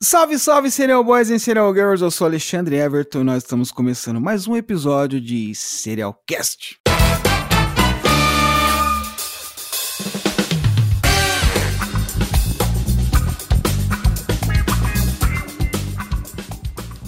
[0.00, 4.20] Salve, salve, Serial Boys e Serial Girls, eu sou Alexandre Everton e nós estamos começando
[4.20, 6.78] mais um episódio de Serial Cast.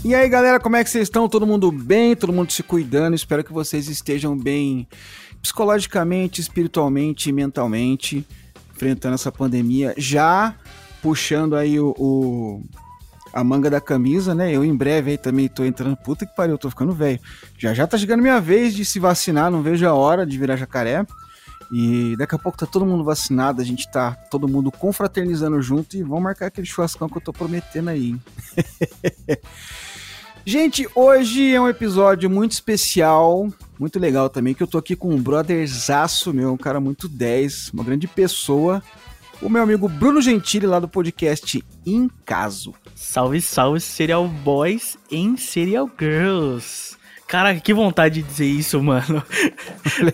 [0.05, 1.29] E aí, galera, como é que vocês estão?
[1.29, 2.17] Todo mundo bem?
[2.17, 3.15] Todo mundo se cuidando?
[3.15, 4.89] Espero que vocês estejam bem
[5.41, 8.27] psicologicamente, espiritualmente mentalmente,
[8.75, 10.57] enfrentando essa pandemia, já
[11.03, 12.63] puxando aí o, o,
[13.33, 14.55] a manga da camisa, né?
[14.55, 17.21] Eu em breve aí também tô entrando, puta que pariu, tô ficando velho.
[17.59, 20.57] Já já tá chegando minha vez de se vacinar, não vejo a hora de virar
[20.57, 21.05] jacaré.
[21.73, 25.97] E daqui a pouco tá todo mundo vacinado, a gente tá todo mundo confraternizando junto
[25.97, 28.23] e vamos marcar aquele churrascão que eu tô prometendo aí, hein?
[30.45, 35.15] Gente, hoje é um episódio muito especial, muito legal também, que eu tô aqui com
[35.15, 38.83] um brotherzaço meu, um cara muito 10, uma grande pessoa,
[39.43, 42.75] o meu amigo Bruno Gentili, lá do podcast Em Caso.
[42.95, 46.99] Salve, salve, Serial Boys em Serial Girls.
[47.27, 49.23] Cara, que vontade de dizer isso, mano.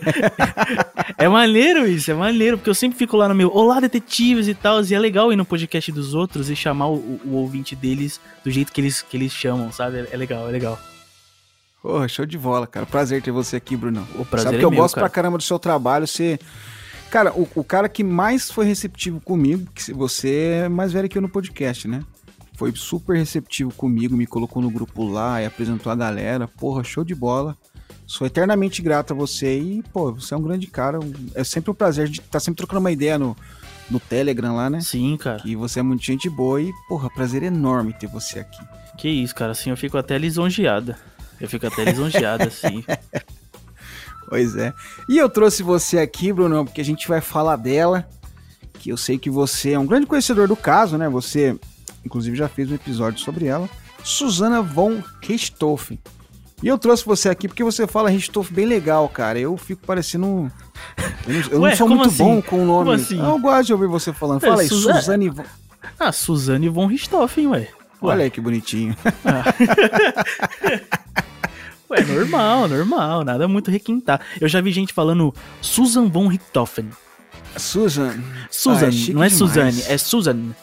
[1.17, 4.55] é maneiro isso, é maneiro, porque eu sempre fico lá no meu Olá, detetives e
[4.55, 8.21] tal, e é legal ir no podcast dos outros e chamar o, o ouvinte deles
[8.45, 10.07] do jeito que eles, que eles chamam, sabe?
[10.11, 10.79] É, legal, é legal.
[11.83, 12.85] Porra, show de bola, cara.
[12.85, 14.07] Prazer ter você aqui, Bruno.
[14.17, 15.07] O prazer Sabe é que eu meu, gosto cara.
[15.07, 16.39] pra caramba do seu trabalho, você...
[17.17, 21.17] Cara, o, o cara que mais foi receptivo comigo, que você é mais velho que
[21.17, 22.05] eu no podcast, né?
[22.59, 26.47] Foi super receptivo comigo, me colocou no grupo lá e apresentou a galera.
[26.47, 27.57] Porra, show de bola.
[28.07, 31.01] Sou eternamente grato a você e, pô, você é um grande cara.
[31.35, 33.35] É sempre um prazer de estar tá sempre trocando uma ideia no,
[33.91, 34.83] no Telegram lá, né?
[34.83, 35.41] Sim, cara.
[35.41, 38.63] Que você é muito gente boa e, porra, prazer enorme ter você aqui.
[38.99, 40.99] Que isso, cara, assim eu fico até lisonjeada.
[41.41, 42.85] Eu fico até lisonjeada, assim.
[44.29, 44.73] Pois é.
[45.09, 48.07] E eu trouxe você aqui, Bruno, porque a gente vai falar dela.
[48.79, 51.09] Que eu sei que você é um grande conhecedor do caso, né?
[51.09, 51.59] Você,
[52.05, 53.69] inclusive, já fez um episódio sobre ela.
[54.05, 55.99] Susana von Richthofen.
[56.63, 59.39] E eu trouxe você aqui porque você fala Richthofen bem legal, cara.
[59.39, 60.27] Eu fico parecendo.
[60.27, 60.51] um-
[61.27, 62.19] Eu não, eu Ué, não sou muito assim?
[62.25, 62.85] bom com o nome.
[62.85, 63.19] Como assim?
[63.19, 64.41] Eu gosto de ouvir você falando.
[64.41, 65.29] Fala aí, Suza- Suzane.
[65.31, 65.45] von-
[65.99, 67.59] Ah, Suzane von Richthofen, ué.
[67.61, 67.69] Ué.
[68.03, 68.95] Olha aí que bonitinho.
[71.91, 74.21] Ué, normal, normal, nada muito requintar.
[74.41, 76.89] Eu já vi gente falando Susan von Richthofen.
[77.57, 78.15] Susan.
[78.51, 79.29] Susan, Ah, é não é.
[79.29, 80.55] Suzane, é Susan.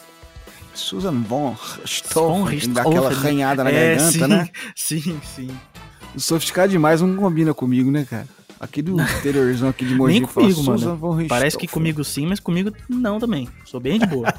[0.74, 2.72] Susan von Richthofen.
[2.72, 4.48] Dá aquela arranhada na É, garganta, sim, né?
[4.76, 5.50] Sim, sim.
[6.16, 8.26] Sofisticado demais não combina comigo, né, cara?
[8.60, 10.96] Aqui do interiorzão aqui de Mogi Nem fala comigo, Susan mano.
[10.98, 11.28] von Richthofen.
[11.28, 13.48] Parece que comigo sim, mas comigo não também.
[13.64, 14.32] Sou bem de boa.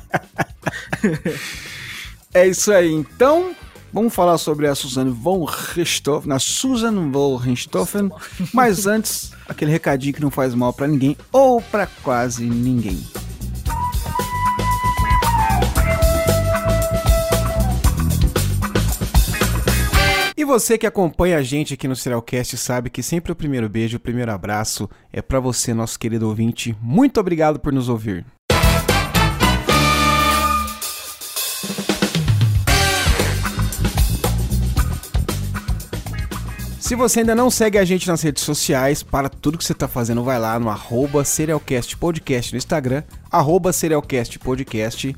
[2.33, 2.91] É isso aí.
[2.91, 3.55] Então,
[3.95, 8.11] vamos falar sobre a Suzane von Richthofen, a Susan von Richthofen.
[8.53, 13.01] Mas antes, aquele recadinho que não faz mal pra ninguém ou pra quase ninguém.
[20.37, 23.95] E você que acompanha a gente aqui no Serialcast sabe que sempre o primeiro beijo,
[23.95, 26.75] o primeiro abraço é pra você, nosso querido ouvinte.
[26.81, 28.25] Muito obrigado por nos ouvir.
[36.85, 39.87] Se você ainda não segue a gente nas redes sociais, para tudo que você está
[39.87, 43.01] fazendo, vai lá no arroba Serialcast Podcast no Instagram,
[43.31, 45.15] arroba Serialcast Podcast.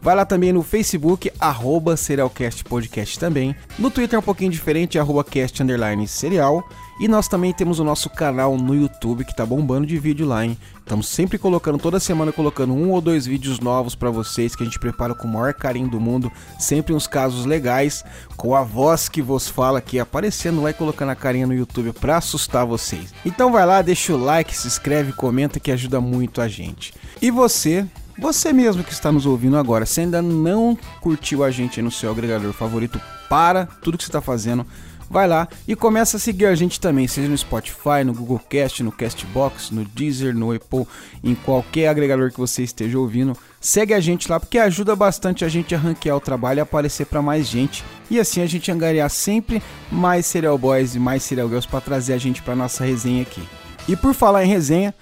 [0.00, 3.52] Vai lá também no Facebook, arroba Serialcast Podcast também.
[3.76, 6.62] No Twitter é um pouquinho diferente, arroba cast underline serial.
[7.00, 10.44] E nós também temos o nosso canal no YouTube, que tá bombando de vídeo lá,
[10.44, 10.58] hein?
[10.80, 14.66] Estamos sempre colocando, toda semana colocando um ou dois vídeos novos para vocês, que a
[14.66, 16.32] gente prepara com o maior carinho do mundo.
[16.58, 18.04] Sempre uns casos legais,
[18.36, 21.92] com a voz que vos fala aqui aparecendo lá e colocando a carinha no YouTube
[21.92, 23.14] para assustar vocês.
[23.24, 26.92] Então vai lá, deixa o like, se inscreve, comenta que ajuda muito a gente.
[27.22, 27.86] E você,
[28.18, 32.10] você mesmo que está nos ouvindo agora, se ainda não curtiu a gente no seu
[32.10, 34.66] agregador favorito, para tudo que você está fazendo,
[35.10, 38.82] vai lá e começa a seguir a gente também, seja no Spotify, no Google Cast,
[38.82, 40.86] no Castbox, no Deezer, no Apple,
[41.22, 43.36] em qualquer agregador que você esteja ouvindo.
[43.60, 47.06] Segue a gente lá porque ajuda bastante a gente a ranquear o trabalho e aparecer
[47.06, 47.84] para mais gente.
[48.10, 52.12] E assim a gente angariar sempre mais Serial Boys e mais Serial Girls para trazer
[52.12, 53.42] a gente para nossa resenha aqui.
[53.88, 54.94] E por falar em resenha,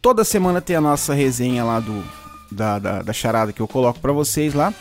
[0.00, 2.04] toda semana tem a nossa resenha lá do
[2.52, 4.72] da, da, da charada que eu coloco para vocês lá.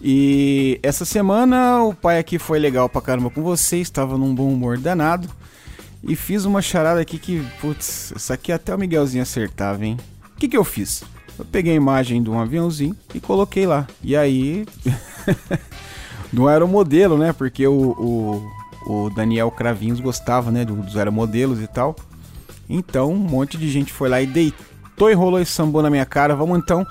[0.00, 4.48] E essa semana o pai aqui foi legal pra caramba com vocês, estava num bom
[4.52, 5.28] humor danado.
[6.04, 9.96] E fiz uma charada aqui que, putz, isso aqui até o Miguelzinho acertava, hein?
[10.36, 11.02] O que, que eu fiz?
[11.36, 13.86] Eu peguei a imagem de um aviãozinho e coloquei lá.
[14.02, 14.64] E aí.
[16.32, 17.32] não era o modelo, né?
[17.32, 17.72] Porque o,
[18.86, 20.64] o, o Daniel Cravinhos gostava, né?
[20.64, 21.96] do- Dos aeromodelos e tal.
[22.70, 26.06] Então, um monte de gente foi lá e deitou e rolou e sambou na minha
[26.06, 26.36] cara.
[26.36, 26.86] Vamos então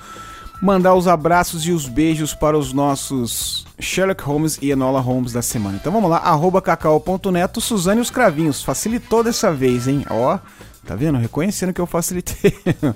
[0.62, 5.42] mandar os abraços e os beijos para os nossos Sherlock Holmes e Enola Holmes da
[5.42, 5.78] semana.
[5.80, 8.64] Então vamos lá, arroba cacau.neto, Suzane os Cravinhos.
[8.64, 10.06] Facilitou dessa vez, hein?
[10.10, 10.38] Ó,
[10.86, 11.18] tá vendo?
[11.18, 12.58] Reconhecendo que eu facilitei.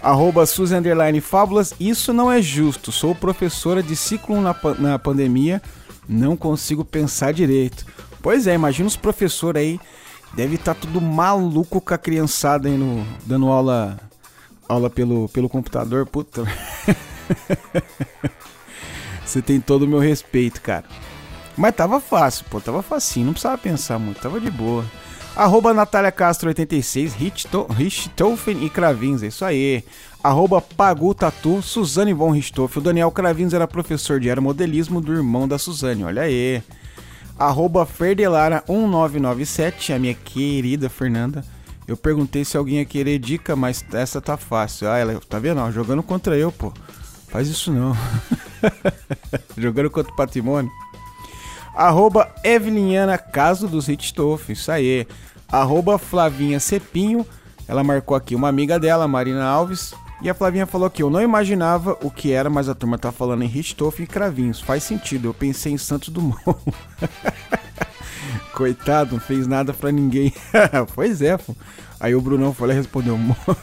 [0.00, 0.74] arroba Suzy
[1.20, 2.90] Fábulas, isso não é justo.
[2.90, 5.60] Sou professora de ciclo na, na pandemia,
[6.08, 7.84] não consigo pensar direito.
[8.22, 9.80] Pois é, imagina os professores aí,
[10.34, 13.98] deve estar tá tudo maluco com a criançada aí no, dando aula
[14.68, 16.44] aula pelo, pelo computador, puta.
[19.24, 20.84] Você tem todo o meu respeito, cara.
[21.56, 24.84] Mas tava fácil, pô, tava facinho, não precisava pensar muito, tava de boa.
[25.34, 29.84] Arroba Natália Castro 86, Richthofen e Cravins, é isso aí.
[30.22, 32.80] Arroba Pagu Tatu, Suzane von Richthofen.
[32.80, 36.62] O Daniel Cravins era professor de aeromodelismo do irmão da Suzane, olha aí.
[37.38, 41.44] Arroba Ferdelara 1997, a minha querida Fernanda.
[41.88, 44.90] Eu perguntei se alguém ia querer dica, mas essa tá fácil.
[44.90, 45.72] Ah, ela, tá vendo?
[45.72, 46.70] jogando contra eu, pô.
[47.28, 47.96] Faz isso não.
[49.56, 50.70] jogando contra o patrimônio.
[51.74, 55.06] Arroba Eveliniana Caso dos Hitstoff, isso aí.
[55.50, 57.24] Arroba Flavinha Cepinho,
[57.66, 59.94] ela marcou aqui uma amiga dela, Marina Alves.
[60.20, 63.10] E a Flavinha falou que eu não imaginava o que era, mas a turma tá
[63.10, 64.60] falando em Richthofen e Cravinhos.
[64.60, 66.36] Faz sentido, eu pensei em Santos Dumont.
[68.58, 70.34] Coitado, não fez nada pra ninguém.
[70.92, 71.54] pois é, pô.
[72.00, 73.16] Aí o Brunão foi lá e respondeu: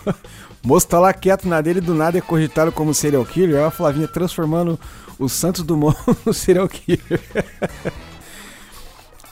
[0.63, 3.57] Moço tá lá quieto na dele do nada é cogitado como serial killer.
[3.57, 4.79] Aí a Flavinha transformando
[5.19, 7.19] o Santos Dumont no serial killer.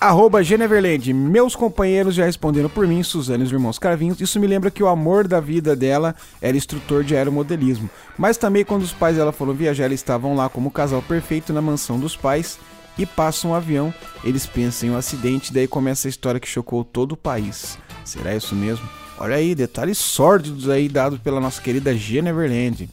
[0.01, 1.13] Arroba Geneverland.
[1.13, 4.19] Meus companheiros já responderam por mim, Suzane e os irmãos Carvinhos.
[4.19, 7.89] Isso me lembra que o amor da vida dela era instrutor de aeromodelismo.
[8.17, 11.61] Mas também quando os pais dela foram viajar, eles estavam lá como casal perfeito na
[11.61, 12.59] mansão dos pais
[12.97, 13.93] e passa um avião.
[14.23, 17.77] Eles pensam em um acidente, daí começa a história que chocou todo o país.
[18.05, 18.87] Será isso mesmo?
[19.17, 22.89] Olha aí, detalhes sórdidos aí dados pela nossa querida Geneverland.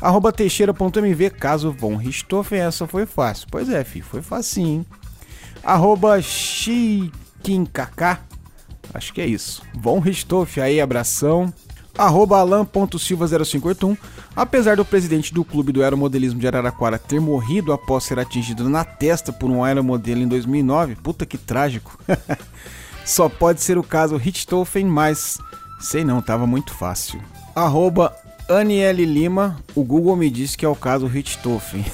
[0.00, 3.48] Arroba teixeira.mv, caso Von Richthofen, essa foi fácil.
[3.50, 4.86] Pois é, fi, foi facinho.
[5.62, 8.18] Arroba Chiquinkk,
[8.94, 9.62] acho que é isso.
[9.74, 11.52] Von Richthofen, aí, abração.
[11.98, 13.98] Arroba alan.silva0581,
[14.36, 18.84] apesar do presidente do clube do aeromodelismo de Araraquara ter morrido após ser atingido na
[18.84, 21.98] testa por um aeromodelo em 2009, puta que trágico.
[23.04, 25.38] Só pode ser o caso Richthofen, mas
[25.80, 27.20] sei não, tava muito fácil.
[27.52, 28.14] Arroba
[28.48, 31.84] Aniele Lima, o Google me disse que é o caso Richthofen.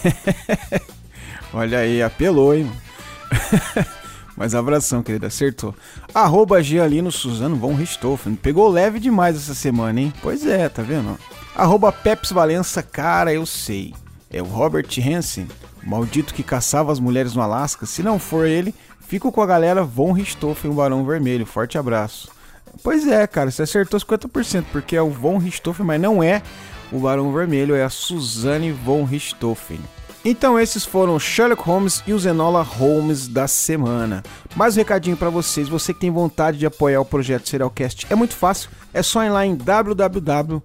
[1.54, 2.70] Olha aí, apelou, hein?
[4.36, 5.74] Mas abração, querida, acertou.
[6.12, 8.34] Arroba Gialino Suzano Von Richthofen.
[8.34, 10.12] Pegou leve demais essa semana, hein?
[10.20, 11.16] Pois é, tá vendo?
[11.54, 13.94] Arroba Peps Valença, cara, eu sei.
[14.30, 15.46] É o Robert Hansen,
[15.82, 17.86] maldito que caçava as mulheres no Alasca.
[17.86, 18.74] Se não for ele,
[19.06, 21.46] fico com a galera Von Richthofen, o Barão Vermelho.
[21.46, 22.28] Forte abraço.
[22.82, 26.42] Pois é, cara, você acertou 50%, porque é o Von Richthofen, mas não é
[26.90, 29.78] o Barão Vermelho, é a Suzane Von Richthofen.
[30.24, 34.22] Então esses foram Sherlock Holmes e o Zenola Holmes da semana.
[34.56, 38.14] Mais um recadinho para vocês, você que tem vontade de apoiar o projeto Serialcast, é
[38.14, 40.62] muito fácil, é só ir lá em www.apoia.se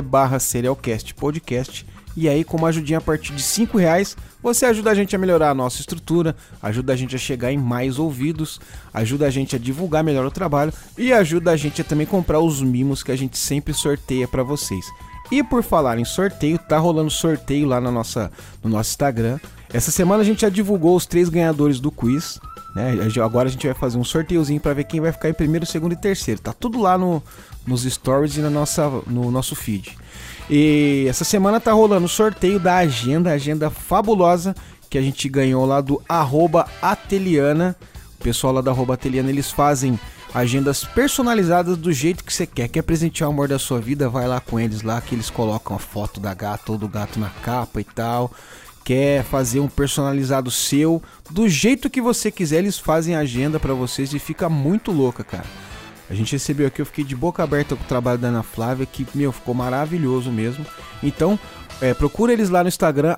[0.00, 1.84] barra Serialcast Podcast
[2.16, 5.18] e aí com uma ajudinha a partir de 5 reais você ajuda a gente a
[5.18, 8.58] melhorar a nossa estrutura, ajuda a gente a chegar em mais ouvidos,
[8.92, 12.40] ajuda a gente a divulgar melhor o trabalho e ajuda a gente a também comprar
[12.40, 14.86] os mimos que a gente sempre sorteia para vocês.
[15.32, 18.30] E por falar em sorteio, tá rolando sorteio lá na nossa,
[18.62, 19.40] no nosso Instagram.
[19.72, 22.38] Essa semana a gente já divulgou os três ganhadores do quiz.
[22.74, 22.98] Né?
[23.24, 25.92] Agora a gente vai fazer um sorteiozinho para ver quem vai ficar em primeiro, segundo
[25.92, 26.38] e terceiro.
[26.38, 27.22] Tá tudo lá no,
[27.66, 29.96] nos stories e na nossa, no nosso feed.
[30.50, 34.54] E essa semana tá rolando o sorteio da agenda, agenda fabulosa
[34.90, 37.74] que a gente ganhou lá do arroba Ateliana.
[38.20, 39.98] O pessoal lá da arroba Ateliana, eles fazem
[40.34, 42.68] agendas personalizadas do jeito que você quer.
[42.68, 44.08] Quer presentear o amor da sua vida?
[44.08, 47.18] Vai lá com eles lá, que eles colocam a foto da gata ou do gato
[47.18, 48.32] na capa e tal.
[48.84, 54.12] Quer fazer um personalizado seu do jeito que você quiser, eles fazem agenda para vocês
[54.12, 55.44] e fica muito louca, cara.
[56.10, 58.84] A gente recebeu aqui, eu fiquei de boca aberta com o trabalho da Ana Flávia,
[58.84, 60.66] que, meu, ficou maravilhoso mesmo.
[61.02, 61.38] Então,
[61.80, 63.16] é, procura eles lá no Instagram,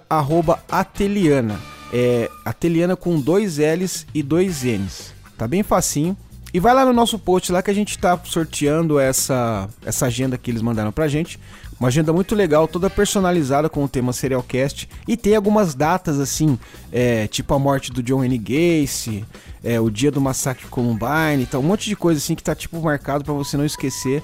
[0.70, 1.58] Ateliana.
[1.92, 5.12] É, Ateliana com dois L's e dois N's.
[5.36, 6.16] Tá bem facinho.
[6.54, 10.38] E vai lá no nosso post lá que a gente tá sorteando essa, essa agenda
[10.38, 11.36] que eles mandaram pra gente.
[11.80, 14.88] Uma agenda muito legal, toda personalizada com o tema Serialcast.
[15.08, 16.56] E tem algumas datas assim,
[16.92, 18.38] é, tipo a morte do John N.
[18.38, 19.24] Gacy,
[19.64, 22.80] é, o dia do massacre Columbine, então um monte de coisa assim que tá tipo
[22.80, 24.22] marcado para você não esquecer.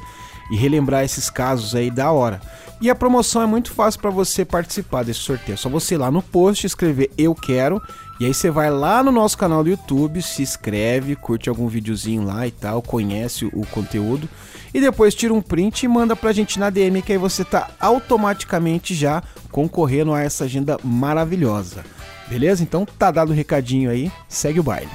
[0.53, 2.41] e relembrar esses casos aí da hora.
[2.81, 5.55] E a promoção é muito fácil para você participar desse sorteio.
[5.55, 7.81] É só você ir lá no post escrever eu quero
[8.21, 12.23] e aí você vai lá no nosso canal do YouTube, se inscreve, curte algum videozinho
[12.23, 14.29] lá e tal, conhece o conteúdo
[14.75, 17.71] e depois tira um print e manda pra gente na DM que aí você tá
[17.81, 21.83] automaticamente já concorrendo a essa agenda maravilhosa.
[22.29, 22.63] Beleza?
[22.63, 24.91] Então tá dado o recadinho aí, segue o baile.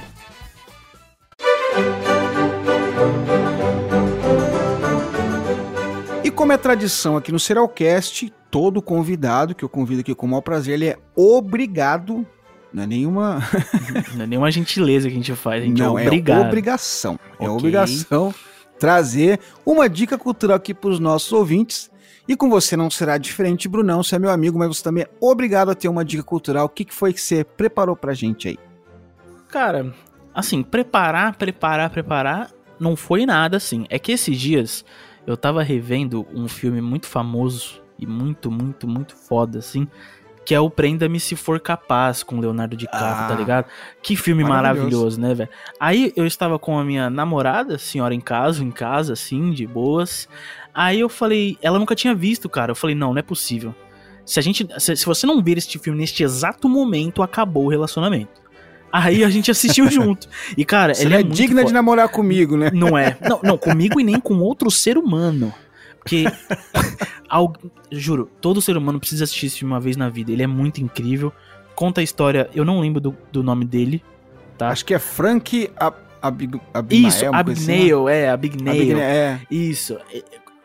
[6.22, 10.28] E como é tradição aqui no Serialcast, todo convidado que eu convido aqui com o
[10.28, 12.24] maior prazer, ele é obrigado
[12.76, 13.42] não é nenhuma.
[14.14, 16.44] não é nenhuma gentileza que a gente faz, a gente não, é obrigado.
[16.44, 17.18] É obrigação.
[17.36, 17.46] Okay.
[17.46, 18.34] É obrigação
[18.78, 21.90] trazer uma dica cultural aqui para os nossos ouvintes.
[22.28, 24.02] E com você não será diferente, Brunão.
[24.02, 26.66] Você é meu amigo, mas você também é obrigado a ter uma dica cultural.
[26.66, 28.58] O que, que foi que você preparou pra gente aí?
[29.48, 29.94] Cara,
[30.34, 33.86] assim, preparar, preparar, preparar, não foi nada assim.
[33.88, 34.84] É que esses dias
[35.26, 39.88] eu tava revendo um filme muito famoso e muito, muito, muito foda, assim,
[40.46, 43.66] que é o Prenda-me Se For Capaz, com Leonardo DiCaprio, tá ah, tá ligado?
[44.00, 45.50] Que filme maravilhoso, maravilhoso né, velho?
[45.80, 50.28] Aí eu estava com a minha namorada, senhora em casa, em casa, assim, de boas.
[50.72, 52.70] Aí eu falei, ela nunca tinha visto, cara.
[52.70, 53.74] Eu falei, não, não é possível.
[54.24, 57.68] Se a gente, se, se você não ver este filme neste exato momento, acabou o
[57.68, 58.40] relacionamento.
[58.92, 60.28] Aí a gente assistiu junto.
[60.56, 62.70] E, cara, Você ele é, é digna de namorar comigo, né?
[62.72, 63.18] Não é.
[63.20, 65.52] Não, não, comigo e nem com outro ser humano.
[66.06, 66.24] Porque,
[67.90, 70.30] juro, todo ser humano precisa assistir esse filme uma vez na vida.
[70.30, 71.32] Ele é muito incrível.
[71.74, 74.02] Conta a história, eu não lembro do, do nome dele,
[74.56, 74.68] tá?
[74.68, 78.98] Acho que é Frank Ab Ab Abimael, Isso, Abignail, assim, é, Abignail.
[78.98, 79.40] é.
[79.50, 79.98] Isso.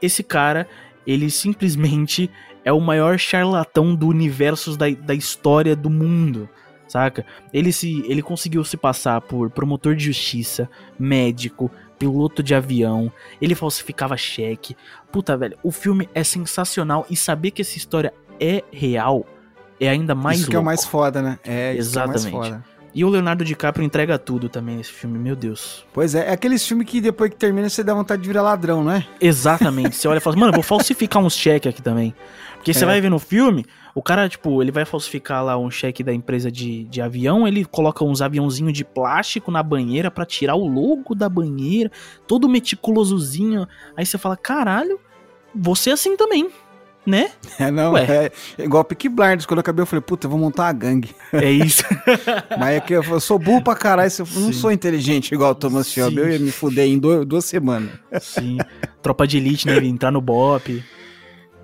[0.01, 0.67] Esse cara,
[1.05, 2.29] ele simplesmente
[2.63, 6.47] é o maior charlatão do universo da, da história do mundo
[6.91, 7.25] saca?
[7.53, 10.69] Ele se ele conseguiu se passar por promotor de justiça,
[10.99, 14.75] médico, piloto de avião, ele falsificava cheque.
[15.11, 19.25] Puta, velho, o filme é sensacional e saber que essa história é real
[19.79, 20.51] é ainda mais Isso louco.
[20.51, 21.39] que é o mais foda, né?
[21.43, 22.27] É, Exatamente.
[22.27, 22.63] É foda.
[22.93, 25.85] E o Leonardo DiCaprio entrega tudo também nesse filme, meu Deus.
[25.93, 28.83] Pois é, é aqueles filmes que depois que termina você dá vontade de virar ladrão,
[28.83, 29.07] não é?
[29.19, 29.95] Exatamente.
[29.95, 32.13] Você olha e fala, mano, vou falsificar uns cheques aqui também.
[32.55, 32.73] Porque é.
[32.73, 36.13] você vai ver no filme, o cara, tipo, ele vai falsificar lá um cheque da
[36.13, 40.67] empresa de, de avião, ele coloca uns aviãozinhos de plástico na banheira para tirar o
[40.67, 41.91] logo da banheira,
[42.25, 43.67] todo meticulosozinho.
[43.95, 44.99] Aí você fala, caralho,
[45.53, 46.49] você é assim também,
[47.05, 47.31] né?
[47.59, 50.39] É, não, é, é igual Peaky Blinders, quando eu acabei eu falei, puta, eu vou
[50.39, 51.13] montar uma gangue.
[51.33, 51.83] É isso.
[52.57, 54.39] Mas é que eu, eu sou burro pra caralho, eu Sim.
[54.39, 57.91] não sou inteligente igual o Thomas Shelby, eu ia me fuder em dois, duas semanas.
[58.21, 58.57] Sim,
[59.01, 60.81] tropa de elite, né, entrar no BOP.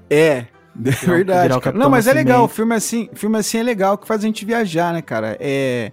[0.10, 0.48] É,
[0.86, 1.54] é verdade.
[1.74, 2.46] Não, mas é legal.
[2.46, 5.38] O filme assim, filme assim é legal que faz a gente viajar, né, cara?
[5.40, 5.92] É.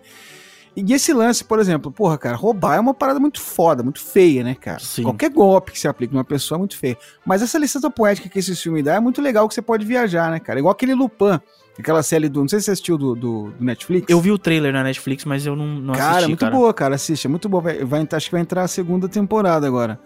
[0.76, 4.42] E esse lance, por exemplo, porra, cara, roubar é uma parada muito foda, muito feia,
[4.42, 4.80] né, cara?
[4.80, 5.04] Sim.
[5.04, 6.96] Qualquer golpe que se aplique numa pessoa é muito feio.
[7.24, 10.32] Mas essa licença poética que esse filme dá é muito legal que você pode viajar,
[10.32, 10.58] né, cara?
[10.58, 11.38] Igual aquele Lupin,
[11.78, 12.40] aquela série do.
[12.40, 14.06] Não sei se você assistiu do, do, do Netflix.
[14.08, 16.24] Eu vi o trailer na Netflix, mas eu não, não cara, assisti.
[16.24, 16.94] É muito cara, muito boa, cara.
[16.96, 17.62] Assiste, é muito boa.
[17.62, 20.00] Vai, vai, acho que vai entrar a segunda temporada agora.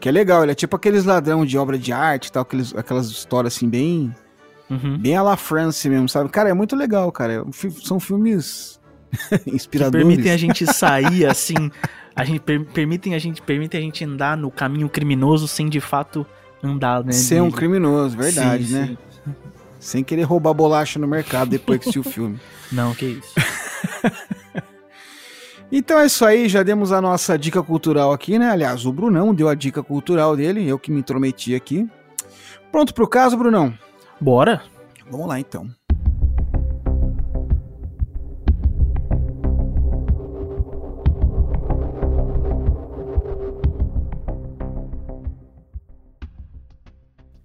[0.00, 2.74] Que é legal, ele é tipo aqueles ladrão de obra de arte e tal, aqueles,
[2.74, 4.14] aquelas histórias assim, bem
[4.70, 4.98] Uhum.
[4.98, 6.28] Bem a La France mesmo, sabe?
[6.30, 7.34] Cara, é muito legal, cara.
[7.34, 8.80] É são filmes
[9.46, 10.06] inspiradores.
[10.06, 11.70] Que permitem a gente sair assim,
[12.16, 15.80] a gente per permitem a gente permitem a gente andar no caminho criminoso sem de
[15.80, 16.26] fato
[16.62, 17.12] andar, né?
[17.12, 18.86] Ser um criminoso, verdade, sim, né?
[19.10, 19.34] Sim.
[19.78, 22.40] Sem querer roubar bolacha no mercado depois que assistiu o filme.
[22.72, 23.34] Não, que isso.
[25.76, 28.48] Então é isso aí, já demos a nossa dica cultural aqui, né?
[28.48, 31.88] Aliás, o Brunão deu a dica cultural dele, eu que me intrometi aqui.
[32.70, 33.76] Pronto pro caso, Brunão?
[34.20, 34.62] Bora?
[35.10, 35.68] Vamos lá então.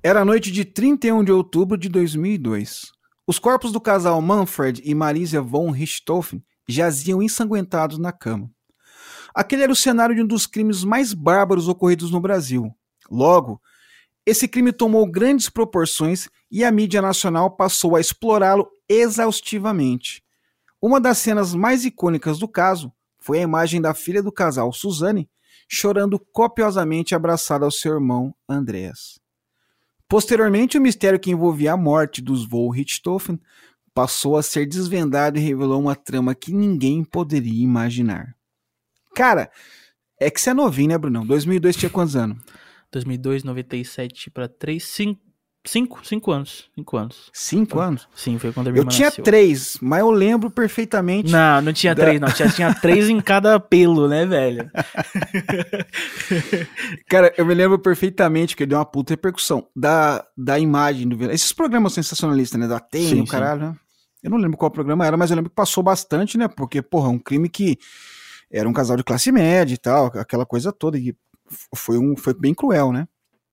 [0.02, 2.92] Era a noite de 31 de outubro de 2002.
[3.28, 8.50] Os corpos do casal Manfred e Marisa von Richthofen jaziam ensanguentados na cama.
[9.36, 12.72] Aquele era o cenário de um dos crimes mais bárbaros ocorridos no Brasil.
[13.12, 13.62] Logo,
[14.30, 20.24] esse crime tomou grandes proporções e a mídia nacional passou a explorá-lo exaustivamente.
[20.82, 25.30] Uma das cenas mais icônicas do caso foi a imagem da filha do casal, Suzane,
[25.68, 29.20] chorando copiosamente abraçada ao seu irmão Andreas.
[30.08, 33.40] Posteriormente, o mistério que envolvia a morte dos Vol Richthofen
[33.94, 38.36] passou a ser desvendado e revelou uma trama que ninguém poderia imaginar.
[39.14, 39.52] Cara,
[40.20, 41.26] é que você é novinho, né, Brunão?
[41.26, 42.38] 2002 tinha quantos anos?
[42.92, 45.22] 2002, 97 para 3, 5,
[45.68, 46.70] Cinco, cinco anos.
[46.74, 47.30] Cinco anos.
[47.34, 48.08] Cinco anos?
[48.16, 49.24] Sim, foi quando a minha Eu tinha nasceu.
[49.26, 51.30] três, mas eu lembro perfeitamente.
[51.32, 52.32] Não, não tinha Da- três, não.
[52.32, 54.72] Tinha, tinha três em cada pelo, né, velho?
[57.08, 61.34] Cara, eu me lembro perfeitamente que deu uma puta repercussão da, da imagem do vilão.
[61.34, 62.68] Esses programas sensacionalistas, né?
[62.68, 63.76] Da TEM, o caralho, né?
[64.24, 66.48] Eu não lembro qual programa era, mas eu lembro que passou bastante, né?
[66.48, 67.78] Porque, porra, é um crime que
[68.52, 70.98] era um casal de classe média e tal, aquela coisa toda.
[70.98, 71.16] E
[71.76, 73.08] foi, um, foi bem cruel, né?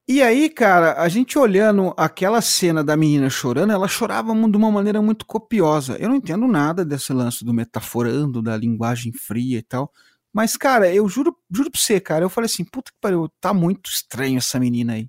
[0.08, 4.70] E aí, cara, a gente olhando aquela cena da menina chorando, ela chorava de uma
[4.70, 5.96] maneira muito copiosa.
[5.98, 9.92] Eu não entendo nada desse lance do metaforando, da linguagem fria e tal.
[10.32, 13.52] Mas, cara, eu juro, juro pra você, cara, eu falei assim, puta que pariu, tá
[13.52, 15.08] muito estranho essa menina aí.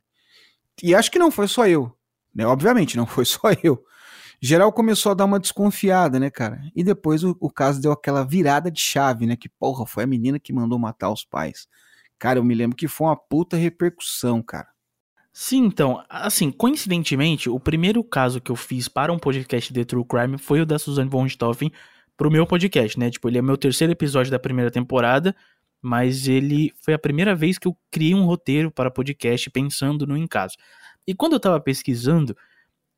[0.81, 1.95] E acho que não foi só eu,
[2.33, 2.47] né?
[2.47, 3.83] Obviamente, não foi só eu.
[4.41, 6.61] Geral começou a dar uma desconfiada, né, cara?
[6.75, 9.35] E depois o, o caso deu aquela virada de chave, né?
[9.35, 11.67] Que, porra, foi a menina que mandou matar os pais.
[12.19, 14.67] Cara, eu me lembro que foi uma puta repercussão, cara.
[15.31, 20.03] Sim, então, assim, coincidentemente, o primeiro caso que eu fiz para um podcast de True
[20.03, 21.71] Crime foi o da Suzanne von Richthofen
[22.17, 23.11] pro meu podcast, né?
[23.11, 25.35] Tipo, ele é meu terceiro episódio da primeira temporada,
[25.79, 30.17] mas ele foi a primeira vez que eu criei um roteiro para podcast pensando no
[30.17, 30.55] em caso.
[31.05, 32.35] E quando eu tava pesquisando,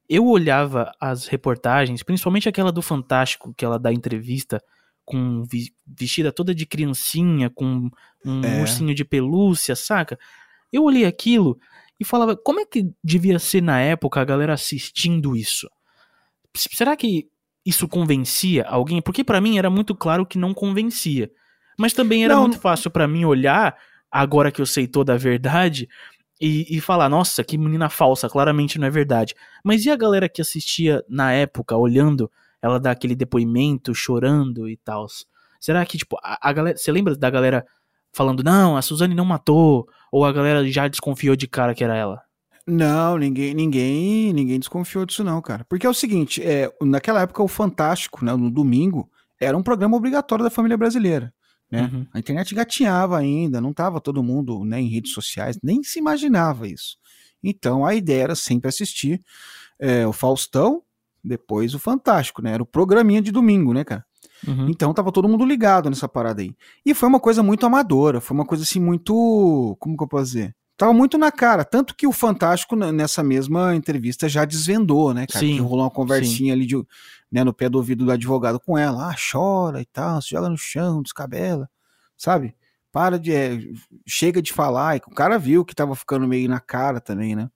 [0.07, 4.63] eu olhava as reportagens, principalmente aquela do Fantástico, que ela dá entrevista
[5.09, 5.43] com
[5.87, 7.89] vestida toda de criancinha, com
[8.23, 8.61] um É.
[8.61, 10.19] ursinho de pelúcia, saca?
[10.71, 11.57] Eu olhei aquilo
[11.99, 15.67] e falava, como é que devia ser na época a galera assistindo isso?
[16.55, 17.27] Será que
[17.65, 19.01] isso convencia alguém?
[19.01, 21.31] Porque pra mim era muito claro que não convencia.
[21.77, 23.75] Mas também era Não, muito fácil pra mim olhar,
[24.11, 25.87] agora que eu sei toda a verdade,
[26.39, 29.33] e, e falar, nossa, que menina falsa, claramente não é verdade.
[29.63, 32.29] Mas e a galera que assistia na época, olhando
[32.61, 35.07] ela dar aquele depoimento, chorando e tal?
[35.59, 36.77] Será que, tipo, a, a galera.
[36.77, 37.65] Você lembra da galera
[38.13, 39.87] falando, não, a Suzane não matou?
[40.11, 42.21] Ou a galera já desconfiou de cara que era ela?
[42.69, 45.65] Não, ninguém, ninguém, ninguém desconfiou disso não, cara.
[45.67, 49.97] Porque é o seguinte, é, naquela época o Fantástico, né, no domingo, era um programa
[49.97, 51.33] obrigatório da família brasileira,
[51.71, 51.89] né?
[51.91, 52.05] Uhum.
[52.13, 56.67] A internet gatinhava ainda, não tava todo mundo, né, em redes sociais, nem se imaginava
[56.67, 56.97] isso.
[57.43, 59.19] Então a ideia era sempre assistir
[59.79, 60.83] é, o Faustão,
[61.23, 62.51] depois o Fantástico, né?
[62.53, 64.05] Era o programinha de domingo, né, cara?
[64.47, 64.69] Uhum.
[64.69, 66.55] Então tava todo mundo ligado nessa parada aí.
[66.85, 69.75] E foi uma coisa muito amadora, foi uma coisa assim muito.
[69.79, 70.55] Como que eu posso dizer?
[70.77, 71.65] Tava muito na cara.
[71.65, 75.45] Tanto que o Fantástico, n- nessa mesma entrevista, já desvendou, né, cara?
[75.45, 76.75] Sim, que rolou uma conversinha ali de,
[77.29, 79.09] né, no pé do ouvido do advogado com ela.
[79.11, 81.69] Ah, chora e tal, se joga no chão, descabela,
[82.17, 82.55] sabe?
[82.93, 83.33] Para de.
[83.33, 83.59] é,
[84.07, 84.95] chega de falar.
[84.95, 87.49] E o cara viu que tava ficando meio na cara também, né?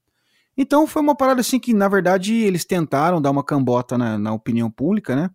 [0.58, 4.34] Então foi uma parada assim que, na verdade, eles tentaram dar uma cambota na, na
[4.34, 5.30] opinião pública, né?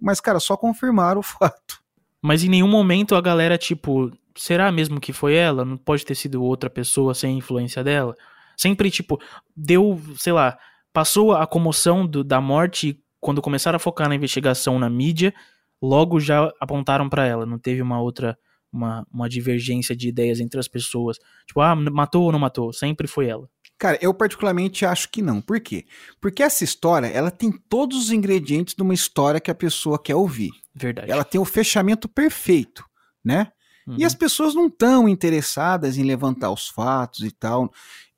[0.00, 1.80] Mas, cara, só confirmaram o fato.
[2.20, 5.64] Mas em nenhum momento a galera, tipo, será mesmo que foi ela?
[5.64, 8.14] Não pode ter sido outra pessoa sem a influência dela?
[8.56, 9.18] Sempre, tipo,
[9.56, 10.56] deu, sei lá,
[10.92, 15.34] passou a comoção do- da morte quando começaram a focar na investigação na mídia,
[15.80, 17.44] logo já apontaram pra ela.
[17.46, 18.36] Não teve uma outra,
[18.72, 21.18] uma, uma divergência de ideias entre as pessoas.
[21.46, 22.72] Tipo, ah, matou ou não matou?
[22.72, 23.48] Sempre foi ela.
[23.82, 25.40] Cara, eu particularmente acho que não.
[25.40, 25.84] Por quê?
[26.20, 30.14] Porque essa história, ela tem todos os ingredientes de uma história que a pessoa quer
[30.14, 30.52] ouvir.
[30.72, 31.10] Verdade.
[31.10, 32.84] Ela tem o fechamento perfeito,
[33.24, 33.50] né?
[33.84, 33.96] Uhum.
[33.98, 37.72] E as pessoas não estão interessadas em levantar os fatos e tal.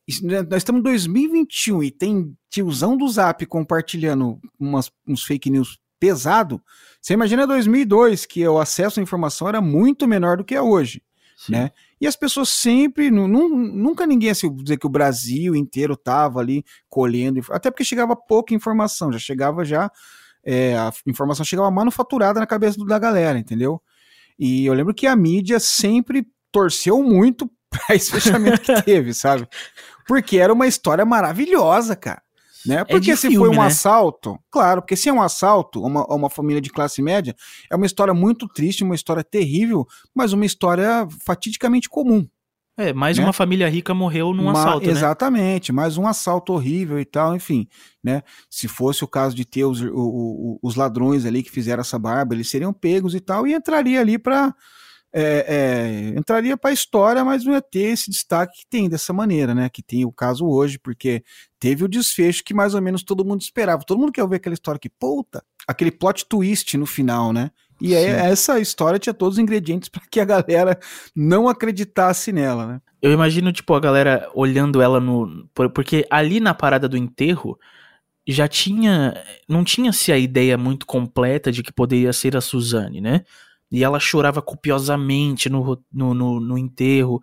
[0.06, 5.48] Isso, né, Nós estamos em 2021 e tem tiozão do Zap compartilhando umas, uns fake
[5.48, 6.60] news pesado.
[7.00, 11.00] Você imagina 2002, que o acesso à informação era muito menor do que é hoje.
[11.36, 11.52] Sim.
[11.52, 11.70] né?
[12.00, 16.40] E as pessoas sempre, nu- nu- nunca ninguém assim, dizer que o Brasil inteiro tava
[16.40, 19.90] ali colhendo, até porque chegava pouca informação, já chegava já,
[20.44, 23.80] é, a informação chegava manufaturada na cabeça da galera, entendeu?
[24.38, 29.48] E eu lembro que a mídia sempre torceu muito pra esse fechamento que teve, sabe?
[30.06, 32.22] Porque era uma história maravilhosa, cara.
[32.66, 32.84] Né?
[32.84, 33.66] Porque de se filme, foi um né?
[33.66, 37.34] assalto, claro, porque se é um assalto a uma, uma família de classe média,
[37.70, 42.26] é uma história muito triste, uma história terrível, mas uma história fatidicamente comum.
[42.76, 43.22] É, mais né?
[43.24, 44.92] uma família rica morreu num Ma- assalto, né?
[44.92, 47.68] Exatamente, mais um assalto horrível e tal, enfim,
[48.02, 48.22] né?
[48.50, 51.98] Se fosse o caso de ter os, o- o- os ladrões ali que fizeram essa
[52.00, 54.52] barba, eles seriam pegos e tal, e entraria ali para
[56.16, 59.68] entraria para a história, mas não ia ter esse destaque que tem dessa maneira, né?
[59.68, 61.22] Que tem o caso hoje, porque
[61.58, 63.84] teve o desfecho que mais ou menos todo mundo esperava.
[63.84, 67.50] Todo mundo quer ver aquela história que, puta, aquele plot twist no final, né?
[67.80, 70.78] E aí, essa história tinha todos os ingredientes para que a galera
[71.14, 72.80] não acreditasse nela, né?
[73.02, 75.46] Eu imagino, tipo, a galera olhando ela no.
[75.54, 77.58] por- Porque ali na parada do enterro
[78.26, 79.14] já tinha.
[79.48, 83.22] Não tinha-se a ideia muito completa de que poderia ser a Suzane, né?
[83.74, 87.20] E ela chorava copiosamente no, no, no, no enterro.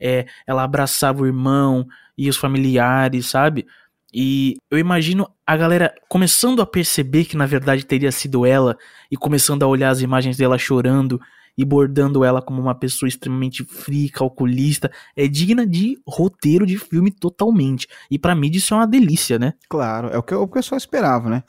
[0.00, 1.86] é, ela abraçava o irmão
[2.18, 3.66] e os familiares, sabe?
[4.12, 8.76] E eu imagino a galera começando a perceber que na verdade teria sido ela
[9.10, 11.20] e começando a olhar as imagens dela chorando
[11.56, 17.10] e bordando ela como uma pessoa extremamente fria, calculista, é digna de roteiro de filme
[17.10, 17.86] totalmente.
[18.10, 19.54] E para mim isso é uma delícia, né?
[19.68, 21.42] Claro, é o que o pessoal esperava, né?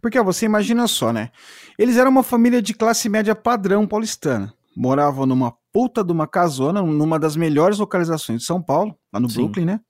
[0.00, 1.30] Porque você imagina só, né?
[1.78, 4.52] Eles eram uma família de classe média padrão paulistana.
[4.76, 9.28] Moravam numa puta de uma casona, numa das melhores localizações de São Paulo, lá no
[9.28, 9.42] Sim.
[9.42, 9.80] Brooklyn, né?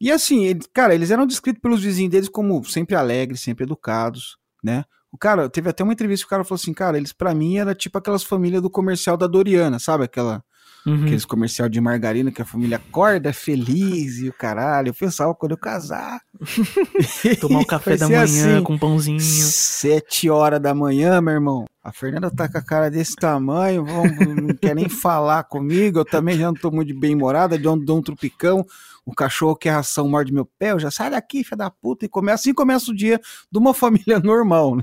[0.00, 4.36] E assim, ele, cara, eles eram descritos pelos vizinhos deles como sempre alegres, sempre educados,
[4.62, 4.84] né?
[5.12, 7.58] O cara, teve até uma entrevista que o cara falou assim, cara, eles para mim
[7.58, 10.04] era tipo aquelas famílias do comercial da Doriana, sabe?
[10.04, 10.42] Aquela
[10.86, 11.02] Uhum.
[11.02, 14.90] Aqueles comercial de margarina que a família acorda feliz e o caralho.
[14.90, 16.20] Eu pensava quando eu casar.
[17.40, 19.18] Tomar um café da manhã assim, com pãozinho.
[19.18, 21.64] Sete horas da manhã, meu irmão.
[21.82, 25.98] A Fernanda tá com a cara desse tamanho, não quer nem falar comigo.
[25.98, 28.64] Eu também já não tô muito bem morada, de onde dou um trupicão.
[29.06, 32.08] O cachorro quer ração morde meu pé, eu já sai daqui, filha da puta, e
[32.08, 34.82] começa, assim começa o dia de uma família normal, né?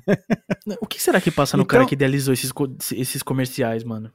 [0.80, 2.52] O que será que passa no então, cara que idealizou esses,
[2.94, 4.10] esses comerciais, mano?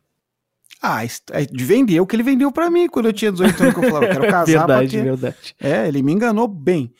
[0.80, 3.74] Ah, é de vender o que ele vendeu para mim quando eu tinha 18 anos
[3.74, 4.66] que eu falava, eu quero casar.
[4.66, 5.56] verdade, verdade.
[5.60, 6.94] É, ele me enganou bem.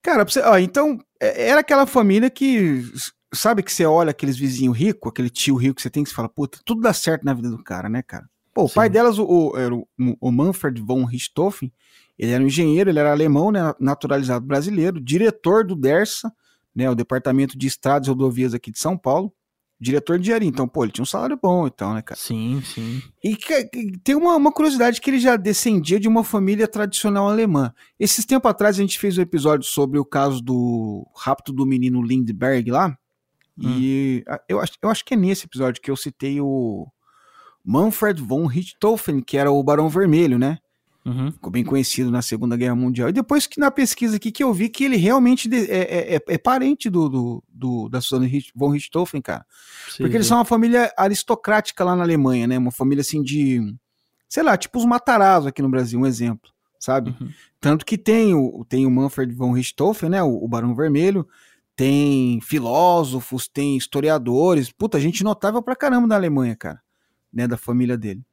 [0.00, 2.82] Cara, você, ó, então, é, era aquela família que,
[3.34, 6.14] sabe que você olha aqueles vizinhos ricos, aquele tio rico que você tem, que você
[6.14, 8.24] fala, puta, tudo dá certo na vida do cara, né, cara?
[8.54, 8.74] Pô, o Sim.
[8.74, 9.86] pai delas, o, o,
[10.20, 11.70] o Manfred von Richthofen,
[12.18, 16.32] ele era um engenheiro, ele era alemão, né, naturalizado brasileiro, diretor do DERSA,
[16.74, 19.32] né, o Departamento de Estradas e Rodovias aqui de São Paulo,
[19.78, 20.48] diretor de engenharia.
[20.48, 22.18] Então, pô, ele tinha um salário bom então, né, cara?
[22.18, 23.02] Sim, sim.
[23.22, 23.36] E
[24.02, 27.72] tem uma, uma curiosidade que ele já descendia de uma família tradicional alemã.
[27.98, 32.02] Esses tempos atrás a gente fez um episódio sobre o caso do rapto do menino
[32.02, 32.96] Lindbergh lá.
[33.58, 33.68] Hum.
[33.78, 36.86] E eu acho, eu acho que é nesse episódio que eu citei o
[37.64, 40.58] Manfred von Richthofen, que era o Barão Vermelho, né?
[41.06, 41.30] Uhum.
[41.30, 43.08] Ficou bem conhecido na Segunda Guerra Mundial.
[43.08, 46.20] E depois que na pesquisa aqui que eu vi que ele realmente é, é, é,
[46.26, 49.46] é parente do, do, do, da Susanne von Richthofen, cara.
[49.88, 52.58] Sim, Porque eles são uma família aristocrática lá na Alemanha, né?
[52.58, 53.72] Uma família assim de.
[54.28, 57.14] Sei lá, tipo os Matarazzo aqui no Brasil, um exemplo, sabe?
[57.20, 57.30] Uhum.
[57.60, 60.20] Tanto que tem o, tem o Manfred von Richthofen, né?
[60.24, 61.26] O, o Barão Vermelho.
[61.76, 64.72] Tem filósofos, tem historiadores.
[64.72, 66.80] Puta, gente notável pra caramba na Alemanha, cara.
[67.32, 68.24] Né, da família dele.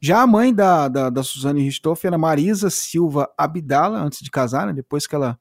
[0.00, 4.66] Já a mãe da, da, da Suzane Richthofen era Marisa Silva Abdala, antes de casar,
[4.66, 5.38] né, depois que ela,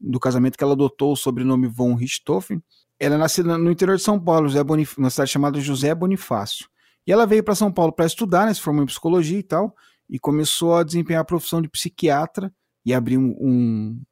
[0.00, 2.62] do casamento que ela adotou o sobrenome von Richthofen.
[2.98, 6.68] Ela é nascida no interior de São Paulo, José Bonif uma cidade chamada José Bonifácio.
[7.06, 9.74] E ela veio para São Paulo para estudar, né, se formou em psicologia e tal,
[10.08, 12.52] e começou a desempenhar a profissão de psiquiatra
[12.84, 14.02] e abrir um, um,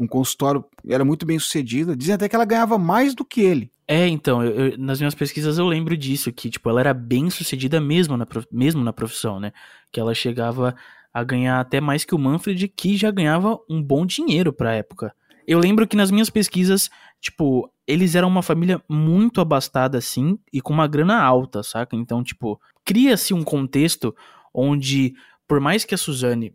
[0.00, 1.94] um consultório, era muito bem sucedida.
[1.94, 3.70] Dizem até que ela ganhava mais do que ele.
[3.86, 7.28] É, então, eu, eu, nas minhas pesquisas eu lembro disso, que, tipo, ela era bem
[7.28, 9.52] sucedida mesmo na, mesmo na profissão, né?
[9.92, 10.74] Que ela chegava
[11.12, 15.14] a ganhar até mais que o Manfred, que já ganhava um bom dinheiro pra época.
[15.46, 16.88] Eu lembro que nas minhas pesquisas,
[17.20, 21.96] tipo, eles eram uma família muito abastada, assim, e com uma grana alta, saca?
[21.96, 24.14] Então, tipo, cria-se um contexto
[24.54, 25.14] onde,
[25.46, 26.54] por mais que a Suzane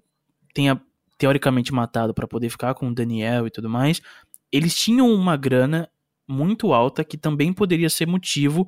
[0.53, 0.81] tenha
[1.17, 4.01] teoricamente matado para poder ficar com o Daniel e tudo mais,
[4.51, 5.89] eles tinham uma grana
[6.27, 8.67] muito alta que também poderia ser motivo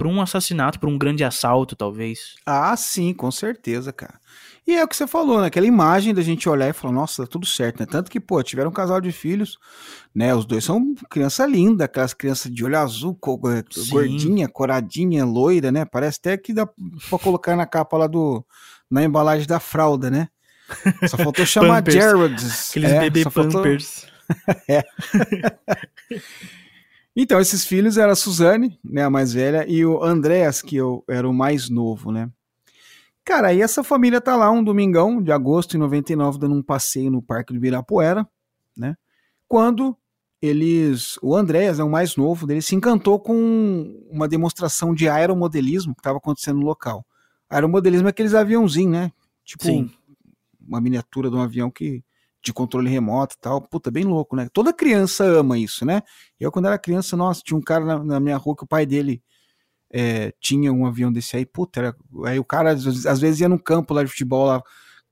[0.00, 2.36] para um assassinato, para um grande assalto, talvez.
[2.46, 4.18] Ah, sim, com certeza, cara.
[4.66, 5.48] E é o que você falou, né?
[5.48, 7.86] Aquela imagem da gente olhar e falar, nossa, tá tudo certo, né?
[7.86, 9.58] Tanto que, pô, tiveram um casal de filhos,
[10.14, 10.34] né?
[10.34, 13.18] Os dois são criança linda, aquelas crianças de olho azul,
[13.70, 13.90] sim.
[13.90, 15.84] gordinha, coradinha, loira, né?
[15.84, 18.42] Parece até que dá pra colocar na capa lá do.
[18.90, 20.28] na embalagem da fralda, né?
[21.08, 22.34] Só faltou chamar Jared.
[22.70, 24.06] Aqueles é, bebê pampers.
[24.06, 24.62] Faltou...
[24.68, 24.82] é.
[27.14, 31.04] Então, esses filhos eram a Suzane, né, a mais velha, e o Andréas, que eu
[31.08, 32.30] era o mais novo, né?
[33.24, 37.10] Cara, aí essa família tá lá um domingão de agosto de 99, dando um passeio
[37.10, 38.26] no Parque do Ibirapuera,
[38.76, 38.96] né?
[39.46, 39.96] Quando
[40.40, 45.94] eles, o Andréas, é o mais novo, dele se encantou com uma demonstração de aeromodelismo
[45.94, 47.04] que estava acontecendo no local.
[47.48, 49.12] Aeromodelismo é aqueles aviãozinhos, né?
[49.44, 49.90] Tipo Sim.
[50.66, 52.04] Uma miniatura de um avião que
[52.42, 53.60] de controle remoto e tal.
[53.60, 54.48] Puta, bem louco, né?
[54.52, 56.02] Toda criança ama isso, né?
[56.38, 58.86] Eu, quando era criança, nossa, tinha um cara na, na minha rua que o pai
[58.86, 59.22] dele
[59.92, 63.48] é, tinha um avião desse aí, puta, era, aí o cara às, às, vezes ia
[63.48, 64.62] no campo lá de futebol lá,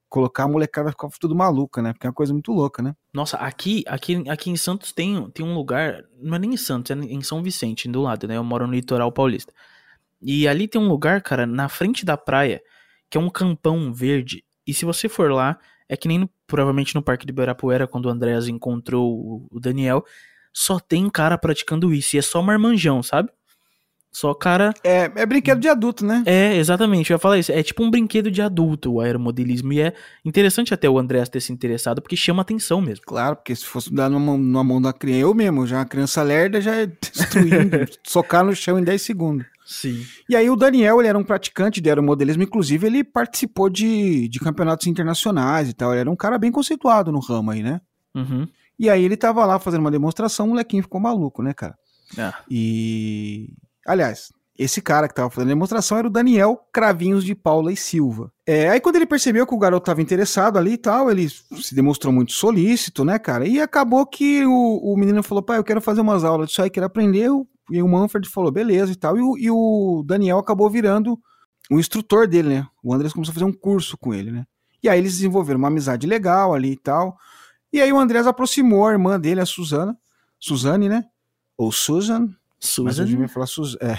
[0.08, 1.92] colocar a molecada ficava tudo maluca, né?
[1.92, 2.94] Porque é uma coisa muito louca, né?
[3.12, 6.90] Nossa, aqui, aqui, aqui em Santos tem, tem um lugar, não é nem em Santos,
[6.90, 8.36] é em São Vicente, do lado, né?
[8.36, 9.52] Eu moro no litoral paulista.
[10.22, 12.62] E ali tem um lugar, cara, na frente da praia,
[13.10, 14.44] que é um campão verde.
[14.68, 18.04] E se você for lá, é que nem no, provavelmente no Parque de Ibirapuera, quando
[18.04, 20.04] o Andréas encontrou o, Daniel,
[20.52, 22.14] só tem cara praticando isso.
[22.14, 23.30] E é só marmanjão, sabe?
[24.12, 24.74] Só, cara.
[24.84, 26.22] É, é brinquedo de adulto, né?
[26.26, 27.10] É, exatamente.
[27.10, 27.50] Eu ia falar isso.
[27.50, 29.72] É tipo um brinquedo de adulto o aeromodelismo.
[29.72, 33.04] E é interessante até o Andrés ter se interessado, porque chama atenção mesmo.
[33.06, 35.86] Claro, porque se fosse dar numa mão, numa mão da criança, eu mesmo, já uma
[35.86, 39.46] criança lerda, já é destruindo, socar no chão em 10 segundos.
[39.68, 40.02] Sim.
[40.26, 44.40] E aí o Daniel, ele era um praticante de aeromodelismo, inclusive ele participou de, de
[44.40, 45.92] campeonatos internacionais e tal.
[45.92, 47.82] Ele era um cara bem conceituado no ramo aí, né?
[48.14, 48.48] Uhum.
[48.78, 51.76] E aí ele tava lá fazendo uma demonstração, o molequinho ficou maluco, né, cara?
[52.16, 52.32] Ah.
[52.50, 53.52] E.
[53.86, 57.76] Aliás, esse cara que tava fazendo a demonstração era o Daniel Cravinhos de Paula e
[57.76, 58.32] Silva.
[58.46, 61.74] É, aí quando ele percebeu que o garoto tava interessado ali e tal, ele se
[61.74, 63.46] demonstrou muito solícito, né, cara?
[63.46, 66.70] E acabou que o, o menino falou: pai, eu quero fazer umas aulas disso aí,
[66.70, 67.28] quero aprender.
[67.70, 69.16] E o Manfred falou: beleza e tal.
[69.16, 71.18] E o, e o Daniel acabou virando
[71.70, 72.66] o instrutor dele, né?
[72.82, 74.46] O Andrés começou a fazer um curso com ele, né?
[74.82, 77.16] E aí eles desenvolveram uma amizade legal ali e tal.
[77.72, 79.96] E aí o Andrés aproximou a irmã dele, a Suzana.
[80.38, 81.04] Suzane, né?
[81.56, 82.26] Ou Susan.
[82.26, 83.02] Mas Susan.
[83.04, 83.76] hoje vai falar Suz...
[83.80, 83.96] é.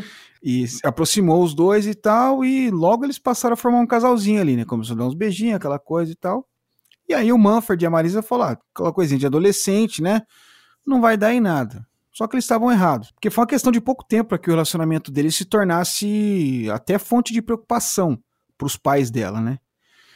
[0.44, 4.56] E aproximou os dois e tal, e logo eles passaram a formar um casalzinho ali,
[4.56, 4.64] né?
[4.64, 6.48] Começou a dar uns beijinhos, aquela coisa e tal.
[7.08, 10.22] E aí o Manfred e a Marisa falaram, ah, aquela coisinha de adolescente, né?
[10.84, 11.86] Não vai dar em nada.
[12.12, 13.10] Só que eles estavam errados.
[13.12, 16.98] Porque foi uma questão de pouco tempo para que o relacionamento deles se tornasse até
[16.98, 18.18] fonte de preocupação
[18.58, 19.58] para os pais dela, né?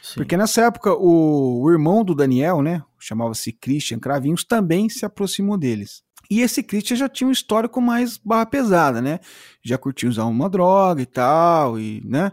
[0.01, 0.15] Sim.
[0.15, 2.83] Porque nessa época o, o irmão do Daniel, né?
[2.99, 6.03] Chamava-se Christian Cravinhos, também se aproximou deles.
[6.29, 9.19] E esse Christian já tinha um histórico mais barra pesada, né?
[9.63, 12.31] Já curtia usar uma droga e tal, e, né?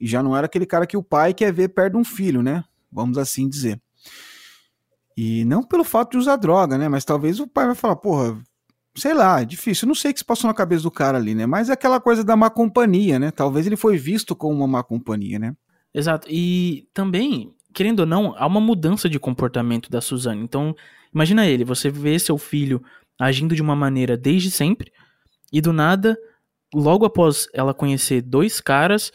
[0.00, 2.42] E já não era aquele cara que o pai quer ver perto de um filho,
[2.42, 2.64] né?
[2.90, 3.80] Vamos assim dizer.
[5.16, 6.88] E não pelo fato de usar droga, né?
[6.88, 8.40] Mas talvez o pai vai falar, porra,
[8.98, 9.86] sei lá, é difícil.
[9.86, 11.46] Eu não sei o que se passou na cabeça do cara ali, né?
[11.46, 13.30] Mas é aquela coisa da má companhia, né?
[13.30, 15.54] Talvez ele foi visto como uma má companhia, né?
[15.94, 16.28] Exato.
[16.30, 20.42] E também, querendo ou não, há uma mudança de comportamento da Suzane.
[20.42, 20.74] Então,
[21.14, 22.82] imagina ele, você vê seu filho
[23.18, 24.92] agindo de uma maneira desde sempre,
[25.52, 26.16] e do nada,
[26.74, 29.10] logo após ela conhecer dois caras,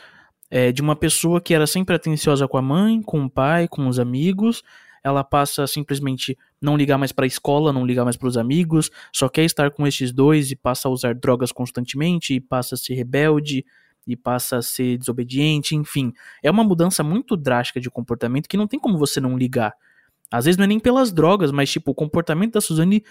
[0.49, 3.87] é, de uma pessoa que era sempre atenciosa com a mãe, com o pai, com
[3.87, 4.61] os amigos,
[5.03, 8.37] ela passa a simplesmente não ligar mais para a escola, não ligar mais para os
[8.37, 12.75] amigos, só quer estar com estes dois e passa a usar drogas constantemente, e passa
[12.75, 13.65] a ser rebelde,
[14.07, 16.13] e passa a ser desobediente, enfim.
[16.41, 19.73] É uma mudança muito drástica de comportamento que não tem como você não ligar.
[20.31, 23.03] Às vezes não é nem pelas drogas, mas tipo, o comportamento da Suzane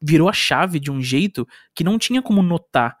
[0.00, 2.96] virou a chave de um jeito que não tinha como notar,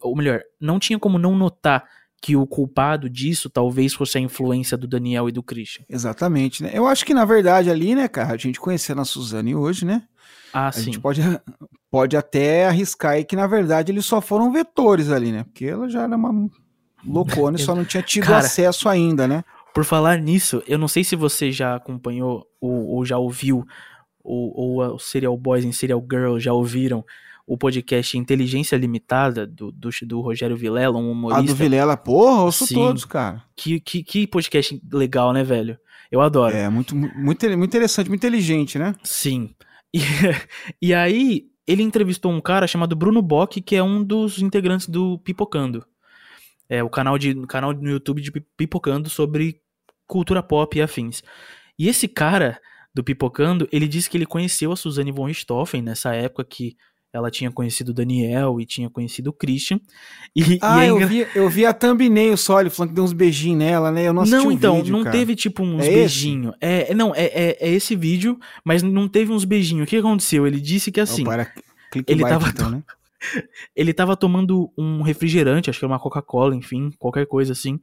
[0.00, 1.88] ou melhor, não tinha como não notar
[2.20, 5.84] que o culpado disso talvez fosse a influência do Daniel e do Christian.
[5.88, 6.70] Exatamente, né?
[6.72, 10.02] Eu acho que na verdade ali, né, cara, a gente conhecendo a Suzane hoje, né?
[10.52, 10.84] Ah, A sim.
[10.84, 11.20] gente pode,
[11.90, 15.44] pode até arriscar aí que na verdade eles só foram vetores ali, né?
[15.44, 16.48] Porque ela já era uma
[17.04, 19.44] loucona e só não tinha tido Cara, acesso ainda, né?
[19.72, 23.64] Por falar nisso, eu não sei se você já acompanhou ou, ou já ouviu,
[24.24, 27.04] ou, ou o Serial Boys e Serial Girl já ouviram
[27.48, 31.54] o podcast Inteligência Limitada do, do, do Rogério Vilela, um A do humorista.
[31.54, 32.74] Vilela, porra, eu ouço Sim.
[32.74, 33.42] todos, cara.
[33.56, 35.78] Que, que, que podcast legal, né, velho?
[36.12, 36.54] Eu adoro.
[36.54, 38.94] É, muito, muito, muito interessante, muito inteligente, né?
[39.02, 39.54] Sim.
[39.94, 40.00] E,
[40.82, 45.18] e aí, ele entrevistou um cara chamado Bruno Bock, que é um dos integrantes do
[45.18, 45.86] Pipocando.
[46.68, 49.62] É o canal, de, canal no YouTube de Pi- Pipocando sobre
[50.06, 51.22] cultura pop e afins.
[51.78, 52.60] E esse cara
[52.94, 56.76] do Pipocando, ele disse que ele conheceu a Suzane von Richthofen nessa época que
[57.12, 59.80] ela tinha conhecido o Daniel e tinha conhecido o Christian.
[60.36, 63.04] E, Ah, e é eu, vi, eu vi a thumbnail só, ele falando que deu
[63.04, 64.06] uns beijinhos nela, né?
[64.06, 65.16] Eu não assisti Não, o então, vídeo, não cara.
[65.16, 66.54] teve tipo uns É beijinhos.
[66.60, 69.86] É, é, não, é, é, é esse vídeo, mas não teve uns beijinhos.
[69.86, 70.46] O que aconteceu?
[70.46, 71.50] Ele disse que assim, Assim, para,
[71.94, 72.82] ele ele tava então, né?
[73.74, 77.80] ele tava tomando um refrigerante, acho que era uma Coca-Cola, enfim, qualquer coisa assim.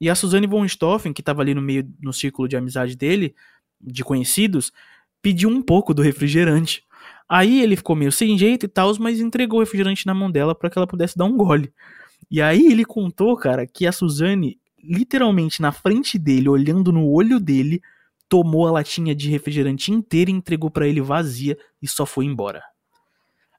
[0.00, 3.34] E a Suzane von Stoffen, que tava ali no meio, no círculo de amizade dele,
[3.80, 4.72] de conhecidos,
[5.22, 6.82] pediu um pouco do refrigerante.
[7.28, 10.54] Aí ele ficou meio sem jeito e tal, mas entregou o refrigerante na mão dela
[10.54, 11.72] para que ela pudesse dar um gole.
[12.30, 17.40] E aí ele contou, cara, que a Suzane, literalmente na frente dele, olhando no olho
[17.40, 17.80] dele,
[18.28, 22.62] tomou a latinha de refrigerante inteira e entregou para ele vazia e só foi embora.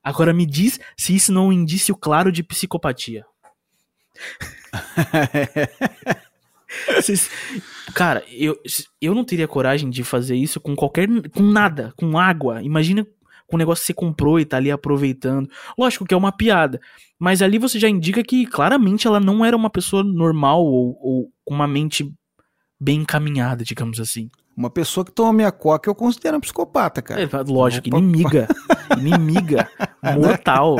[0.04, 3.26] Agora me diz se isso não é um indício claro de psicopatia.
[7.94, 8.60] Cara, eu,
[9.02, 11.08] eu não teria coragem de fazer isso com qualquer.
[11.32, 12.62] com nada, com água.
[12.62, 13.08] Imagina
[13.48, 15.50] com o negócio que você comprou e tá ali aproveitando.
[15.78, 16.80] Lógico que é uma piada.
[17.20, 21.32] Mas ali você já indica que claramente ela não era uma pessoa normal ou, ou
[21.44, 22.12] com uma mente
[22.80, 24.30] bem encaminhada, digamos assim.
[24.56, 27.22] Uma pessoa que toma minha coca eu considero um psicopata, cara.
[27.22, 27.98] É, lógico, Opa.
[27.98, 28.48] inimiga.
[28.98, 29.70] Inimiga.
[30.02, 30.78] Mortal.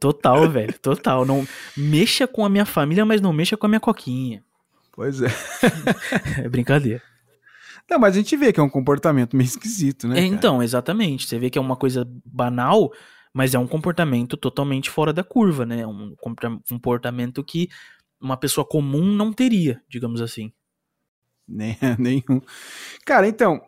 [0.00, 0.72] Total, velho.
[0.80, 1.26] Total.
[1.26, 4.42] Não mexa com a minha família, mas não mexa com a minha coquinha.
[4.92, 5.28] Pois é.
[6.44, 7.02] É brincadeira.
[7.90, 10.20] Não, mas a gente vê que é um comportamento meio esquisito, né?
[10.20, 11.26] É, então, exatamente.
[11.26, 12.92] Você vê que é uma coisa banal,
[13.32, 15.86] Mas é um comportamento totalmente fora da curva, né?
[15.86, 16.14] Um
[16.68, 17.68] comportamento que
[18.20, 20.52] uma pessoa comum não teria, digamos assim.
[21.48, 22.40] Nem, nenhum.
[23.06, 23.62] Cara, então,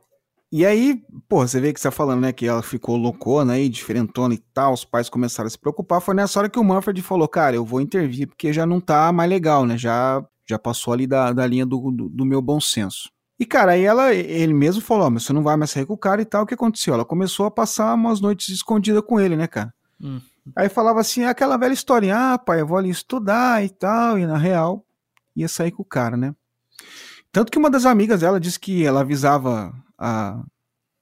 [0.53, 3.69] e aí, pô, você vê que você tá falando, né, que ela ficou loucona aí,
[3.69, 7.01] diferentona e tal, os pais começaram a se preocupar, foi nessa hora que o Manfred
[7.03, 10.93] falou, cara, eu vou intervir, porque já não tá mais legal, né, já, já passou
[10.93, 13.11] ali da, da linha do, do, do meu bom senso.
[13.41, 15.95] E, cara, aí ela, ele mesmo falou, oh, mas você não vai mais sair com
[15.95, 16.93] o cara e tal, o que aconteceu?
[16.93, 19.73] Ela começou a passar umas noites escondidas com ele, né, cara?
[19.99, 20.21] Hum.
[20.55, 24.27] Aí falava assim, aquela velha historinha, ah, pai, eu vou ali estudar e tal, e
[24.27, 24.85] na real,
[25.35, 26.35] ia sair com o cara, né?
[27.33, 30.43] Tanto que uma das amigas dela disse que ela avisava a.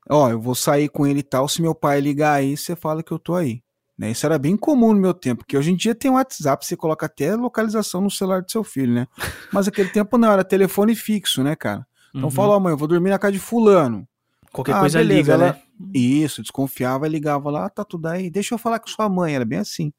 [0.08, 1.48] Ó, oh, eu vou sair com ele e tal.
[1.48, 3.62] Se meu pai ligar aí, você fala que eu tô aí.
[3.98, 4.12] Né?
[4.12, 7.06] Isso era bem comum no meu tempo, porque hoje em dia tem WhatsApp, você coloca
[7.06, 9.08] até localização no celular do seu filho, né?
[9.52, 11.84] Mas aquele tempo não, era telefone fixo, né, cara?
[12.10, 12.30] Então uhum.
[12.30, 14.06] falou, mãe, eu vou dormir na casa de fulano.
[14.52, 15.52] Qualquer ah, coisa beleza, liga, ela...
[15.52, 15.62] né?
[15.94, 19.34] Isso, desconfiava e ligava lá, ah, tá tudo aí, deixa eu falar com sua mãe,
[19.34, 19.92] era bem assim.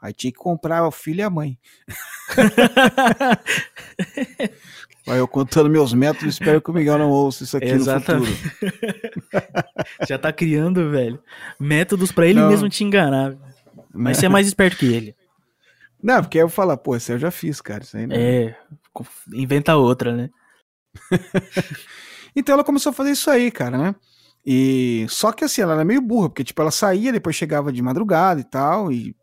[0.00, 1.58] Aí tinha que comprar o filho e a mãe.
[5.06, 8.30] Vai eu contando meus métodos, espero que o Miguel não ouça isso aqui Exatamente.
[8.30, 8.72] no futuro.
[10.08, 11.22] Já tá criando, velho,
[11.60, 12.48] métodos para ele não.
[12.48, 13.36] mesmo te enganar.
[13.92, 15.14] Mas você é mais esperto que ele.
[16.02, 17.82] Não, porque aí eu falo, pô, isso eu já fiz, cara.
[17.82, 18.14] Isso aí não...
[18.14, 18.56] É,
[19.32, 20.30] inventa outra, né?
[22.34, 23.94] então ela começou a fazer isso aí, cara, né?
[24.46, 27.80] E só que assim, ela era meio burra, porque tipo, ela saía, depois chegava de
[27.80, 29.16] madrugada e tal, e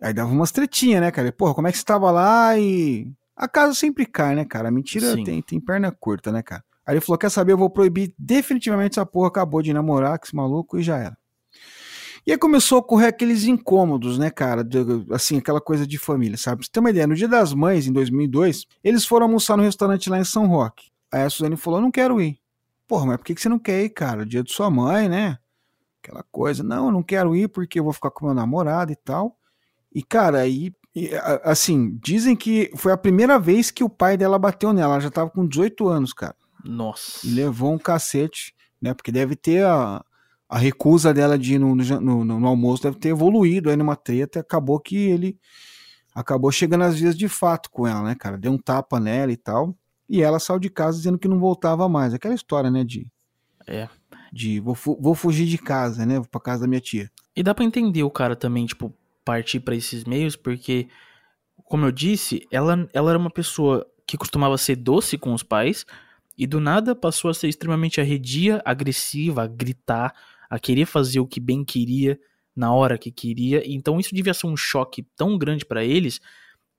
[0.00, 1.28] aí dava umas tretinhas, né, cara?
[1.28, 4.68] E, Porra, como é que você tava lá e a casa sempre cai, né, cara?
[4.68, 6.64] A mentira tem, tem perna curta, né, cara?
[6.86, 10.24] Aí ele falou: quer saber, eu vou proibir definitivamente essa porra, acabou de namorar com
[10.24, 11.16] esse maluco e já era.
[12.28, 14.62] E aí começou a ocorrer aqueles incômodos, né, cara?
[14.62, 14.76] De,
[15.12, 16.58] assim, aquela coisa de família, sabe?
[16.58, 19.62] Pra você ter uma ideia, no dia das mães, em 2002, eles foram almoçar no
[19.62, 20.90] restaurante lá em São Roque.
[21.10, 22.38] Aí a Suzane falou: não quero ir.
[22.86, 24.26] Porra, mas por que você não quer ir, cara?
[24.26, 25.38] Dia de sua mãe, né?
[26.02, 26.62] Aquela coisa.
[26.62, 29.34] Não, eu não quero ir porque eu vou ficar com meu namorado e tal.
[29.90, 30.70] E, cara, aí
[31.44, 34.96] assim, dizem que foi a primeira vez que o pai dela bateu nela.
[34.96, 36.36] Ela já tava com 18 anos, cara.
[36.62, 37.26] Nossa.
[37.26, 38.92] E levou um cacete, né?
[38.92, 40.04] Porque deve ter a,
[40.48, 43.94] a recusa dela de ir no, no, no, no almoço, deve ter evoluído aí numa
[43.94, 44.40] treta.
[44.40, 45.38] Acabou que ele
[46.14, 48.38] acabou chegando às vias de fato com ela, né, cara?
[48.38, 49.76] Deu um tapa nela e tal.
[50.08, 52.14] E ela saiu de casa dizendo que não voltava mais.
[52.14, 53.06] Aquela história, né, de.
[53.66, 53.88] É.
[54.32, 56.16] De vou, vou fugir de casa, né?
[56.16, 57.10] Vou pra casa da minha tia.
[57.36, 58.92] E dá pra entender o cara também, tipo,
[59.24, 60.88] partir para esses meios, porque,
[61.64, 65.84] como eu disse, ela, ela era uma pessoa que costumava ser doce com os pais
[66.36, 70.14] e do nada passou a ser extremamente arredia, agressiva, a gritar,
[70.48, 72.18] a querer fazer o que bem queria
[72.54, 73.62] na hora que queria.
[73.66, 76.20] Então isso devia ser um choque tão grande para eles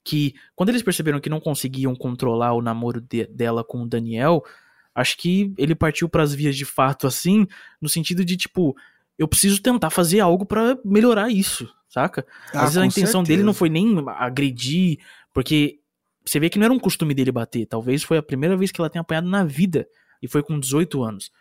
[0.03, 4.43] que quando eles perceberam que não conseguiam controlar o namoro de, dela com o Daniel,
[4.93, 7.45] acho que ele partiu para as vias de fato assim,
[7.81, 8.75] no sentido de tipo,
[9.17, 12.25] eu preciso tentar fazer algo para melhorar isso, saca?
[12.53, 13.27] Ah, Às vezes a intenção certeza.
[13.27, 14.99] dele não foi nem agredir,
[15.33, 15.79] porque
[16.25, 17.65] você vê que não era um costume dele bater.
[17.65, 19.87] Talvez foi a primeira vez que ela tenha apanhado na vida,
[20.21, 21.31] e foi com 18 anos.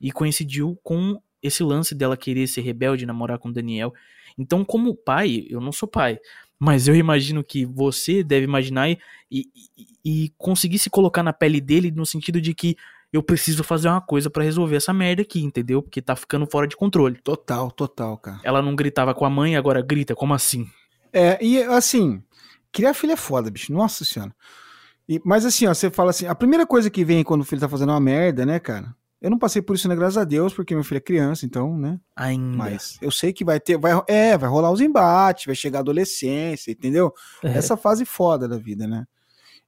[0.00, 3.92] E coincidiu com esse lance dela querer ser rebelde, namorar com Daniel.
[4.36, 6.18] Então, como pai, eu não sou pai,
[6.58, 8.98] mas eu imagino que você deve imaginar e,
[9.30, 9.46] e,
[10.04, 12.76] e conseguir se colocar na pele dele no sentido de que
[13.12, 15.82] eu preciso fazer uma coisa para resolver essa merda aqui, entendeu?
[15.82, 17.20] Porque tá ficando fora de controle.
[17.22, 18.40] Total, total, cara.
[18.42, 20.66] Ela não gritava com a mãe, agora grita, como assim?
[21.12, 22.20] É, e assim,
[22.72, 23.72] criar filho é foda, bicho.
[23.72, 24.34] Nossa senhora.
[25.08, 27.60] E, mas assim, ó, você fala assim, a primeira coisa que vem quando o filho
[27.60, 28.92] tá fazendo uma merda, né, cara?
[29.24, 31.78] Eu não passei por isso, né, graças a Deus, porque meu filho é criança, então,
[31.78, 31.98] né?
[32.14, 32.58] Ainda.
[32.58, 35.80] Mas eu sei que vai ter, vai, é, vai rolar os embates, vai chegar a
[35.80, 37.10] adolescência, entendeu?
[37.42, 37.56] É.
[37.56, 39.06] Essa fase foda da vida, né?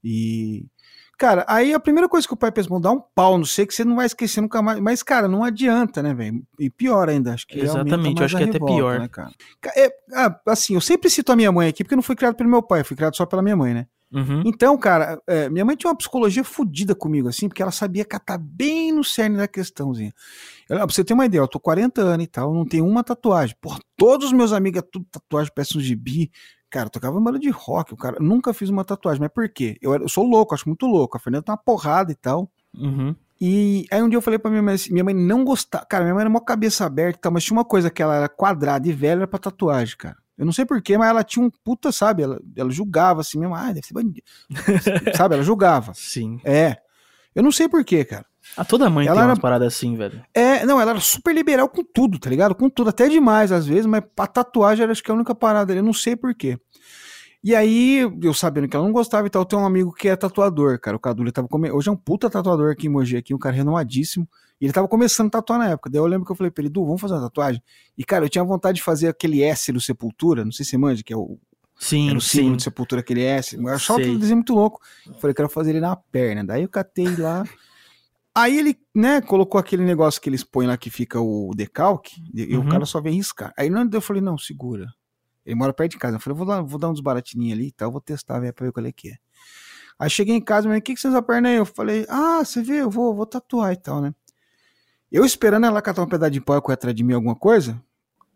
[0.04, 0.66] E
[1.18, 3.74] Cara, aí a primeira coisa que o pai pensa, dar um pau, não sei que
[3.74, 4.78] você não vai esquecer nunca mais.
[4.80, 6.42] Mas, cara, não adianta, né, velho?
[6.60, 9.00] E pior ainda, acho que Exatamente, eu acho que é até pior.
[9.00, 9.30] Né, cara?
[9.74, 12.34] É, ah, assim, eu sempre cito a minha mãe aqui, porque eu não fui criado
[12.34, 13.86] pelo meu pai, fui criado só pela minha mãe, né?
[14.16, 14.42] Uhum.
[14.46, 18.38] Então, cara, é, minha mãe tinha uma psicologia fodida comigo, assim, porque ela sabia catar
[18.38, 20.14] bem no cerne da questãozinha.
[20.70, 23.04] Ela, pra você ter uma ideia, eu tô 40 anos e tal, não tenho uma
[23.04, 23.54] tatuagem.
[23.60, 26.30] Por todos os meus amigos é tudo tatuagem, peçam de bi,
[26.68, 29.78] Cara, eu tocava banda de rock, o cara nunca fiz uma tatuagem, mas por quê?
[29.80, 31.16] Eu, eu sou louco, acho muito louco.
[31.16, 32.50] A Fernanda tá uma porrada e tal.
[32.76, 33.14] Uhum.
[33.40, 35.86] E aí um dia eu falei pra minha mãe assim, minha mãe não gostava.
[35.86, 38.16] Cara, minha mãe era uma cabeça aberta e tal, mas tinha uma coisa que ela
[38.16, 40.16] era quadrada e velha era pra tatuagem, cara.
[40.36, 42.22] Eu não sei porquê, mas ela tinha um puta, sabe?
[42.22, 44.22] Ela, ela julgava assim mesmo, ah, deve ser bandido.
[45.16, 45.34] sabe?
[45.34, 45.92] Ela julgava.
[45.94, 46.40] Sim.
[46.44, 46.76] É.
[47.34, 48.26] Eu não sei porquê, cara.
[48.56, 50.22] A toda mãe ela tem umas paradas assim, velho.
[50.32, 52.54] É, não, ela era super liberal com tudo, tá ligado?
[52.54, 55.72] Com tudo, até demais às vezes, mas pra tatuagem era acho que a única parada
[55.72, 56.58] ali, eu não sei porquê.
[57.42, 60.16] E aí, eu sabendo que ela não gostava e tal, tem um amigo que é
[60.16, 60.96] tatuador, cara.
[60.96, 61.76] O Cadu ele tava comendo.
[61.76, 64.28] Hoje é um puta tatuador aqui em Mogi, aqui, um cara renomadíssimo.
[64.60, 65.90] E ele tava começando a tatuar na época.
[65.90, 67.62] Daí eu lembro que eu falei pra ele, Du, vamos fazer uma tatuagem?
[67.96, 70.78] E, cara, eu tinha vontade de fazer aquele S do Sepultura, não sei se você
[70.78, 71.38] manja, que é o,
[71.78, 72.38] Sim, era o sim.
[72.38, 73.54] símbolo de Sepultura, aquele S.
[73.56, 74.80] Eu achava aquele desenho muito louco.
[75.06, 76.42] Eu falei, quero fazer ele na perna.
[76.44, 77.44] Daí eu catei lá.
[78.34, 82.54] Aí ele, né, colocou aquele negócio que eles põem lá que fica o decalque, e
[82.56, 82.66] Uhum.
[82.66, 83.52] o cara só vem riscar.
[83.58, 84.86] Aí não, eu falei, não, segura.
[85.44, 86.16] Ele mora perto de casa.
[86.16, 88.66] Eu falei, vou dar, vou dar uns baratinhos ali e tal, vou testar, velho, pra
[88.66, 89.14] ver qual é que é.
[89.98, 91.56] Aí cheguei em casa, mas o que, que você usa a perna aí?
[91.56, 94.14] Eu falei, ah, você vê, eu vou, vou tatuar e tal, né?
[95.10, 97.80] Eu esperando ela catar um pedaço de pau e correr atrás de mim alguma coisa,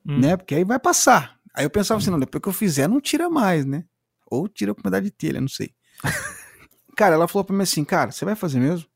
[0.06, 0.18] Hum.
[0.20, 0.36] né?
[0.36, 1.38] Porque aí vai passar.
[1.54, 3.84] Aí eu pensava assim, não, depois que eu fizer, não tira mais, né?
[4.30, 5.74] Ou tira com pedaço de telha, não sei.
[6.96, 8.86] cara, ela falou pra mim assim, cara, você vai fazer mesmo?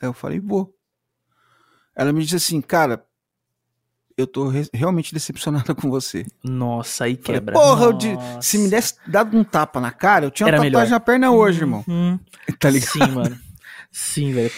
[0.00, 0.76] Aí eu falei, vou.
[1.94, 3.04] Ela me disse assim, cara,
[4.16, 6.26] eu tô re- realmente decepcionada com você.
[6.42, 7.54] Nossa, aí Falei, quebra.
[7.54, 10.56] porra, eu de- se me desse dado um tapa na cara, eu tinha uma Era
[10.58, 10.90] tatuagem melhor.
[10.90, 11.84] na perna hoje, irmão.
[11.86, 12.18] Uhum.
[12.58, 12.90] Tá ligado?
[12.90, 13.38] Sim, mano.
[13.92, 14.50] Sim, velho.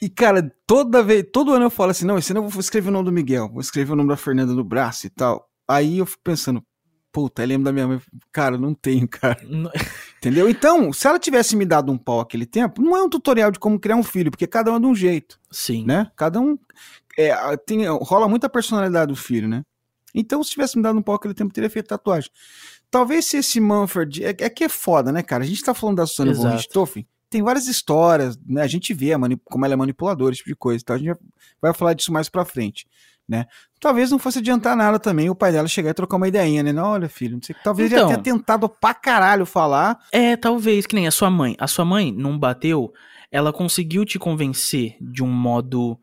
[0.00, 2.88] E, cara, toda vez, todo ano eu falo assim, não, esse ano eu vou escrever
[2.88, 5.48] o nome do Miguel, vou escrever o nome da Fernanda no braço e tal.
[5.66, 6.62] Aí eu fico pensando,
[7.12, 8.00] puta, aí lembro da minha mãe,
[8.32, 9.40] cara, não tenho, cara.
[9.42, 9.70] Não-
[10.18, 10.48] Entendeu?
[10.48, 13.58] Então, se ela tivesse me dado um pau aquele tempo, não é um tutorial de
[13.58, 15.84] como criar um filho, porque cada um é de um jeito, Sim.
[15.84, 16.10] né?
[16.16, 16.56] Cada um
[17.18, 19.62] é, tem, rola muita personalidade do filho, né?
[20.14, 22.30] Então, se tivesse me dado um pau aquele tempo, eu teria feito tatuagem.
[22.90, 24.24] Talvez se esse Manfred.
[24.24, 25.44] É, é que é foda, né, cara?
[25.44, 26.50] A gente tá falando da Susana von.
[26.50, 28.62] Richthofen, tem várias histórias, né?
[28.62, 30.80] A gente vê a como ela é manipuladora, esse tipo de coisa.
[30.82, 31.16] Então a gente
[31.60, 32.86] vai falar disso mais pra frente,
[33.28, 33.46] né?
[33.80, 36.72] Talvez não fosse adiantar nada também o pai dela chegar e trocar uma ideinha, né?
[36.72, 37.54] Não, olha, filho, não sei.
[37.62, 38.10] Talvez ele Então.
[38.10, 39.98] já tenha tentado pra caralho falar.
[40.10, 41.54] É, talvez, que nem a sua mãe.
[41.58, 42.92] A sua mãe não bateu,
[43.30, 45.98] ela conseguiu te convencer de um modo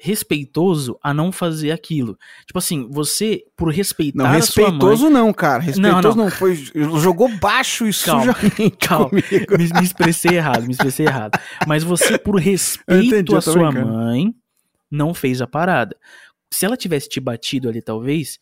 [0.00, 2.18] respeitoso a não fazer aquilo.
[2.46, 4.70] Tipo assim, você, por respeitar Não, a sua mãe...
[4.72, 5.62] respeitoso não, cara.
[5.62, 6.24] Respeitoso não.
[6.24, 6.54] não, foi.
[7.00, 9.08] Jogou baixo e Calma, sujamente calma.
[9.10, 9.58] comigo.
[9.58, 11.38] me, me expressei errado, me expressei errado.
[11.66, 13.92] Mas você, por respeito entendi, à sua brincando.
[13.92, 14.34] mãe,
[14.90, 15.94] não fez a parada.
[16.52, 18.38] Se ela tivesse te batido ali, talvez,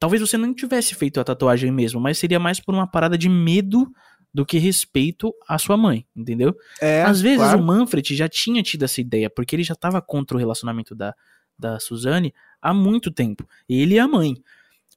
[0.00, 3.28] talvez você não tivesse feito a tatuagem mesmo, mas seria mais por uma parada de
[3.28, 3.86] medo
[4.34, 6.56] do que respeito à sua mãe, entendeu?
[6.80, 7.60] É, Às vezes claro.
[7.60, 11.14] o Manfred já tinha tido essa ideia, porque ele já tava contra o relacionamento da,
[11.58, 13.46] da Suzane há muito tempo.
[13.68, 14.34] Ele e a mãe.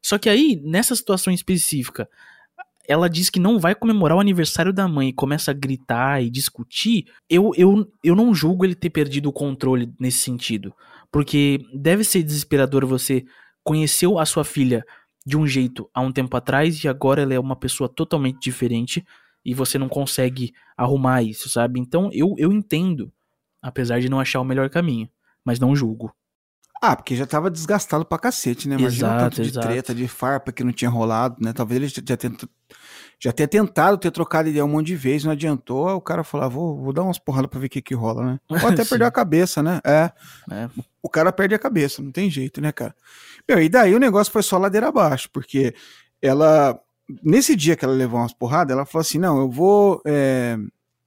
[0.01, 2.07] Só que aí, nessa situação específica,
[2.87, 6.29] ela diz que não vai comemorar o aniversário da mãe e começa a gritar e
[6.29, 7.05] discutir.
[7.29, 10.73] Eu, eu, eu não julgo ele ter perdido o controle nesse sentido.
[11.11, 13.25] Porque deve ser desesperador você
[13.63, 14.85] conhecer a sua filha
[15.25, 19.03] de um jeito há um tempo atrás e agora ela é uma pessoa totalmente diferente
[19.45, 21.79] e você não consegue arrumar isso, sabe?
[21.79, 23.13] Então eu, eu entendo,
[23.61, 25.07] apesar de não achar o melhor caminho,
[25.43, 26.11] mas não julgo.
[26.81, 28.75] Ah, porque já tava desgastado pra cacete, né?
[28.75, 29.67] Imagina Exato, tanto de exato.
[29.67, 31.53] treta, de farpa que não tinha rolado, né?
[31.53, 32.35] Talvez ele já, tenha,
[33.19, 35.87] já tenha tentado ter trocado ideia um monte de vezes, não adiantou.
[35.95, 38.23] O cara falou, ah, vou, vou dar umas porradas pra ver o que que rola,
[38.23, 38.39] né?
[38.49, 38.89] Ou até Sim.
[38.89, 39.79] perder a cabeça, né?
[39.85, 40.11] É.
[40.51, 40.69] É.
[41.01, 42.93] O cara perde a cabeça, não tem jeito, né, cara?
[43.47, 45.73] Meu, e daí o negócio foi só ladeira abaixo, porque
[46.21, 46.79] ela,
[47.23, 50.01] nesse dia que ela levou umas porradas, ela falou assim: não, eu vou.
[50.05, 50.57] É,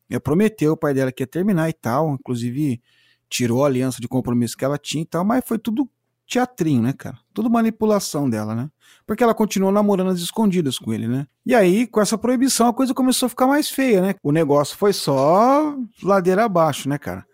[0.08, 2.80] eu prometi o pai dela que ia terminar e tal, inclusive
[3.28, 5.88] tirou a aliança de compromisso que ela tinha e tal, mas foi tudo
[6.26, 7.18] teatrinho, né, cara?
[7.32, 8.70] Tudo manipulação dela, né?
[9.06, 11.26] Porque ela continuou namorando às escondidas com ele, né?
[11.44, 14.14] E aí, com essa proibição, a coisa começou a ficar mais feia, né?
[14.22, 17.26] O negócio foi só ladeira abaixo, né, cara?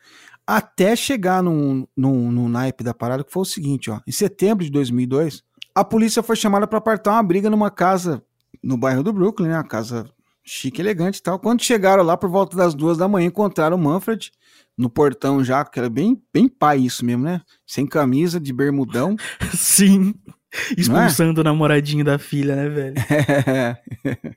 [0.47, 4.01] Até chegar num, num, num naipe da parada, que foi o seguinte, ó.
[4.07, 5.43] Em setembro de 2002,
[5.75, 8.23] a polícia foi chamada para apartar uma briga numa casa
[8.63, 9.57] no bairro do Brooklyn, né?
[9.57, 10.09] Uma casa
[10.45, 11.39] chique, elegante e tal.
[11.39, 14.31] Quando chegaram lá por volta das duas da manhã, encontraram o Manfred
[14.77, 17.41] no portão já, que era bem, bem pai isso mesmo, né?
[17.67, 19.17] Sem camisa, de bermudão.
[19.55, 20.15] Sim.
[20.27, 20.81] é?
[20.81, 22.95] Expulsando o namoradinho da filha, né, velho?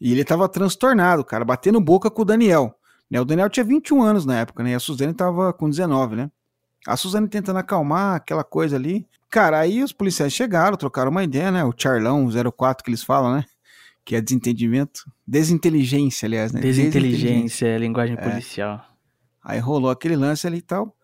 [0.00, 2.74] e ele tava transtornado, cara, batendo boca com o Daniel.
[3.10, 3.20] Né?
[3.20, 4.72] O Daniel tinha 21 anos na época, né?
[4.72, 6.30] E a Suzane tava com 19, né?
[6.86, 9.06] A Suzane tentando acalmar aquela coisa ali.
[9.30, 11.64] Cara, aí os policiais chegaram, trocaram uma ideia, né?
[11.64, 13.44] O Charlão 04 que eles falam, né?
[14.04, 15.04] Que é desentendimento.
[15.26, 16.60] Desinteligência, aliás, né?
[16.60, 18.22] Desinteligência, é linguagem É.
[18.22, 18.84] policial.
[19.42, 20.96] Aí rolou aquele lance ali e tal.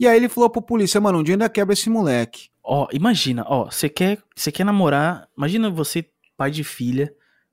[0.00, 2.48] E aí ele falou pro polícia, mano, um dia ainda quebra esse moleque.
[2.62, 7.12] Ó, imagina, ó, você quer, você quer namorar, imagina você, pai de filha,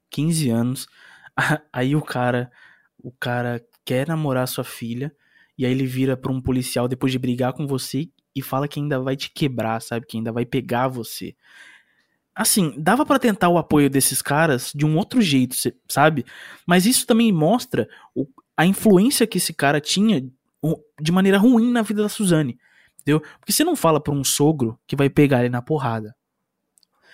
[0.09, 0.87] 15 anos,
[1.73, 2.51] aí o cara,
[3.01, 5.11] o cara quer namorar sua filha,
[5.57, 8.79] e aí ele vira pra um policial depois de brigar com você e fala que
[8.79, 11.35] ainda vai te quebrar, sabe, que ainda vai pegar você.
[12.35, 15.55] Assim, dava pra tentar o apoio desses caras de um outro jeito,
[15.87, 16.25] sabe?
[16.67, 17.87] Mas isso também mostra
[18.57, 20.21] a influência que esse cara tinha
[20.99, 22.57] de maneira ruim na vida da Suzane.
[23.01, 23.21] Entendeu?
[23.39, 26.15] Porque você não fala pra um sogro que vai pegar ele na porrada.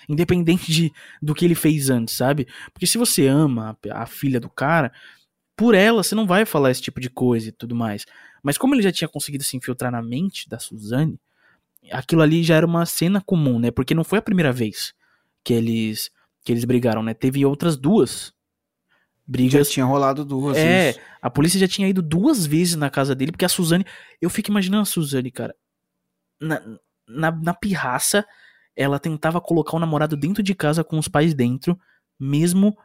[0.09, 2.47] Independente de, do que ele fez antes, sabe?
[2.73, 4.91] Porque se você ama a, a filha do cara,
[5.55, 8.05] por ela, você não vai falar esse tipo de coisa e tudo mais.
[8.41, 11.19] Mas como ele já tinha conseguido se infiltrar na mente da Suzane,
[11.91, 13.71] aquilo ali já era uma cena comum, né?
[13.71, 14.93] Porque não foi a primeira vez
[15.43, 16.11] que eles
[16.43, 17.13] que eles brigaram, né?
[17.13, 18.33] Teve outras duas
[19.27, 19.67] brigas.
[19.67, 20.57] Já tinha rolado duas.
[20.57, 20.99] É, isso.
[21.21, 23.85] a polícia já tinha ido duas vezes na casa dele, porque a Suzane.
[24.19, 25.55] Eu fico imaginando a Suzane, cara.
[26.39, 26.59] Na,
[27.07, 28.25] na, na pirraça,
[28.75, 31.79] ela tentava colocar o namorado dentro de casa com os pais dentro,
[32.19, 32.75] mesmo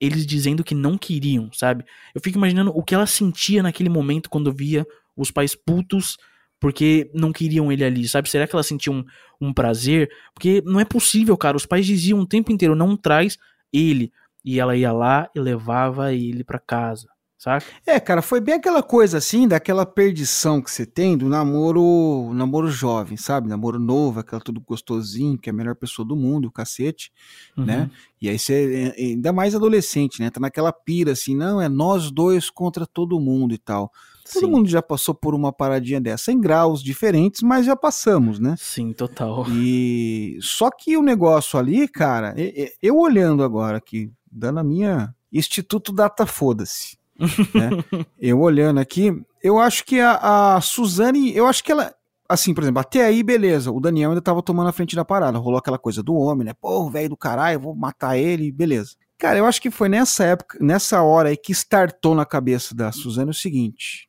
[0.00, 1.84] eles dizendo que não queriam, sabe?
[2.14, 4.86] Eu fico imaginando o que ela sentia naquele momento quando via
[5.16, 6.16] os pais putos
[6.60, 8.28] porque não queriam ele ali, sabe?
[8.28, 9.04] Será que ela sentia um,
[9.40, 10.10] um prazer?
[10.34, 11.56] Porque não é possível, cara.
[11.56, 13.36] Os pais diziam o tempo inteiro: não traz
[13.72, 14.12] ele.
[14.44, 17.08] E ela ia lá e levava ele para casa
[17.38, 17.64] saca?
[17.86, 22.68] É, cara, foi bem aquela coisa assim, daquela perdição que você tem do namoro, namoro
[22.68, 23.48] jovem, sabe?
[23.48, 27.12] Namoro novo, aquela tudo gostosinho, que é a melhor pessoa do mundo, o cacete,
[27.56, 27.64] uhum.
[27.64, 27.90] né?
[28.20, 30.28] E aí você, é, ainda mais adolescente, né?
[30.28, 33.92] Tá naquela pira assim, não, é nós dois contra todo mundo e tal.
[34.30, 34.50] Todo Sim.
[34.50, 38.56] mundo já passou por uma paradinha dessa, em graus diferentes, mas já passamos, né?
[38.58, 39.46] Sim, total.
[39.48, 42.34] E só que o negócio ali, cara,
[42.82, 46.97] eu olhando agora aqui, dando a minha Instituto Data Foda-se.
[47.18, 48.04] Né?
[48.18, 49.12] eu olhando aqui,
[49.42, 51.94] eu acho que a, a Suzane, eu acho que ela,
[52.28, 55.38] assim, por exemplo, até aí, beleza, o Daniel ainda tava tomando a frente da parada,
[55.38, 56.54] rolou aquela coisa do homem, né?
[56.54, 58.96] Pô, velho do caralho, vou matar ele, beleza.
[59.18, 62.92] Cara, eu acho que foi nessa época, nessa hora aí que startou na cabeça da
[62.92, 64.08] Suzane o seguinte: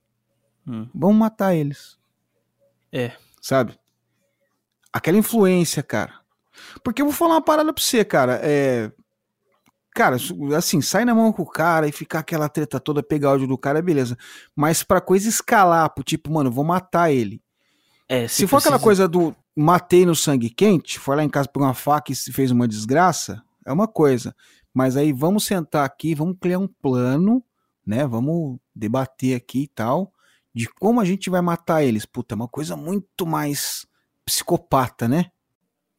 [0.67, 0.87] hum.
[0.93, 1.97] vamos matar eles.
[2.91, 3.13] É.
[3.41, 3.77] Sabe?
[4.93, 6.19] Aquela influência, cara.
[6.83, 8.39] Porque eu vou falar uma parada pra você, cara.
[8.43, 8.91] É,
[9.93, 10.17] Cara,
[10.55, 13.57] assim, sai na mão com o cara e ficar aquela treta toda, pegar áudio do
[13.57, 14.17] cara, beleza.
[14.55, 17.41] Mas pra coisa escalar, pro tipo, mano, vou matar ele.
[18.07, 18.75] É, se, se for precisa...
[18.75, 22.15] aquela coisa do matei no sangue quente, foi lá em casa pegar uma faca e
[22.15, 24.35] fez uma desgraça, é uma coisa.
[24.73, 27.43] Mas aí vamos sentar aqui, vamos criar um plano,
[27.85, 28.07] né?
[28.07, 30.13] Vamos debater aqui e tal,
[30.53, 32.05] de como a gente vai matar eles.
[32.05, 33.85] Puta, é uma coisa muito mais
[34.23, 35.31] psicopata, né?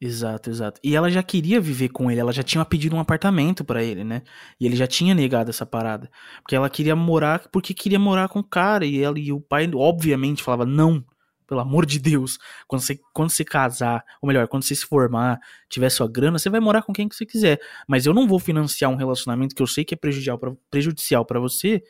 [0.03, 0.79] Exato, exato.
[0.83, 4.03] E ela já queria viver com ele, ela já tinha pedido um apartamento para ele,
[4.03, 4.23] né?
[4.59, 6.09] E ele já tinha negado essa parada.
[6.41, 8.83] Porque ela queria morar, porque queria morar com o cara.
[8.83, 11.05] E ela e o pai, obviamente, falava: não,
[11.45, 12.39] pelo amor de Deus.
[12.67, 15.39] Quando você, quando você casar, ou melhor, quando você se formar,
[15.69, 17.59] tiver sua grana, você vai morar com quem que você quiser.
[17.87, 21.23] Mas eu não vou financiar um relacionamento que eu sei que é prejudicial para prejudicial
[21.25, 21.83] pra você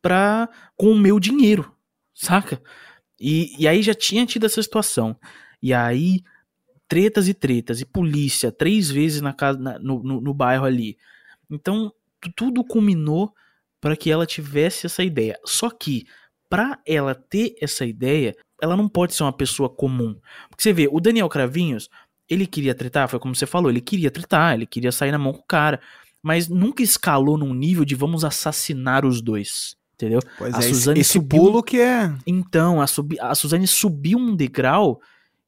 [0.00, 1.72] pra, com o meu dinheiro,
[2.14, 2.60] saca?
[3.20, 5.16] E, e aí já tinha tido essa situação.
[5.62, 6.20] E aí
[6.92, 10.98] tretas e tretas, e polícia três vezes na casa, na, no, no, no bairro ali.
[11.50, 11.90] Então,
[12.36, 13.32] tudo culminou
[13.80, 15.40] para que ela tivesse essa ideia.
[15.42, 16.04] Só que,
[16.50, 20.20] para ela ter essa ideia, ela não pode ser uma pessoa comum.
[20.50, 21.88] Porque você vê, o Daniel Cravinhos,
[22.28, 25.32] ele queria tretar, foi como você falou, ele queria tretar, ele queria sair na mão
[25.32, 25.80] com o cara,
[26.22, 29.78] mas nunca escalou num nível de vamos assassinar os dois.
[29.94, 30.20] Entendeu?
[30.36, 32.14] Pois a é, Suzane esse, esse pulo que é.
[32.26, 33.18] Então, a, sub...
[33.18, 35.00] a Suzane subiu um degrau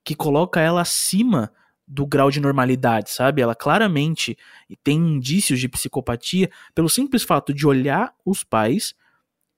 [0.05, 1.51] que coloca ela acima
[1.87, 3.43] do grau de normalidade, sabe?
[3.43, 4.37] Ela claramente
[4.83, 8.95] tem indícios de psicopatia pelo simples fato de olhar os pais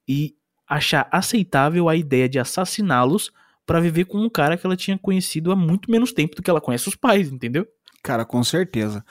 [0.09, 0.35] e
[0.69, 3.33] achar aceitável a ideia de assassiná-los
[3.65, 6.51] para viver com um cara que ela tinha conhecido há muito menos tempo do que
[6.51, 7.67] ela conhece os pais, entendeu?
[8.03, 9.05] Cara, com certeza.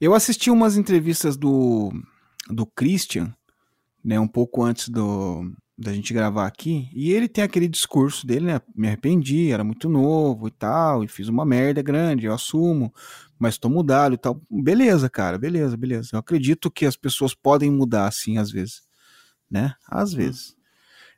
[0.00, 1.92] Eu assisti umas entrevistas do
[2.48, 3.34] do Christian,
[4.02, 8.46] né, um pouco antes do da gente gravar aqui, e ele tem aquele discurso dele,
[8.46, 8.60] né?
[8.74, 12.92] Me arrependi, era muito novo e tal, e fiz uma merda grande, eu assumo,
[13.38, 14.42] mas tô mudado e tal.
[14.50, 16.10] Beleza, cara, beleza, beleza.
[16.12, 18.82] Eu acredito que as pessoas podem mudar assim às vezes,
[19.48, 19.72] né?
[19.88, 20.56] Às vezes.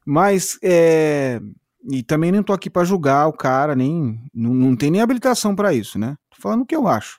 [0.04, 1.40] Mas, é.
[1.90, 4.20] E também nem tô aqui para julgar o cara, nem.
[4.34, 6.18] Não, não tem nem habilitação para isso, né?
[6.28, 7.18] Tô falando o que eu acho.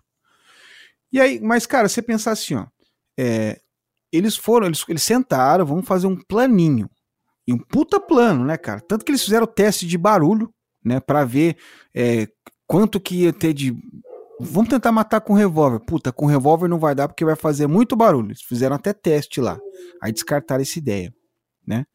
[1.11, 2.67] E aí, mas, cara, você pensar assim, ó.
[3.17, 3.59] É,
[4.11, 6.87] eles foram, eles, eles sentaram, vamos fazer um planinho
[7.47, 8.79] e um puta plano, né, cara?
[8.79, 11.57] Tanto que eles fizeram o teste de barulho, né, para ver
[11.93, 12.27] é,
[12.67, 13.75] quanto que ia ter de.
[14.39, 15.79] Vamos tentar matar com revólver.
[15.79, 18.29] Puta, com revólver não vai dar porque vai fazer muito barulho.
[18.29, 19.59] Eles fizeram até teste lá.
[20.01, 21.13] Aí descartaram essa ideia,
[21.65, 21.85] né?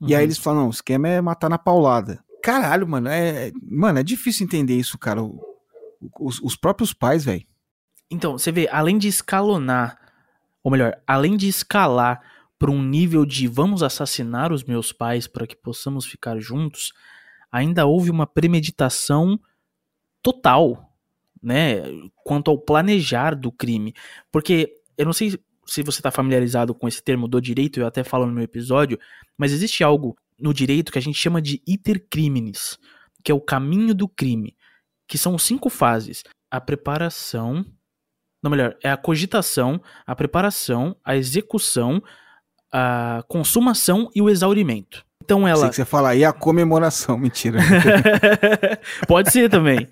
[0.00, 0.08] Uhum.
[0.08, 0.24] E aí uhum.
[0.24, 2.22] eles falam: não, o esquema é matar na paulada.
[2.42, 5.20] Caralho, mano, é, mano, é difícil entender isso, cara.
[6.18, 7.44] Os, os próprios pais, velho.
[8.10, 9.98] Então, você vê, além de escalonar,
[10.62, 12.20] ou melhor, além de escalar
[12.60, 16.92] para um nível de vamos assassinar os meus pais para que possamos ficar juntos,
[17.50, 19.40] ainda houve uma premeditação
[20.22, 20.94] total,
[21.42, 21.76] né,
[22.22, 23.94] quanto ao planejar do crime.
[24.30, 25.30] Porque eu não sei
[25.64, 28.98] se você está familiarizado com esse termo do direito, eu até falo no meu episódio,
[29.38, 32.78] mas existe algo no direito que a gente chama de iter criminis,
[33.24, 34.54] que é o caminho do crime,
[35.08, 37.64] que são cinco fases: a preparação,
[38.42, 42.02] não melhor, é a cogitação, a preparação, a execução,
[42.72, 45.04] a consumação e o exaurimento.
[45.22, 45.60] Então ela.
[45.60, 47.60] Sei que você fala aí a comemoração, mentira.
[49.06, 49.86] Pode ser também.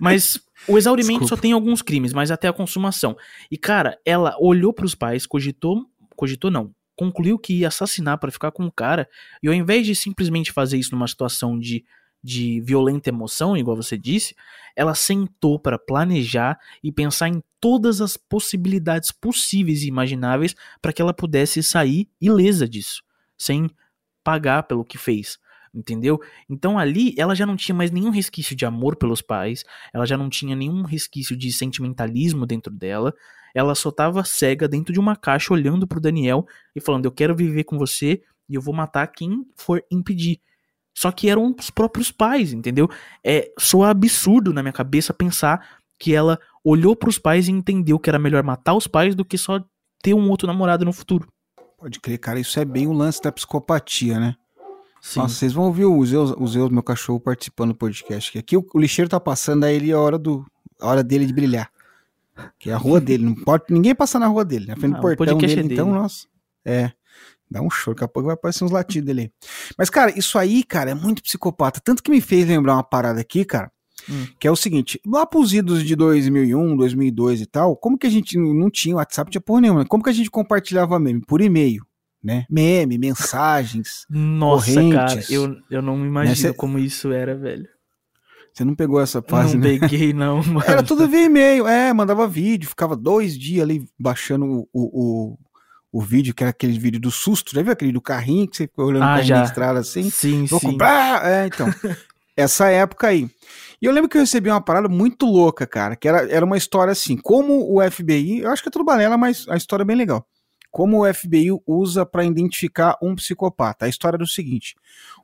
[0.00, 1.36] Mas o exaurimento Desculpa.
[1.36, 3.16] só tem alguns crimes, mas até a consumação.
[3.50, 8.30] E cara, ela olhou para os pais, cogitou, cogitou não, concluiu que ia assassinar para
[8.30, 9.08] ficar com o cara,
[9.42, 11.84] e ao invés de simplesmente fazer isso numa situação de
[12.24, 14.34] de violenta emoção, igual você disse,
[14.74, 21.00] ela sentou para planejar e pensar em todas as possibilidades possíveis e imagináveis para que
[21.00, 23.02] ela pudesse sair ilesa disso,
[23.38, 23.70] sem
[24.22, 25.38] pagar pelo que fez.
[25.74, 26.20] Entendeu?
[26.46, 30.14] Então ali ela já não tinha mais nenhum resquício de amor pelos pais, ela já
[30.14, 33.14] não tinha nenhum resquício de sentimentalismo dentro dela,
[33.54, 36.46] ela só estava cega dentro de uma caixa olhando pro Daniel
[36.76, 40.38] e falando: Eu quero viver com você e eu vou matar quem for impedir.
[40.94, 42.90] Só que eram os próprios pais, entendeu?
[43.24, 47.98] É soa absurdo na minha cabeça pensar que ela olhou para os pais e entendeu
[47.98, 49.62] que era melhor matar os pais do que só
[50.02, 51.28] ter um outro namorado no futuro.
[51.78, 54.36] Pode crer, cara, isso é bem o lance da psicopatia, né?
[55.00, 55.20] Sim.
[55.20, 58.38] Nossa, vocês vão ouvir o Zeus, o Zeus, meu cachorro, participando do podcast.
[58.38, 60.46] Aqui o, o lixeiro tá passando, aí ele é a hora, do,
[60.80, 61.70] a hora dele de brilhar.
[62.58, 63.22] Que é a rua dele.
[63.24, 65.74] Não pode ninguém passar na rua dele, na frente do portão dele, é dele.
[65.74, 66.26] Então, nossa.
[66.64, 66.90] É.
[67.50, 69.30] Dá um show, daqui a pouco vai aparecer uns latidos dele.
[69.76, 71.80] Mas, cara, isso aí, cara, é muito psicopata.
[71.84, 73.70] Tanto que me fez lembrar uma parada aqui, cara,
[74.08, 74.26] hum.
[74.38, 78.10] que é o seguinte: lá pros idos de 2001, 2002 e tal, como que a
[78.10, 79.84] gente não tinha WhatsApp, tinha porra nenhuma.
[79.84, 81.20] Como que a gente compartilhava meme?
[81.20, 81.84] Por e-mail.
[82.22, 82.46] Né?
[82.48, 84.06] Meme, mensagens.
[84.08, 86.54] Nossa, correntes, cara, eu, eu não imagino né?
[86.54, 87.68] como isso era, velho.
[88.54, 89.72] Você não pegou essa fase, não né?
[89.72, 90.62] Não peguei, não, mano.
[90.64, 95.38] Era tudo via e-mail, é, mandava vídeo, ficava dois dias ali baixando o, o,
[95.92, 98.68] o vídeo, que era aquele vídeo do susto, já viu aquele do carrinho que você
[98.68, 100.08] ficou olhando ah, na estrada assim?
[100.08, 100.68] Sim, Vou sim.
[100.68, 101.26] comprar!
[101.26, 101.66] É, então,
[102.36, 103.28] essa época aí.
[103.80, 106.56] E eu lembro que eu recebi uma parada muito louca, cara, que era, era uma
[106.56, 109.86] história assim, como o FBI, eu acho que é tudo balela, mas a história é
[109.86, 110.26] bem legal.
[110.70, 113.86] Como o FBI usa para identificar um psicopata.
[113.86, 114.74] A história do seguinte: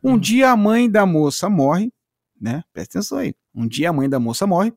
[0.02, 0.18] um hum.
[0.18, 1.92] dia a mãe da moça morre,
[2.40, 2.62] né?
[2.72, 3.34] Presta atenção aí.
[3.52, 4.72] Um dia a mãe da moça morre,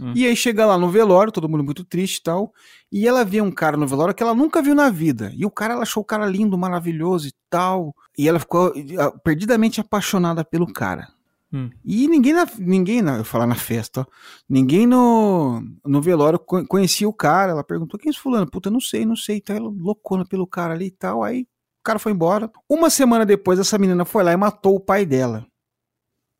[0.00, 0.12] Hum.
[0.16, 2.52] E aí chega lá no velório, todo mundo muito triste e tal.
[2.90, 5.32] E ela vê um cara no velório que ela nunca viu na vida.
[5.36, 7.94] E o cara, ela achou o cara lindo, maravilhoso e tal.
[8.16, 11.08] E ela ficou ah, perdidamente apaixonada pelo cara.
[11.52, 11.70] Hum.
[11.84, 14.06] E ninguém, na, ninguém na, eu falar na festa, ó,
[14.48, 17.52] ninguém no, no velório conhecia o cara.
[17.52, 18.50] Ela perguntou: quem é esse fulano?
[18.50, 19.36] Puta, não sei, não sei.
[19.36, 21.22] Então ela loucona pelo cara ali e tal.
[21.22, 22.50] Aí o cara foi embora.
[22.68, 25.46] Uma semana depois, essa menina foi lá e matou o pai dela.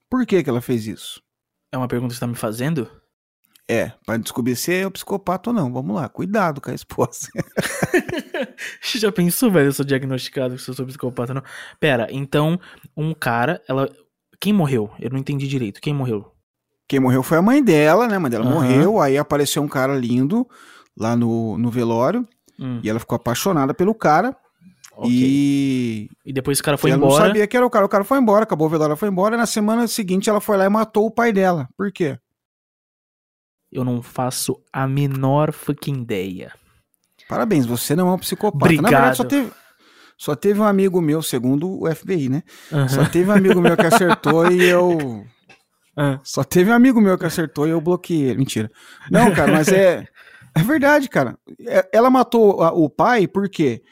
[0.09, 1.23] Por que, que ela fez isso?
[1.71, 2.89] É uma pergunta que você tá me fazendo?
[3.69, 5.73] É, para descobrir se é o psicopata ou não.
[5.73, 7.29] Vamos lá, cuidado com a esposa.
[8.83, 9.69] Já pensou, velho?
[9.69, 11.43] Eu sou diagnosticado que eu sou psicopata, não?
[11.79, 12.61] Pera, então,
[12.97, 13.89] um cara, ela.
[14.43, 14.91] Quem morreu?
[14.99, 15.81] Eu não entendi direito.
[15.81, 16.33] Quem morreu?
[16.89, 18.17] Quem morreu foi a mãe dela, né?
[18.17, 18.55] A mãe dela uhum.
[18.55, 20.45] morreu, aí apareceu um cara lindo
[20.99, 22.27] lá no, no velório.
[22.59, 22.81] Hum.
[22.83, 24.37] E ela ficou apaixonada pelo cara.
[24.97, 25.11] Okay.
[25.13, 26.11] E...
[26.27, 27.13] e depois esse cara foi ela embora.
[27.13, 27.87] Ela não sabia que era o cara.
[27.87, 29.37] O cara foi embora, acabou o velório, foi embora.
[29.37, 31.69] E na semana seguinte ela foi lá e matou o pai dela.
[31.77, 32.19] Por quê?
[33.71, 36.53] Eu não faço a menor fucking ideia.
[37.29, 38.65] Parabéns, você não é um psicopata.
[38.65, 38.83] Obrigado.
[38.83, 39.53] Na verdade, só teve,
[40.17, 42.43] só teve um amigo meu, segundo o FBI, né?
[42.71, 42.89] Uhum.
[42.89, 44.91] Só teve um amigo meu que acertou e eu.
[45.97, 46.19] Uhum.
[46.23, 48.39] Só teve um amigo meu que acertou e eu bloqueei ele.
[48.39, 48.71] Mentira.
[49.11, 50.07] Não, cara, mas é.
[50.55, 51.39] É verdade, cara.
[51.67, 53.83] É, ela matou o pai por quê?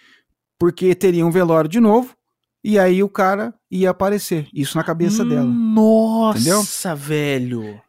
[0.59, 2.15] Porque teria um velório de novo
[2.63, 4.47] e aí o cara ia aparecer.
[4.53, 5.45] Isso na cabeça dela.
[5.47, 7.81] Nossa, velho.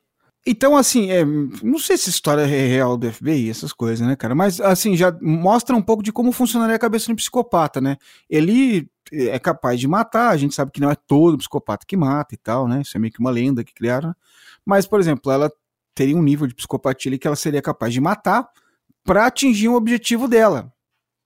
[0.46, 4.16] Então, assim, é, não sei se a história é real do FBI, essas coisas, né,
[4.16, 4.34] cara?
[4.34, 7.98] Mas, assim, já mostra um pouco de como funcionaria a cabeça de um psicopata, né?
[8.28, 12.34] Ele é capaz de matar, a gente sabe que não é todo psicopata que mata
[12.34, 12.82] e tal, né?
[12.82, 14.16] Isso é meio que uma lenda que criaram.
[14.66, 15.52] Mas, por exemplo, ela
[15.94, 18.48] teria um nível de psicopatia que ela seria capaz de matar
[19.04, 20.74] para atingir um objetivo dela,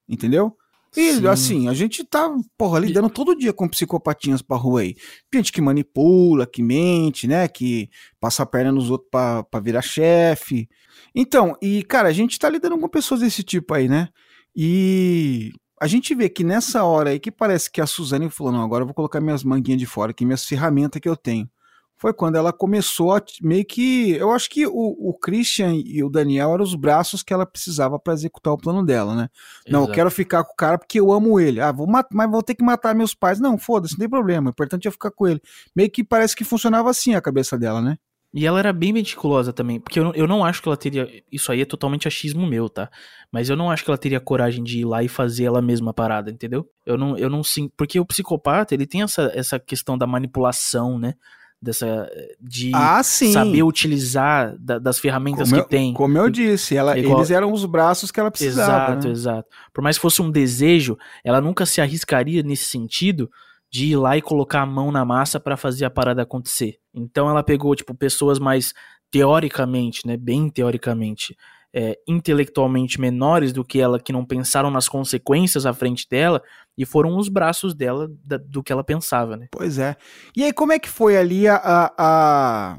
[0.10, 0.58] entendeu?
[0.96, 1.28] E Sim.
[1.28, 4.96] assim, a gente tá, porra, lidando todo dia com psicopatinhas pra rua aí.
[5.34, 7.48] Gente que manipula, que mente, né?
[7.48, 7.90] Que
[8.20, 10.70] passa a perna nos outros pra, pra virar chefe.
[11.14, 14.10] Então, e cara, a gente tá lidando com pessoas desse tipo aí, né?
[14.56, 18.64] E a gente vê que nessa hora aí que parece que a Suzane falou: não,
[18.64, 21.50] agora eu vou colocar minhas manguinhas de fora aqui, minhas ferramentas que eu tenho
[21.98, 24.12] foi quando ela começou a meio que.
[24.12, 27.98] Eu acho que o, o Christian e o Daniel eram os braços que ela precisava
[27.98, 29.30] para executar o plano dela, né?
[29.66, 29.72] Exato.
[29.72, 31.62] Não, eu quero ficar com o cara porque eu amo ele.
[31.62, 33.40] Ah, vou matar, mas vou ter que matar meus pais.
[33.40, 34.48] Não, foda-se, não tem problema.
[34.48, 35.42] O importante é ficar com ele.
[35.76, 37.98] Meio que parece que funcionava assim a cabeça dela, né?
[38.34, 41.08] E ela era bem meticulosa também, porque eu não, eu não acho que ela teria.
[41.32, 42.92] Isso aí é totalmente achismo meu, tá?
[43.32, 45.94] Mas eu não acho que ela teria coragem de ir lá e fazer ela mesma
[45.94, 46.70] parada, entendeu?
[46.86, 47.72] Eu não, eu não sim.
[47.78, 51.14] Porque o psicopata, ele tem essa, essa questão da manipulação, né?
[51.62, 55.94] Dessa de Ah, saber utilizar da- das ferramentas Como que eu, tem.
[55.94, 58.92] como eu disse, ela, Igual- eles eram os braços que ela precisava.
[58.94, 59.12] Exato, né?
[59.14, 59.50] exato.
[59.74, 63.30] Por mais que fosse um desejo, ela nunca se arriscaria nesse sentido
[63.72, 66.76] de ir lá e colocar a mão na massa pra fazer a parada acontecer.
[66.94, 68.74] Então ela pegou, tipo, pessoas mais
[69.12, 71.36] teoricamente, né, bem teoricamente,
[71.78, 76.42] é, intelectualmente menores do que ela, que não pensaram nas consequências à frente dela,
[76.78, 79.48] e foram os braços dela da- do que ela pensava, né?
[79.52, 79.98] Pois é.
[80.38, 82.78] E aí, como é que foi ali a, a- a-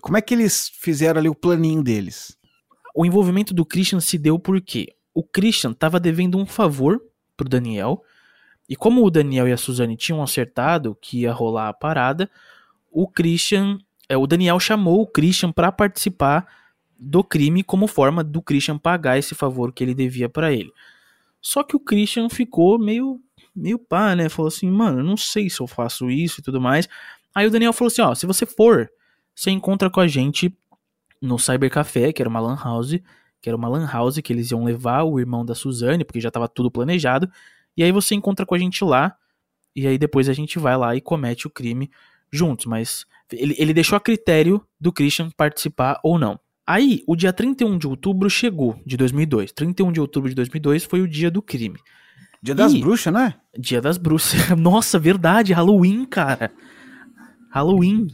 [0.00, 2.36] Como é que eles fizeram ali o planinho deles?
[2.94, 7.00] O envolvimento do Christian se deu porque o Christian estava devendo um favor
[7.36, 8.00] pro Daniel,
[8.68, 12.30] e como o Daniel e a Suzane tinham acertado que ia rolar a parada,
[12.92, 16.46] o Christian, é, o Daniel chamou o Christian para participar
[16.98, 20.72] do crime como forma do Christian pagar esse favor que ele devia para ele.
[21.40, 23.20] Só que o Christian ficou meio
[23.54, 24.28] meio pá, né?
[24.28, 26.88] Falou assim, mano, eu não sei se eu faço isso e tudo mais.
[27.34, 28.90] Aí o Daniel falou assim, ó, se você for,
[29.34, 30.56] você encontra com a gente
[31.20, 32.98] no Cyber Café, que era uma lan house,
[33.40, 36.30] que era uma lan house que eles iam levar o irmão da Suzane, porque já
[36.30, 37.30] tava tudo planejado.
[37.76, 39.16] E aí você encontra com a gente lá,
[39.74, 41.90] e aí depois a gente vai lá e comete o crime
[42.30, 46.38] juntos, mas ele, ele deixou a critério do Christian participar ou não.
[46.66, 49.52] Aí, o dia 31 de outubro chegou, de 2002.
[49.52, 51.78] 31 de outubro de 2002 foi o dia do crime.
[52.42, 52.80] Dia das Ih.
[52.80, 53.34] bruxas, né?
[53.58, 54.50] Dia das bruxas.
[54.56, 56.50] Nossa, verdade, Halloween, cara.
[57.50, 58.08] Halloween.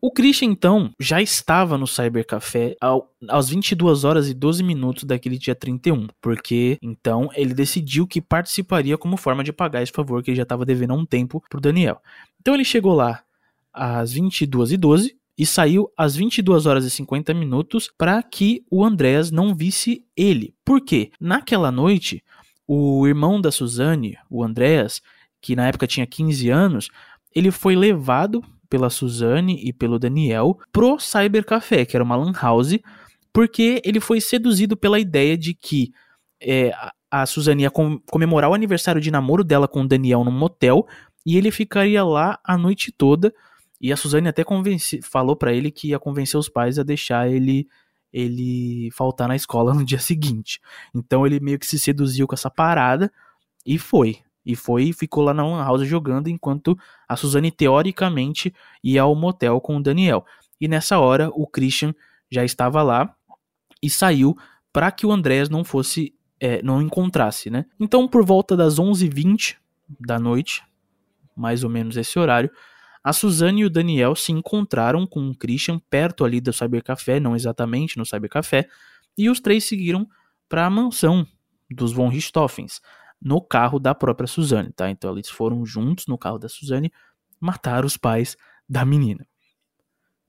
[0.00, 5.38] O Christian, então, já estava no Cybercafé ao, às 22 horas e 12 minutos daquele
[5.38, 10.30] dia 31, porque, então, ele decidiu que participaria como forma de pagar esse favor que
[10.30, 12.02] ele já estava devendo há um tempo pro Daniel.
[12.38, 13.22] Então ele chegou lá
[13.72, 18.84] às 22 e 12 e saiu às 22 horas e 50 minutos para que o
[18.84, 20.54] Andréas não visse ele.
[20.64, 21.10] Por quê?
[21.20, 22.22] Naquela noite,
[22.66, 25.00] o irmão da Suzane, o Andréas,
[25.40, 26.88] que na época tinha 15 anos,
[27.34, 32.78] ele foi levado pela Suzane e pelo Daniel pro Cybercafé, que era uma lan house,
[33.32, 35.90] porque ele foi seduzido pela ideia de que
[36.40, 36.72] é,
[37.10, 40.86] a- Suzane ia com- comemorar o aniversário de namoro dela com o Daniel num motel
[41.26, 43.32] e ele ficaria lá a noite toda.
[43.80, 47.28] E a Suzane até convence, falou pra ele que ia convencer os pais a deixar
[47.28, 47.68] ele
[48.12, 50.60] ele faltar na escola no dia seguinte.
[50.94, 53.12] Então ele meio que se seduziu com essa parada
[53.66, 54.18] e foi.
[54.46, 59.60] E foi e ficou lá na House jogando enquanto a Suzane teoricamente ia ao motel
[59.60, 60.24] com o Daniel.
[60.60, 61.94] E nessa hora o Christian
[62.30, 63.14] já estava lá
[63.82, 64.36] e saiu
[64.72, 67.64] para que o Andrés não fosse é, não encontrasse, né?
[67.80, 69.56] Então por volta das 11h20
[69.98, 70.62] da noite,
[71.34, 72.50] mais ou menos esse horário,
[73.04, 77.36] a Suzane e o Daniel se encontraram com o Christian perto ali do Cybercafé, não
[77.36, 78.66] exatamente no Cybercafé,
[79.16, 80.08] e os três seguiram
[80.48, 81.26] para a mansão
[81.70, 82.80] dos von Richthoffens,
[83.20, 84.88] no carro da própria Suzane, tá?
[84.88, 86.90] Então eles foram juntos no carro da Suzane
[87.38, 88.36] matar os pais
[88.66, 89.26] da menina.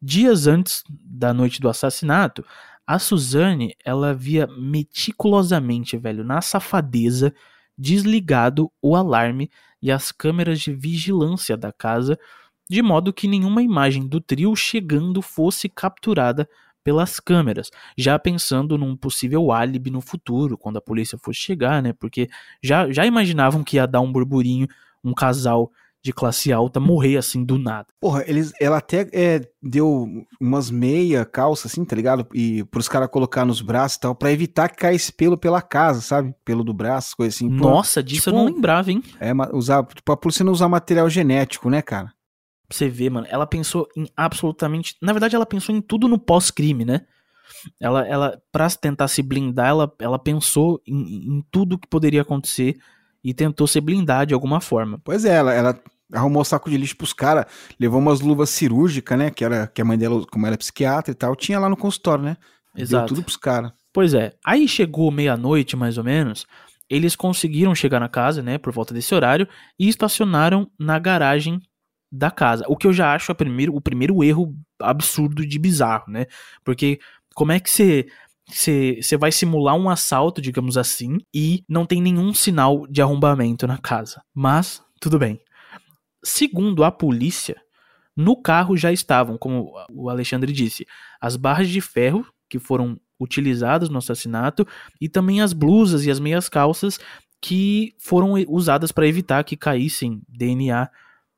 [0.02, 2.46] Dias antes da noite do assassinato,
[2.86, 7.34] a Suzane, ela havia meticulosamente, velho, na safadeza,
[7.78, 9.50] desligado o alarme
[9.82, 12.20] e as câmeras de vigilância da casa,
[12.70, 16.48] de modo que nenhuma imagem do trio chegando fosse capturada
[16.84, 21.94] pelas câmeras, já pensando num possível álibi no futuro, quando a polícia fosse chegar, né?
[21.94, 22.30] Porque
[22.64, 24.68] já, já imaginavam que ia dar um burburinho,
[25.04, 25.72] um casal
[26.06, 27.88] de classe alta morrer assim do nada.
[28.00, 30.08] Porra, eles, ela até é, deu
[30.40, 32.28] umas meia calça, assim, tá ligado?
[32.32, 36.02] E pros caras colocar nos braços e tal, pra evitar que caísse pelo pela casa,
[36.02, 36.36] sabe?
[36.46, 37.50] Pelo do braço, coisa assim.
[37.50, 39.02] Pô, Nossa, disso tipo, eu não lembrava, hein?
[39.20, 42.14] É, usar, pra polícia não usar material genético, né, cara?
[42.68, 44.96] Pra você ver, mano, ela pensou em absolutamente.
[45.02, 47.02] Na verdade, ela pensou em tudo no pós-crime, né?
[47.80, 52.78] Ela, ela, pra tentar se blindar, ela, ela pensou em, em tudo que poderia acontecer
[53.24, 55.00] e tentou se blindar de alguma forma.
[55.04, 55.80] Pois é, ela, ela
[56.12, 57.46] arrumou saco de lixo pros caras,
[57.80, 59.30] levou umas luvas cirúrgicas, né?
[59.30, 62.24] Que, era, que a mãe dela, como era psiquiatra e tal, tinha lá no consultório,
[62.24, 62.38] né?
[62.74, 63.08] Deu Exato.
[63.08, 63.72] tudo pros caras.
[63.94, 64.34] Pois é.
[64.46, 66.46] Aí chegou meia-noite, mais ou menos.
[66.90, 69.48] Eles conseguiram chegar na casa, né, por volta desse horário,
[69.80, 71.62] e estacionaram na garagem
[72.16, 72.66] da casa.
[72.68, 76.26] O que eu já acho a primeiro, o primeiro erro absurdo de bizarro, né?
[76.64, 77.00] Porque
[77.34, 77.70] como é que.
[77.70, 78.06] Você
[78.48, 83.80] você vai simular um assalto, digamos assim, e não tem nenhum sinal de arrombamento na
[83.80, 84.22] casa.
[84.36, 85.40] Mas, tudo bem.
[86.24, 87.60] Segundo a polícia,
[88.16, 90.86] no carro já estavam, como o Alexandre disse,
[91.20, 94.68] as barras de ferro que foram utilizadas no assassinato
[95.02, 97.00] e também as blusas e as meias calças
[97.42, 100.90] que foram usadas para evitar que caíssem DNA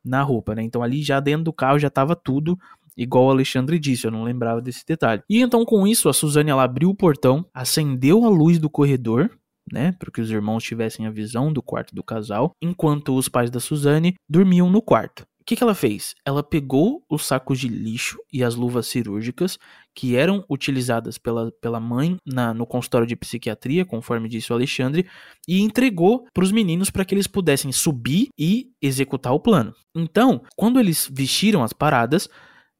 [0.09, 0.63] na roupa, né?
[0.63, 2.57] Então ali já dentro do carro já estava tudo
[2.97, 5.21] igual o Alexandre disse, eu não lembrava desse detalhe.
[5.29, 9.29] E então com isso a Suzane ela abriu o portão, acendeu a luz do corredor,
[9.71, 13.51] né, para que os irmãos tivessem a visão do quarto do casal, enquanto os pais
[13.51, 15.25] da Suzane dormiam no quarto.
[15.47, 16.13] Que, que ela fez?
[16.25, 19.57] Ela pegou os sacos de lixo e as luvas cirúrgicas
[19.95, 25.07] que eram utilizadas pela, pela mãe na, no consultório de psiquiatria, conforme disse o Alexandre,
[25.47, 29.73] e entregou para os meninos para que eles pudessem subir e executar o plano.
[29.95, 32.29] Então, quando eles vestiram as paradas,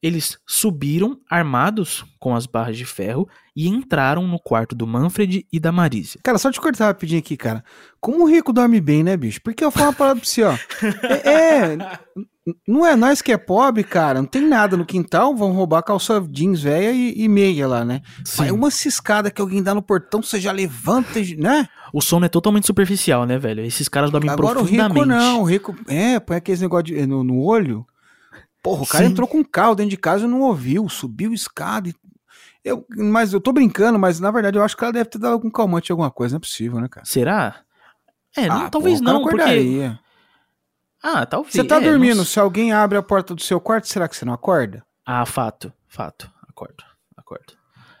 [0.02, 5.58] eles subiram armados com as barras de ferro e entraram no quarto do Manfred e
[5.58, 6.18] da Marise.
[6.22, 7.64] Cara, só te cortar rapidinho aqui, cara.
[8.00, 9.40] Como o rico dorme bem, né, bicho?
[9.42, 10.56] Porque eu falo uma parada pra você, ó.
[11.24, 11.78] É, é,
[12.66, 14.20] não é nós que é pobre, cara.
[14.20, 18.00] Não tem nada no quintal, vão roubar calça jeans velha e, e meia lá, né?
[18.24, 18.42] Sim.
[18.42, 21.68] Mas uma ciscada que alguém dá no portão, você já levanta, né?
[21.92, 23.64] O sono é totalmente superficial, né, velho?
[23.64, 24.84] Esses caras dormem Agora, profundamente.
[24.84, 25.76] Agora o rico não, o rico...
[25.88, 27.84] É, põe aqueles negócio de, no, no olho...
[28.62, 29.12] Porra, o cara Sim.
[29.12, 31.88] entrou com um carro dentro de casa e não ouviu, subiu escada.
[31.88, 31.94] E...
[32.64, 35.32] Eu, mas eu tô brincando, mas na verdade eu acho que ela deve ter dado
[35.32, 37.06] algum calmante alguma coisa, não é possível, né, cara?
[37.06, 37.62] Será?
[38.36, 39.90] É, não, ah, talvez porra, não, porque.
[41.02, 41.54] Ah, talvez.
[41.54, 42.24] Você tá é, dormindo, não...
[42.24, 44.84] se alguém abre a porta do seu quarto, será que você não acorda?
[45.06, 46.30] Ah, fato, fato.
[46.48, 46.84] Acordo,
[47.16, 47.57] acordo.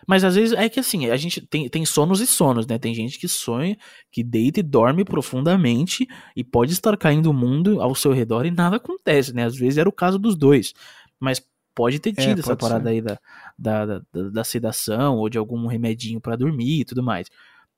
[0.08, 2.78] Mas às vezes é que assim, a gente tem, tem sonos e sonos, né?
[2.78, 3.76] Tem gente que sonha,
[4.10, 8.50] que deita e dorme profundamente e pode estar caindo o mundo ao seu redor e
[8.50, 9.44] nada acontece, né?
[9.44, 10.72] Às vezes era o caso dos dois.
[11.20, 12.88] Mas pode ter é, tido é, essa parada ser.
[12.88, 13.18] aí da,
[13.58, 14.02] da, da,
[14.32, 17.28] da, sedação ou de algum remedinho para dormir e tudo mais.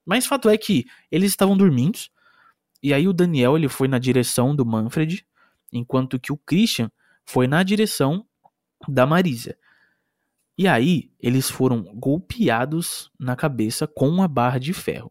[0.07, 1.99] Mas fato é que eles estavam dormindo
[2.81, 5.27] e aí o Daniel ele foi na direção do Manfred,
[5.73, 6.91] enquanto que o Christian
[7.27, 8.25] foi na direção
[8.89, 9.57] da Marisa.
[10.61, 15.11] E aí, eles foram golpeados na cabeça com uma barra de ferro.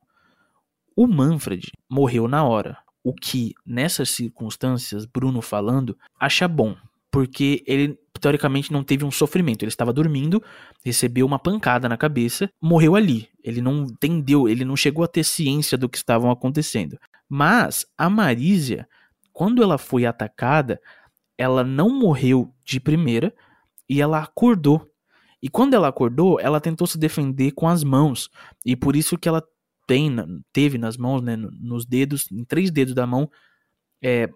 [0.96, 6.76] O Manfred morreu na hora, o que, nessas circunstâncias, Bruno falando, acha bom,
[7.10, 9.64] porque ele teoricamente não teve um sofrimento.
[9.64, 10.40] Ele estava dormindo,
[10.86, 13.28] recebeu uma pancada na cabeça, morreu ali.
[13.44, 16.96] Ele não entendeu, ele não chegou a ter ciência do que estavam acontecendo.
[17.28, 18.88] Mas a Marísia,
[19.34, 20.80] quando ela foi atacada,
[21.36, 23.34] ela não morreu de primeira
[23.90, 24.88] e ela acordou
[25.42, 28.30] e quando ela acordou, ela tentou se defender com as mãos.
[28.66, 29.44] E por isso que ela
[29.88, 30.16] tem,
[30.52, 33.30] teve nas mãos, né, nos dedos, em três dedos da mão,
[34.02, 34.30] é,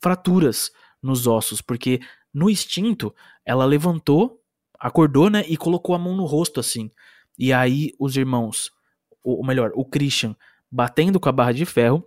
[0.00, 0.70] fraturas
[1.02, 1.62] nos ossos.
[1.62, 2.00] Porque
[2.32, 4.40] no instinto, ela levantou,
[4.78, 6.90] acordou, né, e colocou a mão no rosto assim.
[7.38, 8.70] E aí os irmãos,
[9.24, 10.36] ou melhor, o Christian,
[10.70, 12.04] batendo com a barra de ferro,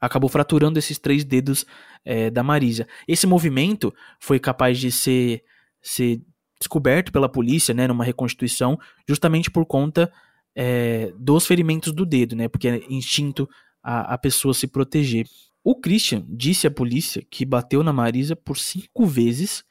[0.00, 1.66] acabou fraturando esses três dedos
[2.04, 2.86] é, da Marisa.
[3.08, 5.42] Esse movimento foi capaz de ser,
[5.82, 6.22] ser
[6.58, 8.78] descoberto pela polícia, né, numa reconstituição,
[9.08, 10.12] justamente por conta
[10.54, 13.48] é, dos ferimentos do dedo, né, porque é instinto
[13.82, 15.26] a, a pessoa se proteger.
[15.62, 19.64] O Christian disse à polícia que bateu na Marisa por cinco vezes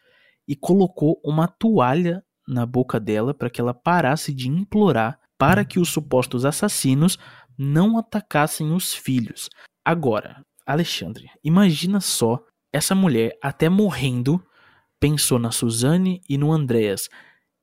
[0.48, 5.80] e colocou uma toalha na boca dela para que ela parasse de implorar para que
[5.80, 7.18] os supostos assassinos
[7.58, 9.50] não atacassem os filhos.
[9.84, 12.40] Agora, Alexandre, imagina só
[12.72, 14.44] essa mulher até morrendo
[15.00, 17.10] pensou na Suzane e no Andreas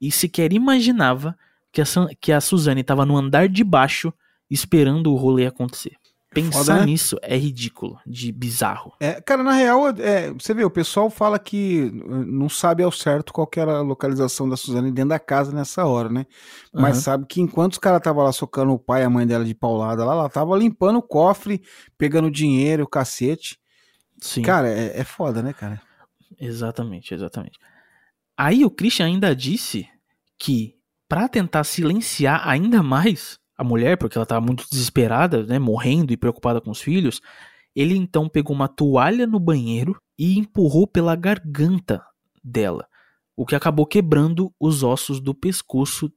[0.01, 1.37] e sequer imaginava
[1.71, 1.85] que a,
[2.21, 4.13] que a Suzane estava no andar de baixo
[4.51, 5.97] esperando o rolê acontecer.
[6.35, 6.87] Pensar Foda, né?
[6.87, 8.95] nisso é ridículo, de bizarro.
[8.99, 11.93] É, cara, na real, é, você vê, o pessoal fala que
[12.27, 16.09] não sabe ao certo qual era a localização da Suzane dentro da casa nessa hora,
[16.09, 16.25] né?
[16.73, 17.03] Mas uhum.
[17.03, 19.55] sabe que enquanto os caras estavam lá socando o pai e a mãe dela de
[19.55, 21.63] paulada lá, ela tava limpando o cofre,
[21.99, 23.59] pegando dinheiro, o cacete.
[24.19, 24.41] Sim.
[24.41, 25.83] Cara, é, é foda, né, cara?
[26.43, 27.59] Exatamente, exatamente.
[28.37, 29.89] Aí o Christian ainda disse
[30.37, 30.75] que
[31.09, 36.17] para tentar silenciar ainda mais a mulher, porque ela estava muito desesperada, né, morrendo e
[36.17, 37.21] preocupada com os filhos,
[37.77, 42.05] ele então pegou uma toalha no banheiro e empurrou pela garganta
[42.43, 42.89] dela,
[43.37, 46.13] o que acabou quebrando os ossos do pescoço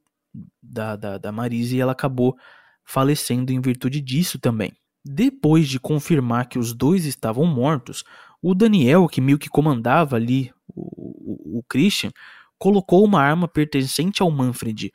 [0.60, 2.36] da, da, da e ela acabou
[2.84, 4.72] falecendo em virtude disso também.
[5.04, 8.02] Depois de confirmar que os dois estavam mortos,
[8.48, 12.12] o Daniel, que meio que comandava ali o, o, Christian,
[12.56, 14.92] colocou uma arma pertencente ao Manfred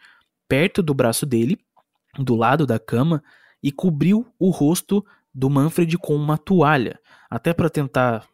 [0.47, 1.59] perto do braço dele,
[2.17, 3.21] do lado da cama,
[3.61, 6.97] e cobriu o rosto do Manfred com uma toalha,
[7.29, 8.25] até para tentar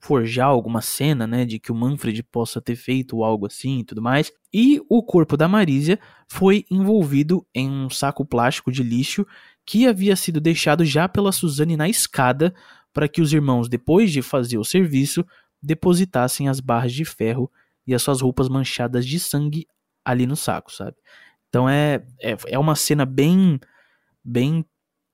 [0.00, 4.00] forjar alguma cena, né, de que o Manfred possa ter feito algo assim e tudo
[4.00, 4.32] mais.
[4.50, 9.26] E o corpo da Marísia foi envolvido em um saco plástico de lixo
[9.66, 12.54] que havia sido deixado já pela Suzane na escada
[12.92, 15.24] para que os irmãos, depois de fazer o serviço,
[15.62, 17.50] depositassem as barras de ferro
[17.86, 19.66] e as suas roupas manchadas de sangue
[20.04, 20.96] ali no saco, sabe?
[21.48, 23.60] Então é, é, é uma cena bem
[24.24, 24.64] bem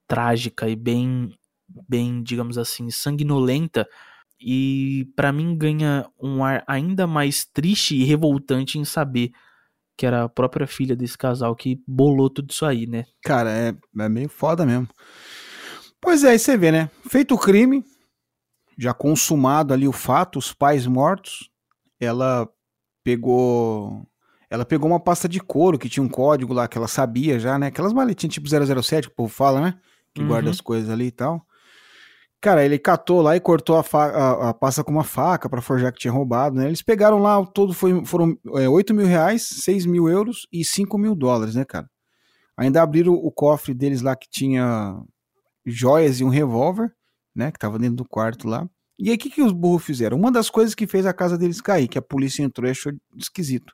[0.07, 1.35] trágica e bem
[1.89, 3.87] bem, digamos assim, sanguinolenta
[4.41, 9.33] e para mim ganha um ar ainda mais triste e revoltante em saber
[9.97, 13.05] que era a própria filha desse casal que bolou tudo isso aí, né?
[13.20, 14.89] Cara, é, é meio foda mesmo.
[16.01, 16.90] Pois é, aí você vê, né?
[17.09, 17.84] Feito o crime,
[18.78, 21.51] já consumado ali o fato, os pais mortos,
[22.01, 22.49] ela
[23.03, 24.07] pegou
[24.51, 27.59] ela pegou uma pasta de couro que tinha um código lá que ela sabia já,
[27.59, 27.66] né?
[27.66, 29.74] Aquelas maletinhas tipo 007 que o povo fala, né?
[30.14, 30.28] Que uhum.
[30.28, 31.44] guarda as coisas ali e tal.
[32.40, 35.92] Cara, ele catou lá e cortou a, a, a pasta com uma faca para forjar
[35.92, 36.66] que tinha roubado, né?
[36.66, 40.96] Eles pegaram lá, todo foi, foram é, 8 mil reais, 6 mil euros e 5
[40.96, 41.90] mil dólares, né, cara?
[42.57, 44.99] Ainda abriram o cofre deles lá que tinha
[45.71, 46.93] joias e um revólver,
[47.35, 47.53] né?
[47.53, 48.69] Que tava dentro do quarto lá.
[48.99, 50.19] E aí, o que, que os burros fizeram?
[50.19, 52.93] Uma das coisas que fez a casa deles cair, que a polícia entrou e achou
[53.16, 53.73] esquisito.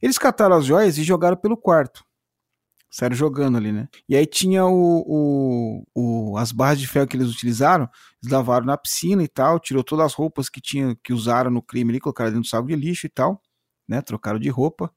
[0.00, 2.04] Eles cataram as joias e jogaram pelo quarto.
[2.88, 3.88] Saíram jogando ali, né?
[4.08, 7.88] E aí tinha o, o, o, as barras de ferro que eles utilizaram,
[8.22, 11.62] eles lavaram na piscina e tal, tirou todas as roupas que tinha que usaram no
[11.62, 13.40] crime ali, colocaram dentro do saco de lixo e tal,
[13.88, 14.02] né?
[14.02, 14.92] Trocaram de roupa.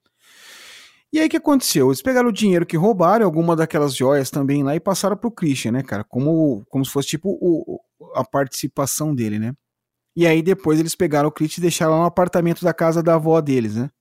[1.13, 1.89] E aí o que aconteceu?
[1.89, 5.73] Eles pegaram o dinheiro que roubaram, alguma daquelas joias também lá e passaram pro Christian,
[5.73, 6.03] né, cara?
[6.03, 7.79] Como, como se fosse tipo o,
[8.15, 9.53] a participação dele, né?
[10.15, 13.13] E aí depois eles pegaram o Christian e deixaram lá no apartamento da casa da
[13.13, 13.91] avó deles, né?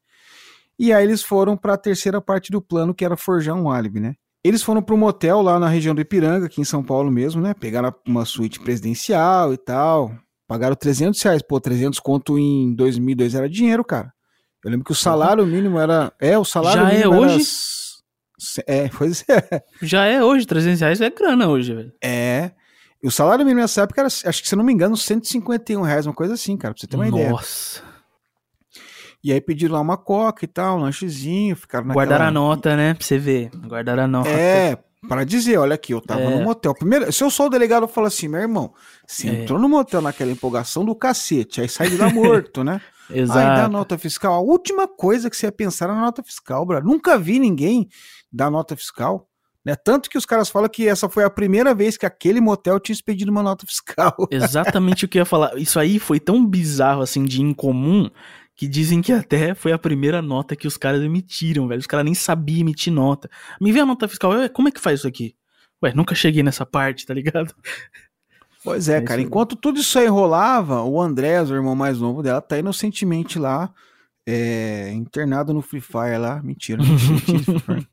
[0.78, 4.00] E aí eles foram para a terceira parte do plano, que era forjar um álibi,
[4.00, 4.14] né?
[4.42, 7.42] Eles foram para um motel lá na região do Ipiranga, aqui em São Paulo mesmo,
[7.42, 7.52] né?
[7.52, 10.16] Pegaram uma suíte presidencial e tal.
[10.48, 11.42] Pagaram 300 reais.
[11.42, 14.12] Pô, 300 conto em 2002 era dinheiro, cara.
[14.64, 16.12] Eu lembro que o salário mínimo era.
[16.20, 17.44] É, o salário Já mínimo é hoje?
[18.66, 19.62] É, pois é.
[19.80, 21.92] Já é hoje, 300 reais é grana hoje, velho.
[22.02, 22.50] É.
[23.00, 26.06] E o salário mínimo nessa época era, acho que se não me engano, 151 reais,
[26.06, 27.16] uma coisa assim, cara, pra você ter uma Nossa.
[27.16, 27.30] ideia.
[27.30, 27.82] Nossa.
[29.22, 32.04] E aí pediram lá uma coca e tal, um lanchezinho, ficaram naquela...
[32.04, 32.94] Guardaram a nota, né?
[32.94, 33.50] Pra você ver.
[33.54, 34.28] Guardaram a nota.
[34.28, 34.76] É,
[35.08, 36.30] para dizer, olha aqui, eu tava é.
[36.30, 36.74] no motel.
[36.74, 38.74] Primeiro, se eu sou o delegado, eu falo assim, meu irmão,
[39.06, 39.42] você é.
[39.42, 42.80] entrou no motel naquela empolgação do cacete, aí sai de lá morto, né?
[43.14, 43.38] Exato.
[43.38, 44.34] Aí dá nota fiscal.
[44.34, 46.82] A última coisa que você ia pensar era na nota fiscal, bro.
[46.82, 47.88] Nunca vi ninguém
[48.32, 49.28] dar nota fiscal.
[49.64, 49.76] Né?
[49.76, 52.94] Tanto que os caras falam que essa foi a primeira vez que aquele motel tinha
[52.94, 54.14] expedido uma nota fiscal.
[54.30, 55.56] Exatamente o que eu ia falar.
[55.56, 58.10] Isso aí foi tão bizarro, assim, de incomum,
[58.56, 61.80] que dizem que até foi a primeira nota que os caras emitiram, velho.
[61.80, 63.30] Os caras nem sabiam emitir nota.
[63.60, 64.32] Me vê a nota fiscal.
[64.32, 65.34] Ué, como é que faz isso aqui?
[65.82, 67.54] Ué, nunca cheguei nessa parte, tá ligado?
[68.64, 69.20] Pois é, é cara.
[69.20, 73.70] Enquanto tudo isso aí rolava, o Andrés, o irmão mais novo dela, tá inocentemente lá,
[74.26, 76.42] é, internado no Free Fire lá.
[76.42, 77.86] Mentira, mentira.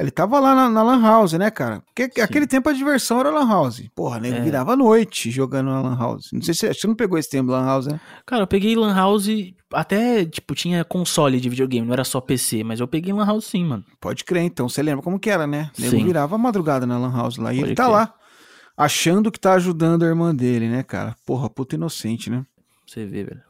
[0.00, 1.82] Ele tava lá na, na Lan House, né, cara?
[1.84, 2.22] Porque Sim.
[2.22, 3.82] aquele tempo a diversão era Lan House.
[3.94, 4.30] Porra, né?
[4.30, 4.40] É.
[4.40, 6.30] Virava noite jogando na Lan House.
[6.32, 8.00] Não sei se você não pegou esse tempo Lan House, né?
[8.24, 9.28] Cara, eu peguei Lan House
[9.74, 13.44] até, tipo, tinha console de videogame, não era só PC, mas eu peguei Lan House
[13.44, 13.84] sim, mano.
[14.00, 14.70] Pode crer, então.
[14.70, 15.70] Você lembra como que era, né?
[15.78, 17.52] Ele virava madrugada na Lan House lá.
[17.52, 17.94] E Pode ele tá crer.
[17.94, 18.14] lá,
[18.80, 21.14] achando que tá ajudando a irmã dele, né, cara?
[21.26, 22.46] Porra, puta inocente, né?
[22.86, 23.42] Você vê, velho.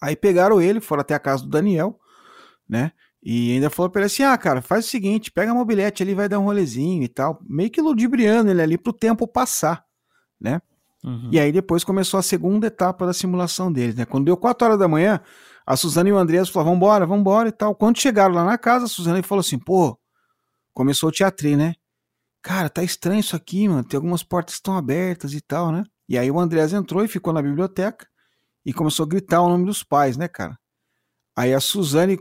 [0.00, 1.98] Aí pegaram ele, foram até a casa do Daniel,
[2.68, 2.92] né?
[3.22, 6.14] E ainda falou pra ele assim: ah, cara, faz o seguinte, pega a mobilete ali,
[6.14, 7.40] vai dar um rolezinho e tal.
[7.48, 9.82] Meio que ludibriando ele ali pro tempo passar,
[10.38, 10.60] né?
[11.02, 11.30] Uhum.
[11.32, 14.04] E aí depois começou a segunda etapa da simulação deles, né?
[14.04, 15.18] Quando deu 4 horas da manhã,
[15.66, 17.74] a Suzana e o Andrés falaram: vambora, vambora e tal.
[17.74, 19.98] Quando chegaram lá na casa, a Suzana falou assim: pô,
[20.74, 21.74] começou o teatro, né?
[22.44, 23.82] Cara, tá estranho isso aqui, mano.
[23.82, 25.82] Tem algumas portas que estão abertas e tal, né?
[26.06, 28.06] E aí o Andrés entrou e ficou na biblioteca
[28.66, 30.58] e começou a gritar o nome dos pais, né, cara?
[31.34, 32.18] Aí a Suzane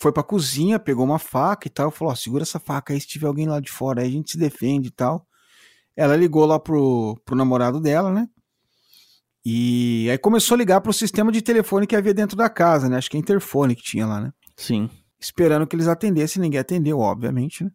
[0.00, 3.06] foi pra cozinha, pegou uma faca e tal, falou, ó, segura essa faca aí se
[3.06, 5.26] tiver alguém lá de fora, aí a gente se defende e tal.
[5.94, 8.26] Ela ligou lá pro, pro namorado dela, né?
[9.44, 12.96] E aí começou a ligar pro sistema de telefone que havia dentro da casa, né?
[12.96, 14.32] Acho que é interfone que tinha lá, né?
[14.56, 14.88] Sim.
[15.20, 17.70] Esperando que eles atendessem, ninguém atendeu, obviamente, né?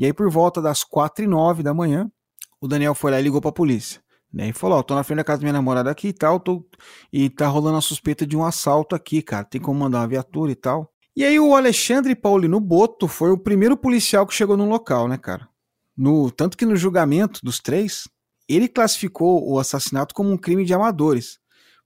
[0.00, 2.10] E aí por volta das quatro e nove da manhã,
[2.58, 4.00] o Daniel foi lá e ligou pra polícia.
[4.32, 6.38] Né, e falou, ó, tô na frente da casa da minha namorada aqui e tal,
[6.38, 6.64] tô,
[7.12, 10.52] e tá rolando a suspeita de um assalto aqui, cara, tem como mandar uma viatura
[10.52, 10.90] e tal.
[11.16, 15.18] E aí o Alexandre Paulino Boto foi o primeiro policial que chegou no local, né,
[15.18, 15.48] cara?
[15.96, 18.08] No, tanto que no julgamento dos três,
[18.48, 21.38] ele classificou o assassinato como um crime de amadores.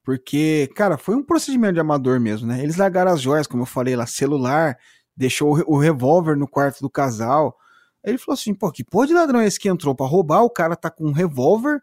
[0.04, 2.62] Porque, cara, foi um procedimento de amador mesmo, né?
[2.62, 4.76] Eles largaram as joias, como eu falei lá, celular,
[5.16, 7.56] deixou o revólver no quarto do casal.
[8.04, 10.42] Aí ele falou assim, pô, que porra de ladrão é esse que entrou para roubar?
[10.42, 11.80] O cara tá com um revólver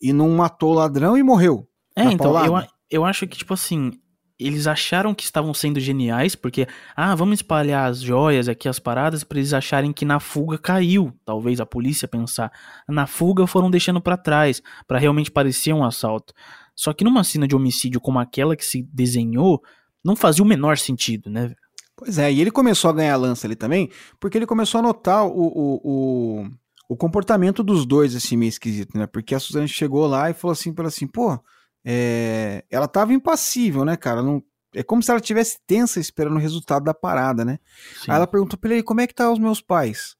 [0.00, 1.68] e não matou o ladrão e morreu.
[1.96, 2.54] É, então, eu,
[2.90, 3.92] eu acho que, tipo assim,
[4.38, 6.66] eles acharam que estavam sendo geniais, porque,
[6.96, 11.12] ah, vamos espalhar as joias aqui, as paradas, para eles acharem que na fuga caiu.
[11.24, 12.50] Talvez a polícia pensar.
[12.88, 16.32] Na fuga foram deixando para trás, para realmente parecer um assalto.
[16.74, 19.60] Só que numa cena de homicídio como aquela que se desenhou,
[20.02, 21.54] não fazia o menor sentido, né?
[22.00, 25.26] Pois é, e ele começou a ganhar lança ali também, porque ele começou a notar
[25.26, 26.50] o, o, o,
[26.88, 29.06] o comportamento dos dois, assim, meio esquisito, né?
[29.06, 31.38] Porque a Suzane chegou lá e falou assim, para assim, pô,
[31.84, 34.22] é, ela tava impassível, né, cara?
[34.22, 34.42] Não,
[34.74, 37.58] é como se ela tivesse tensa esperando o resultado da parada, né?
[38.02, 38.10] Sim.
[38.10, 40.16] Aí ela perguntou pra ele, como é que tá os meus pais?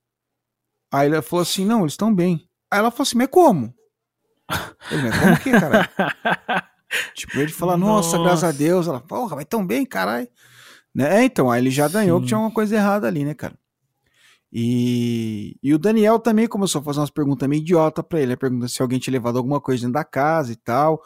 [0.93, 2.47] Aí ele falou assim, não, eles estão bem.
[2.71, 3.75] Aí ela falou assim, mas como?
[4.91, 5.91] Ele, mas como que, cara?
[7.15, 8.87] Tipo, ele fala, nossa, nossa, graças a Deus.
[8.87, 10.29] Ela, porra, vai tão bem, caralho.
[10.95, 11.23] Né?
[11.23, 12.23] É, então, aí ele já ganhou Sim.
[12.23, 13.55] que tinha uma coisa errada ali, né, cara?
[14.53, 18.33] E, e o Daniel também começou a fazer umas perguntas meio idiota pra ele.
[18.33, 21.01] Ele pergunta se alguém tinha levado alguma coisa dentro da casa e tal.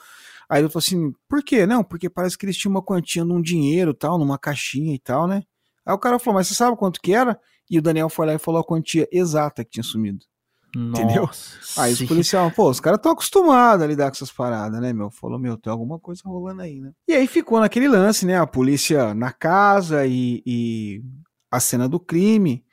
[0.48, 1.66] Aí ele falou assim: por quê?
[1.66, 5.26] Não, porque parece que eles tinham uma quantia num dinheiro tal, numa caixinha e tal,
[5.26, 5.42] né?
[5.84, 7.38] Aí o cara falou: mas você sabe quanto que era?
[7.70, 10.24] E o Daniel foi lá e falou a quantia exata que tinha sumido.
[10.74, 11.30] Nossa, Entendeu?
[11.78, 15.10] Aí os policiais, pô, os caras estão acostumados a lidar com essas paradas, né, meu?
[15.10, 16.92] Falou, meu, tem alguma coisa rolando aí, né?
[17.08, 18.38] E aí ficou naquele lance, né?
[18.38, 21.02] A polícia na casa e, e
[21.50, 22.64] a cena do crime.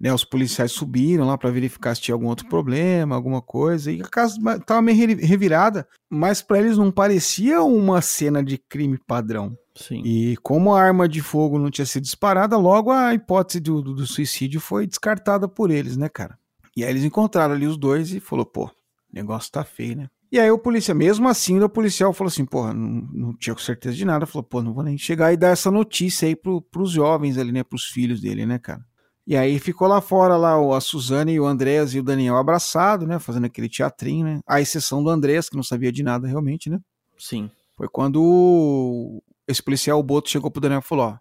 [0.00, 4.02] Né, os policiais subiram lá para verificar se tinha algum outro problema, alguma coisa, e
[4.02, 4.36] a casa
[4.66, 9.56] tava meio revirada, mas para eles não parecia uma cena de crime padrão.
[9.76, 10.02] Sim.
[10.04, 13.94] E como a arma de fogo não tinha sido disparada, logo a hipótese do, do,
[13.94, 16.36] do suicídio foi descartada por eles, né, cara?
[16.76, 18.70] E aí eles encontraram ali os dois e falou, pô, o
[19.12, 20.08] negócio tá feio, né?
[20.30, 23.94] E aí o polícia, mesmo assim, o policial falou assim, porra, não, não tinha certeza
[23.94, 26.90] de nada, falou, pô, não vou nem chegar e dar essa notícia aí pro, pros
[26.90, 28.82] jovens ali, né, pros filhos dele, né, cara?
[29.26, 33.06] E aí ficou lá fora lá a Suzane e o Andrés e o Daniel abraçado,
[33.06, 34.40] né, fazendo aquele teatrinho, né?
[34.46, 36.80] A exceção do Andrés, que não sabia de nada realmente, né?
[37.18, 37.50] Sim.
[37.76, 41.18] Foi quando esse policial, o Boto, chegou pro Daniel e falou, ó,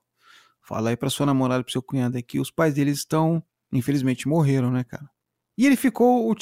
[0.61, 3.43] fala aí pra sua namorada, pro seu cunhado aqui, os pais deles estão,
[3.73, 5.10] infelizmente, morreram, né, cara?
[5.57, 6.33] E ele ficou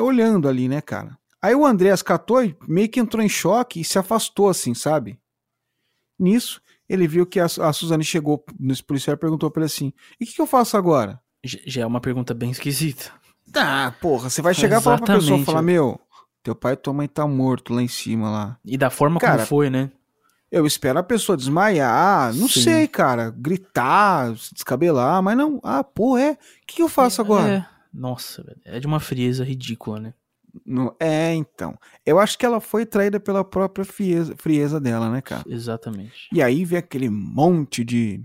[0.00, 1.18] olhando ali, né, cara?
[1.40, 5.18] Aí o Andrés catou e meio que entrou em choque e se afastou, assim, sabe?
[6.18, 9.92] Nisso, ele viu que a, a Suzane chegou nesse policial e perguntou pra ele assim:
[10.20, 11.20] E o que, que, eu faço agora?
[11.42, 13.10] Já é uma pergunta bem esquisita.
[13.50, 16.00] Tá, porra, você vai chegar e falar pra pessoa falar: Meu,
[16.42, 18.58] teu pai e tua mãe tá morto lá em cima lá.
[18.64, 19.90] E da forma cara, como foi, né?
[20.50, 22.60] Eu espero a pessoa desmaiar, não Sim.
[22.60, 25.58] sei, cara, gritar, se descabelar, mas não.
[25.62, 26.30] Ah, porra, é.
[26.32, 26.36] O
[26.66, 27.48] que, que eu faço é, agora?
[27.48, 27.66] É.
[27.92, 28.60] Nossa, velho.
[28.64, 30.14] É de uma frieza ridícula, né?
[30.66, 31.78] No, é, então.
[32.04, 35.42] Eu acho que ela foi traída pela própria frieza, frieza dela, né, cara?
[35.46, 36.28] Exatamente.
[36.32, 38.22] E aí vê aquele monte de,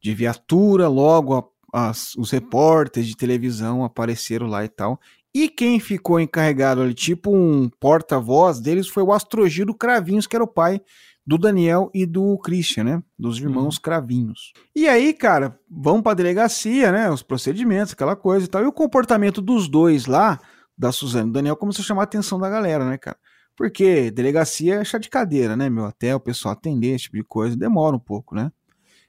[0.00, 1.34] de viatura, logo
[1.72, 5.00] a, as, os repórteres de televisão apareceram lá e tal.
[5.32, 10.44] E quem ficou encarregado ali, tipo um porta-voz deles, foi o Astrogiro Cravinhos, que era
[10.44, 10.80] o pai
[11.26, 13.02] do Daniel e do Christian, né?
[13.18, 13.82] Dos irmãos uhum.
[13.82, 14.52] Cravinhos.
[14.74, 17.10] E aí, cara, vão pra delegacia, né?
[17.10, 18.62] Os procedimentos, aquela coisa e tal.
[18.62, 20.40] E o comportamento dos dois lá,
[20.76, 23.16] da Suzane e do Daniel, começou a chamar a atenção da galera, né, cara?
[23.56, 25.84] Porque delegacia é chá de cadeira, né, meu?
[25.84, 28.50] Até o pessoal atender esse tipo de coisa demora um pouco, né?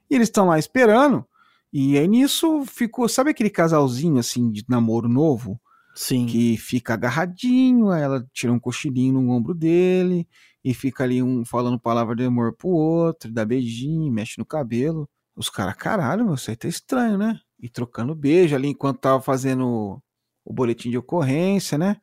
[0.09, 1.25] E eles estão lá esperando.
[1.71, 5.59] E aí nisso ficou, sabe aquele casalzinho assim de namoro novo?
[5.95, 6.25] Sim.
[6.25, 10.27] Que fica agarradinho, aí ela tira um cochilinho no ombro dele
[10.63, 15.09] e fica ali um falando palavra de amor pro outro, dá beijinho, mexe no cabelo.
[15.35, 17.39] Os caras, caralho, meu, isso aí tá estranho, né?
[17.59, 20.01] E trocando beijo ali enquanto tava fazendo
[20.43, 21.97] o boletim de ocorrência, né?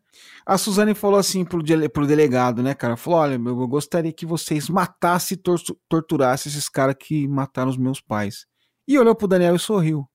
[0.47, 2.97] A Suzane falou assim pro, dele, pro delegado, né, cara?
[2.97, 7.77] Falou: olha, eu gostaria que vocês matassem e tor torturassem esses caras que mataram os
[7.77, 8.47] meus pais.
[8.87, 10.09] E olhou pro Daniel e sorriu.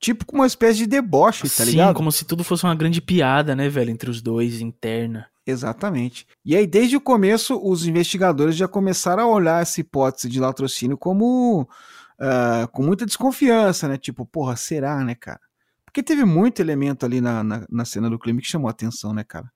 [0.00, 1.96] Tipo com uma espécie de deboche, tá Sim, ligado?
[1.96, 5.28] como se tudo fosse uma grande piada, né, velho, entre os dois, interna.
[5.48, 6.26] Exatamente.
[6.44, 10.98] E aí, desde o começo, os investigadores já começaram a olhar essa hipótese de latrocínio
[10.98, 13.96] como uh, com muita desconfiança, né?
[13.96, 15.40] Tipo, porra, será, né, cara?
[15.86, 19.14] Porque teve muito elemento ali na, na, na cena do crime que chamou a atenção,
[19.14, 19.50] né, cara?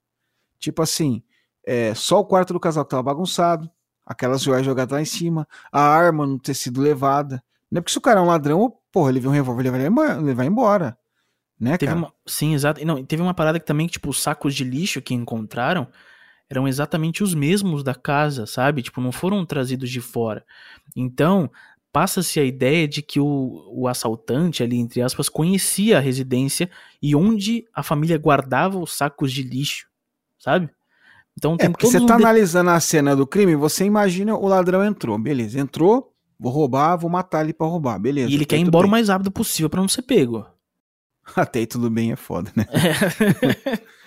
[0.57, 1.21] Tipo assim,
[1.63, 3.69] é, só o quarto do casal tava bagunçado,
[4.03, 7.43] aquelas joias jogadas lá em cima, a arma não ter sido levada.
[7.69, 10.33] Não é porque se o cara é um ladrão, porra, ele viu um revólver, ele
[10.33, 10.97] vai embora
[11.59, 12.05] né, teve cara?
[12.05, 12.83] Uma, sim, exato.
[12.85, 15.87] Não, teve uma parada que também, tipo, os sacos de lixo que encontraram
[16.49, 18.81] eram exatamente os mesmos da casa, sabe?
[18.81, 20.45] Tipo, não foram trazidos de fora.
[20.95, 21.49] Então,
[21.91, 26.69] passa-se a ideia de que o, o assaltante ali, entre aspas, conhecia a residência
[27.01, 29.87] e onde a família guardava os sacos de lixo,
[30.39, 30.69] sabe?
[31.37, 32.23] Então é, porque você tá de...
[32.23, 37.09] analisando a cena do crime, você imagina o ladrão entrou, beleza, entrou, vou roubar, vou
[37.09, 38.29] matar ele para roubar, beleza.
[38.29, 38.89] E ele quer ir embora bem.
[38.89, 40.45] o mais rápido possível para não ser pego.
[41.35, 42.65] Até aí tudo bem é foda, né?
[42.71, 43.79] É.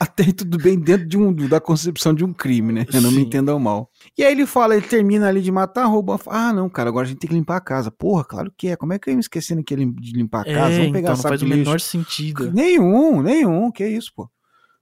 [0.00, 2.86] Até aí tudo bem dentro de um, da concepção de um crime, né?
[2.90, 3.16] Eu não Sim.
[3.16, 3.90] me entendam mal.
[4.16, 6.18] E aí ele fala, ele termina ali de matar, rouba.
[6.26, 7.90] Ah, não, cara, agora a gente tem que limpar a casa.
[7.90, 8.76] Porra, claro que é.
[8.76, 10.72] Como é que eu ia me esquecendo que de limpar a é, casa?
[10.72, 12.50] É, Vamos pegar então, não faz o menor sentido.
[12.50, 13.70] Nenhum, nenhum.
[13.70, 14.30] Que isso, pô.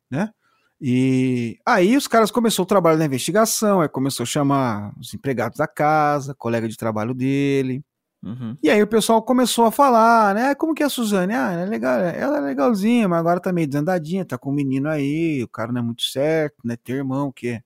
[0.08, 0.30] Né?
[0.80, 5.58] E aí os caras começou o trabalho da investigação, aí começou a chamar os empregados
[5.58, 7.84] da casa, colega de trabalho dele.
[8.22, 8.56] Uhum.
[8.62, 10.54] E aí o pessoal começou a falar, né?
[10.54, 11.34] Como que é a Suzane?
[11.34, 14.54] Ah, ela é legal, ela é legalzinha, mas agora tá meio desandadinha, tá com um
[14.54, 16.76] menino aí, o cara não é muito certo, né?
[16.76, 17.62] Tem irmão que é,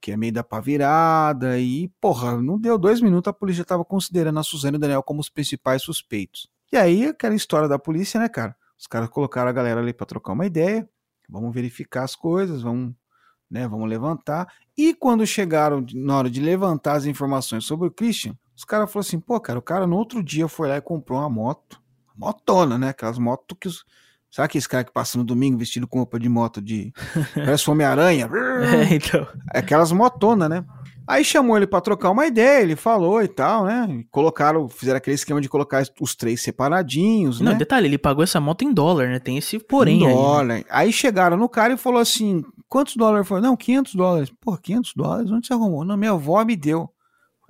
[0.00, 4.38] que é meio da pavirada, e, porra, não deu dois minutos, a polícia tava considerando
[4.38, 6.48] a Suzane e o Daniel como os principais suspeitos.
[6.72, 8.54] E aí, aquela história da polícia, né, cara?
[8.78, 10.88] Os caras colocaram a galera ali pra trocar uma ideia,
[11.28, 12.94] vamos verificar as coisas, vamos
[13.52, 13.68] né?
[13.68, 14.48] Vamos levantar.
[14.76, 19.06] E quando chegaram na hora de levantar as informações sobre o Christian, os caras falaram
[19.06, 21.80] assim: pô, cara, o cara no outro dia foi lá e comprou uma moto.
[22.16, 22.88] Motona, né?
[22.90, 23.84] Aquelas motos que os.
[24.30, 26.92] Sabe aqueles caras que passam no domingo vestido com roupa de moto de.
[27.34, 28.30] Parece Homem-Aranha?
[28.32, 29.26] É, então.
[29.50, 30.64] Aquelas motonas, né?
[31.06, 33.88] Aí chamou ele para trocar uma ideia, ele falou e tal, né?
[33.90, 37.58] E colocaram, fizeram aquele esquema de colocar os três separadinhos, Não, né?
[37.58, 39.18] detalhe, ele pagou essa moto em dólar, né?
[39.18, 40.14] Tem esse porém Um aí.
[40.14, 40.14] né?
[40.14, 40.64] dólar.
[40.70, 43.40] Aí chegaram no cara e falou assim: quantos dólares foi?
[43.40, 44.32] Não, 500 dólares.
[44.40, 45.30] Pô, 500 dólares?
[45.32, 45.84] Onde você arrumou?
[45.84, 46.88] Não, minha avó me deu.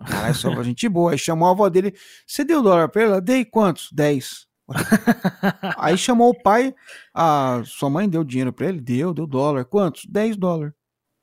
[0.07, 1.13] Caralho, só pra gente boa.
[1.13, 1.95] Aí chamou a avó dele:
[2.27, 3.21] você deu dólar pra ela?
[3.21, 3.89] Dei quantos?
[3.93, 4.47] 10.
[5.79, 6.75] Aí chamou o pai:
[7.15, 8.81] a sua mãe deu dinheiro pra ele?
[8.81, 9.65] Deu, deu dólar.
[9.65, 10.05] Quantos?
[10.07, 10.75] 10 dólares.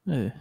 [0.08, 0.32] É.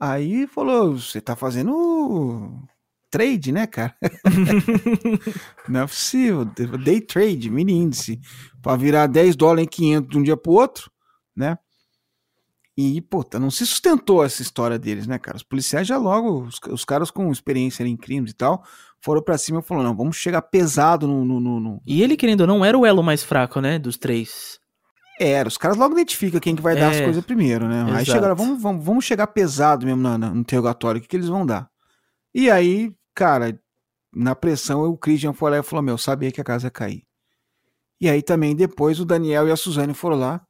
[0.00, 2.62] Aí falou: você tá fazendo
[3.10, 3.94] trade, né, cara?
[5.68, 6.44] Não é possível.
[6.44, 8.20] Day trade, mini índice.
[8.60, 10.90] Pra virar 10 dólares em 500 de um dia pro outro,
[11.36, 11.56] né?
[12.76, 15.36] E, puta, não se sustentou essa história deles, né, cara?
[15.36, 18.64] Os policiais já logo, os, os caras com experiência em crimes e tal,
[19.00, 21.24] foram pra cima e falaram: não, vamos chegar pesado no.
[21.24, 21.82] no, no, no...
[21.86, 23.78] E ele, querendo ou não, era o elo mais fraco, né?
[23.78, 24.58] Dos três.
[25.20, 27.82] Era, os caras logo identificam quem que vai dar as É, coisas primeiro, né?
[27.84, 28.06] Aí exato.
[28.06, 31.46] chegaram, vamos, vamos, vamos chegar pesado mesmo na- no interrogatório, o que, que eles vão
[31.46, 31.70] dar?
[32.34, 33.56] E aí, cara,
[34.12, 37.04] na pressão, o Christian foi lá e falou: Meu, sabia que a casa ia cair.
[38.00, 40.40] E aí também depois o Daniel e a Suzane foram lá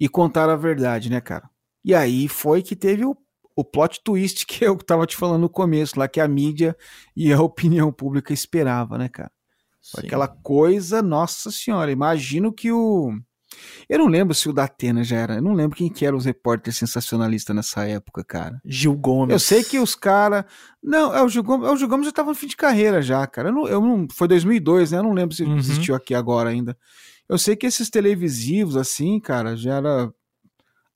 [0.00, 1.48] e contaram a verdade, né, cara?
[1.84, 3.16] E aí foi que teve o,
[3.56, 6.76] o plot twist que eu tava te falando no começo, lá que a mídia
[7.16, 9.30] e a opinião pública esperava, né, cara?
[9.90, 10.06] Foi Sim.
[10.08, 13.10] Aquela coisa, nossa senhora, imagino que o.
[13.88, 15.36] Eu não lembro se o da Atena já era.
[15.36, 18.60] Eu não lembro quem que eram os repórteres sensacionalistas nessa época, cara.
[18.66, 19.32] Gil Gomes.
[19.32, 20.44] Eu sei que os caras.
[20.82, 23.00] Não, é o Gil Gomes, é, o Gil Gomes já tava no fim de carreira
[23.00, 23.48] já, cara.
[23.48, 24.98] Eu não, eu não- foi 2002, né?
[24.98, 25.56] Eu não lembro se Uhum.
[25.56, 26.76] existiu aqui agora ainda.
[27.28, 30.12] Eu sei que esses televisivos, assim, cara, já era.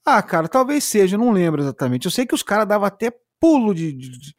[0.05, 2.07] Ah, cara, talvez seja, não lembro exatamente.
[2.07, 4.37] Eu sei que os caras davam até pulo de, de- de-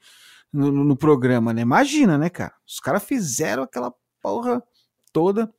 [0.51, 1.61] no, no- programa, né?
[1.61, 2.53] Imagina, né, cara?
[2.67, 4.61] Os caras fizeram aquela porra
[5.11, 5.53] toda.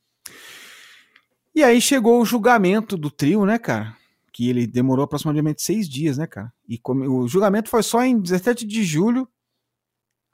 [1.55, 3.97] E aí chegou o julgamento do trio, né, cara?
[4.33, 6.53] Que ele demorou aproximadamente seis dias, né, cara?
[6.69, 9.29] E come- o julgamento foi só em 17 de julho.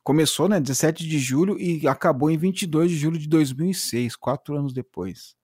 [0.03, 0.59] Começou, né?
[0.59, 5.37] 17 de julho e acabou em 22 de julho de 2006, quatro anos depois?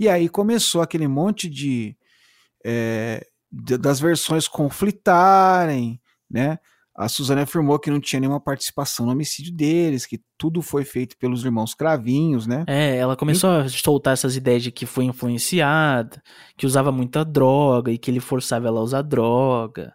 [0.00, 1.94] E aí começou aquele monte de.
[2.64, 6.00] é, das versões conflitarem,
[6.30, 6.58] né?
[6.96, 11.16] A Suzana afirmou que não tinha nenhuma participação no homicídio deles, que tudo foi feito
[11.18, 12.64] pelos irmãos Cravinhos, né?
[12.66, 16.22] É, ela começou a soltar essas ideias de que foi influenciada,
[16.56, 19.94] que usava muita droga e que ele forçava ela a usar droga.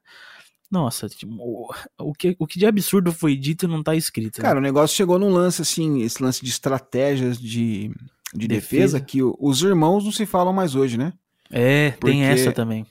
[0.69, 1.69] Nossa, tipo, o,
[1.99, 4.39] o que, o que de absurdo foi dito não tá escrito.
[4.39, 4.43] né?
[4.43, 7.91] Cara, o negócio chegou num lance assim, esse lance de estratégias de,
[8.33, 8.99] de defesa, Defesa.
[9.01, 11.13] que o- os irmãos não se falam mais hoje, né?
[11.51, 12.85] é, porque- tem essa também.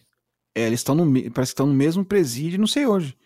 [0.55, 3.17] É, eles estão no parece que estão no mesmo presídio, não sei hoje.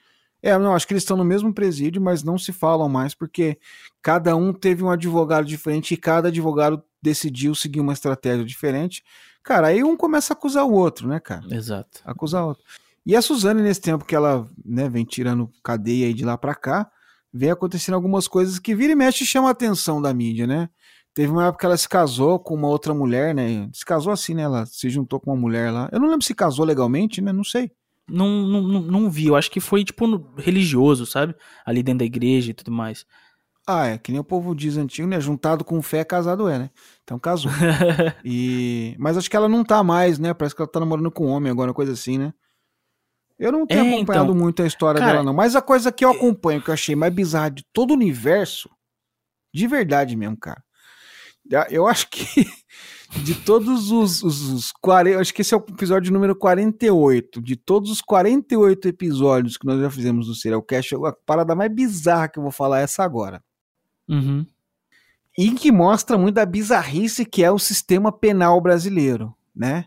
[0.42, 3.58] É, não, acho que eles estão no mesmo presídio, mas não se falam mais porque
[4.00, 9.02] cada um teve um advogado diferente e cada advogado decidiu seguir uma estratégia diferente.
[9.42, 11.44] Cara, aí um começa a acusar o outro, né, cara?
[11.54, 12.00] Exato.
[12.04, 12.62] acusar outro.
[13.04, 16.54] E a Suzane, nesse tempo que ela né, vem tirando cadeia aí de lá pra
[16.54, 16.90] cá,
[17.32, 20.68] vem acontecendo algumas coisas que vira e mexe e chama a atenção da mídia, né?
[21.18, 23.68] Teve uma época que ela se casou com uma outra mulher, né?
[23.72, 24.42] Se casou assim, né?
[24.42, 25.88] Ela se juntou com uma mulher lá.
[25.90, 27.32] Eu não lembro se casou legalmente, né?
[27.32, 27.72] Não sei.
[28.08, 31.34] Não, não, não, vi, eu acho que foi tipo religioso, sabe?
[31.66, 33.04] Ali dentro da igreja e tudo mais.
[33.66, 35.20] Ah, é, que nem o povo diz antigo, né?
[35.20, 36.70] Juntado com fé, casado é, né?
[37.02, 37.50] Então casou.
[38.24, 38.94] e...
[38.96, 40.32] Mas acho que ela não tá mais, né?
[40.32, 42.32] Parece que ela tá namorando com um homem agora, coisa assim, né?
[43.36, 44.40] Eu não tenho É, acompanhado então.
[44.40, 45.34] muito a história Cara, dela, não.
[45.34, 48.70] Mas a coisa que eu acompanho, que eu achei mais bizarra de todo o universo,
[49.52, 50.62] de verdade mesmo, cara.
[51.70, 52.46] Eu acho que
[53.24, 57.40] de todos os, os, os 40, acho que esse é o episódio número 48.
[57.40, 61.72] De todos os 48 episódios que nós já fizemos do Serial Cast, a parada mais
[61.72, 63.42] bizarra que eu vou falar é essa agora
[64.08, 64.46] Uhum.
[65.36, 69.84] e que mostra muito da bizarrice que é o sistema penal brasileiro, né?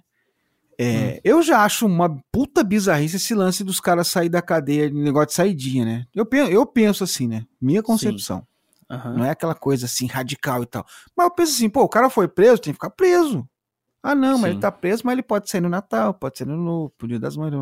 [0.78, 5.28] É, Eu já acho uma puta bizarrice esse lance dos caras sair da cadeia, negócio
[5.28, 6.06] de saidinha, né?
[6.14, 7.46] Eu penso, eu penso assim, né?
[7.60, 8.46] Minha concepção.
[8.92, 9.16] Aham.
[9.18, 10.86] Não é aquela coisa assim radical e tal.
[11.16, 13.48] Mas eu penso assim, pô, o cara foi preso, tem que ficar preso.
[14.04, 14.50] Ah, não, mas Sim.
[14.52, 17.38] ele tá preso, mas ele pode sair no Natal, pode sair no no Dia das
[17.38, 17.54] Mães.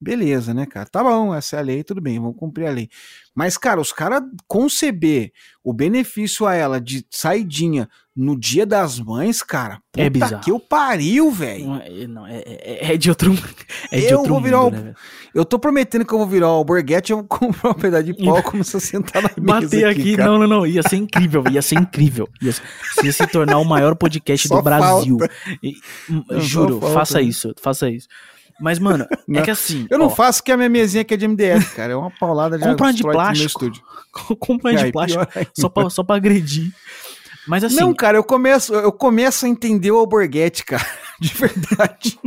[0.00, 0.88] Beleza, né, cara?
[0.88, 2.88] Tá bom, essa é a lei, tudo bem, vamos cumprir a lei.
[3.34, 5.30] Mas, cara, os caras conceber
[5.62, 10.40] o benefício a ela de saidinha no Dia das Mães, cara, puta É bizarro.
[10.42, 11.66] que eu pariu, velho.
[11.66, 13.32] Não, é, não, é, é- é de outro,
[13.92, 14.94] é de Eu outro vou virar mundo, o- né?
[15.34, 18.14] Eu tô prometendo que eu vou virar o Borghetti, eu vou comprar um pedaço de
[18.14, 20.30] pau e começar a sentar na mesa Bater aqui, cara.
[20.30, 22.28] não, não, não, ia ser incrível, ia ser incrível.
[22.42, 22.52] Ia,
[23.04, 25.18] ia se tornar o maior podcast do Brasil.
[25.62, 25.74] E,
[26.40, 28.08] juro, faça isso, faça isso.
[28.60, 29.42] Mas, mano, é Não.
[29.42, 29.86] que assim.
[29.90, 31.92] Eu não ó, faço que a minha mesinha aqui é de MDF, cara.
[31.92, 33.46] É uma paulada de Compra de plástico.
[33.46, 33.82] estúdio.
[34.38, 35.24] compra de Aí, plástico
[35.58, 36.72] só pra, só pra agredir.
[37.48, 40.86] Mas assim, não, cara, eu começo, eu começo a entender o Alborguete, cara.
[41.20, 42.18] De verdade.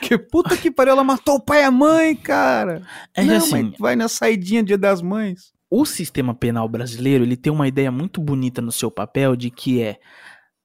[0.00, 2.82] que puta que pariu, ela matou o pai e a mãe, cara.
[3.14, 5.52] é não, assim, vai na saidinha dia das mães.
[5.70, 9.82] o sistema penal brasileiro ele tem uma ideia muito bonita no seu papel de que
[9.82, 9.96] é,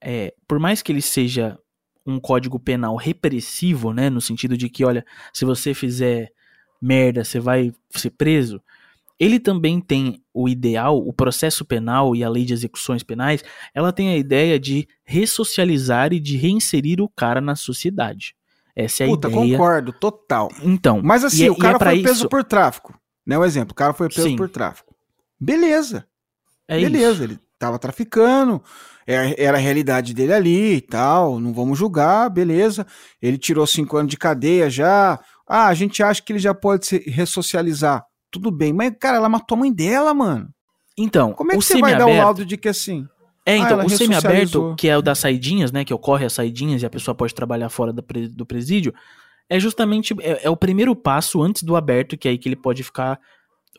[0.01, 1.57] é, por mais que ele seja
[2.11, 6.31] um código penal repressivo, né, no sentido de que, olha, se você fizer
[6.81, 8.61] merda, você vai ser preso.
[9.19, 13.43] Ele também tem o ideal, o processo penal e a lei de execuções penais,
[13.73, 18.35] ela tem a ideia de ressocializar e de reinserir o cara na sociedade.
[18.75, 19.57] Essa é a Puta, ideia.
[19.57, 20.49] concordo, total.
[20.63, 22.97] Então, Mas assim, e é- o é cara pra foi preso isso- por tráfico.
[23.25, 24.35] Né, o exemplo, o cara foi preso Sim.
[24.35, 24.95] por tráfico.
[25.39, 26.07] Beleza,
[26.67, 27.23] é beleza, isso.
[27.23, 28.61] ele tava traficando,
[29.05, 32.85] era, era a realidade dele ali e tal, não vamos julgar, beleza.
[33.21, 35.19] Ele tirou cinco anos de cadeia já.
[35.47, 38.03] Ah, a gente acha que ele já pode se ressocializar.
[38.31, 40.49] Tudo bem, mas, cara, ela matou a mãe dela, mano.
[40.97, 43.05] Então, Como é que você vai dar o laudo de que assim?
[43.45, 46.33] É, Ah, então, ela o semiaberto, que é o das saidinhas, né, que ocorre as
[46.33, 48.93] saidinhas e a pessoa pode trabalhar fora do presídio,
[49.49, 52.55] é justamente, é, é o primeiro passo antes do aberto, que é aí que ele
[52.55, 53.19] pode ficar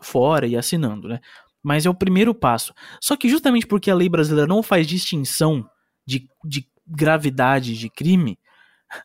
[0.02, 1.20] fora e assinando, né?
[1.62, 2.74] Mas é o primeiro passo.
[3.00, 5.64] Só que justamente porque a lei brasileira não faz distinção
[6.06, 8.38] de, de gravidade de crime,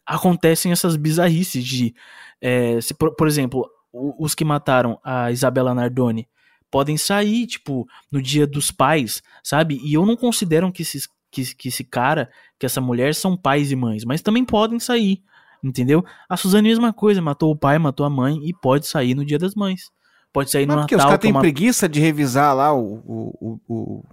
[0.05, 1.95] acontecem essas bizarrices de,
[2.41, 6.27] é, se, por, por exemplo, os que mataram a Isabela Nardoni
[6.69, 9.79] podem sair, tipo, no dia dos pais, sabe?
[9.83, 12.29] E eu não considero que, esses, que, que esse cara,
[12.59, 15.23] que essa mulher são pais e mães, mas também podem sair,
[15.63, 16.03] entendeu?
[16.27, 19.39] A Suzane, mesma coisa, matou o pai, matou a mãe e pode sair no dia
[19.39, 19.89] das mães.
[20.33, 21.09] Pode sair no Mas porque os Natal.
[21.11, 24.03] caras têm tomar- preguiça de revisar lá o, o, o,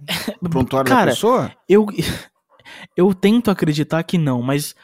[0.41, 1.51] o prontuário da Cara, pessoa?
[1.69, 1.85] Eu,
[2.97, 4.75] eu tento acreditar que não, mas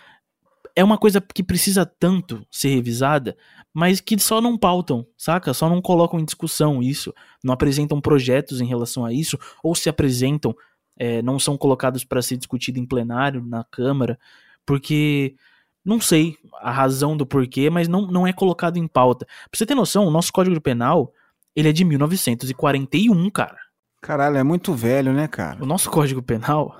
[0.76, 3.36] é uma coisa que precisa tanto ser revisada,
[3.74, 5.54] mas que só não pautam, saca?
[5.54, 7.14] Só não colocam em discussão isso,
[7.44, 10.56] não apresentam projetos em relação a isso, ou se apresentam,
[10.98, 14.20] é, não são colocados para ser discutido em plenário, na Câmara,
[14.66, 15.36] porque
[15.84, 19.26] não sei a razão do porquê, mas não, não é colocado em pauta.
[19.26, 21.12] Pra você ter noção, o nosso Código Penal,
[21.56, 23.58] ele é de 1941, cara.
[24.02, 25.62] Caralho, é muito velho, né, cara?
[25.64, 26.76] O nosso Código Penal,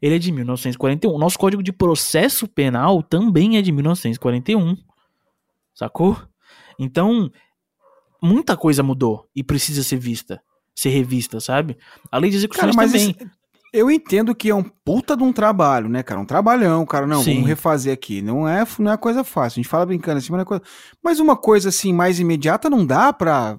[0.00, 1.10] ele é de 1941.
[1.14, 4.76] O nosso Código de Processo Penal também é de 1941.
[5.74, 6.20] Sacou?
[6.78, 7.30] Então,
[8.22, 10.42] muita coisa mudou e precisa ser vista,
[10.74, 11.78] ser revista, sabe?
[12.10, 13.10] A lei de execuções Cara, também.
[13.10, 13.30] isso-
[13.72, 16.20] eu entendo que é um puta de um trabalho, né, cara?
[16.20, 17.06] Um trabalhão, cara.
[17.06, 17.34] Não, Sim.
[17.34, 18.20] vamos refazer aqui.
[18.20, 19.58] Não é, não é coisa fácil.
[19.58, 20.62] A gente fala brincando assim, mas não é coisa.
[21.02, 23.58] Mas uma coisa assim mais imediata não dá pra.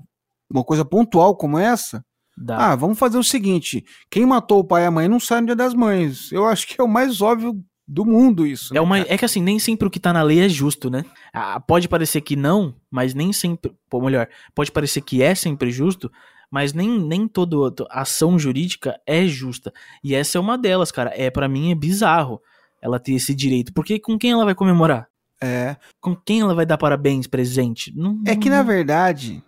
[0.51, 2.03] Uma coisa pontual como essa?
[2.37, 2.71] Dá.
[2.71, 5.47] Ah, vamos fazer o seguinte: quem matou o pai e a mãe não sai no
[5.47, 6.31] dia das mães.
[6.31, 7.55] Eu acho que é o mais óbvio
[7.87, 8.73] do mundo isso.
[8.73, 9.13] É, né, uma, cara?
[9.13, 11.05] é que assim, nem sempre o que tá na lei é justo, né?
[11.33, 13.73] Ah, pode parecer que não, mas nem sempre.
[13.91, 16.11] Ou melhor, pode parecer que é sempre justo,
[16.53, 17.55] mas nem, nem toda
[17.89, 19.73] ação jurídica é justa.
[20.03, 21.11] E essa é uma delas, cara.
[21.15, 22.39] É para mim é bizarro
[22.79, 23.73] ela ter esse direito.
[23.73, 25.07] Porque com quem ela vai comemorar?
[25.41, 25.75] É.
[25.99, 27.91] Com quem ela vai dar parabéns, presente?
[27.97, 29.43] Não, É que, na verdade,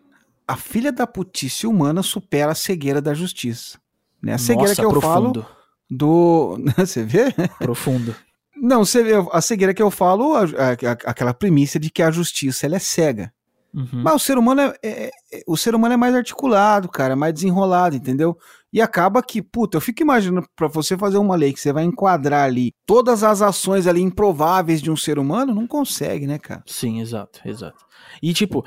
[0.48, 3.78] a filha da putice humana supera a cegueira da justiça.
[4.20, 4.34] Né?
[4.34, 5.48] A cegueira Nossa, que eu falo profundo,
[5.92, 6.58] do.
[6.76, 7.32] Você vê?
[7.60, 8.16] profundo.
[8.58, 12.10] Não, você vê, a cegueira que eu falo, a- a- aquela premissa de que a
[12.10, 13.32] justiça ela é cega.
[13.76, 14.02] Uhum.
[14.04, 17.16] Mas o ser humano é, é- é- o ser humano é mais articulado, cara, é
[17.16, 18.38] mais desenrolado, entendeu?
[18.72, 21.84] E acaba que, puta, eu fico imaginando pra você fazer uma lei que você vai
[21.84, 26.64] enquadrar ali todas as ações ali improváveis de um ser humano, não consegue, né, cara?
[26.66, 27.86] Sim, exato, exato.
[28.24, 28.64] E tipo,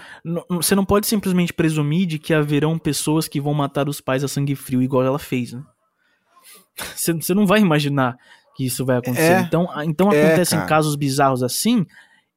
[0.51, 4.29] você não pode simplesmente presumir de que haverão pessoas que vão matar os pais a
[4.29, 5.63] sangue frio igual ela fez, né?
[6.95, 8.17] Você, não vai imaginar
[8.55, 9.33] que isso vai acontecer.
[9.33, 10.69] É, então, então é, acontecem cara.
[10.69, 11.85] casos bizarros assim,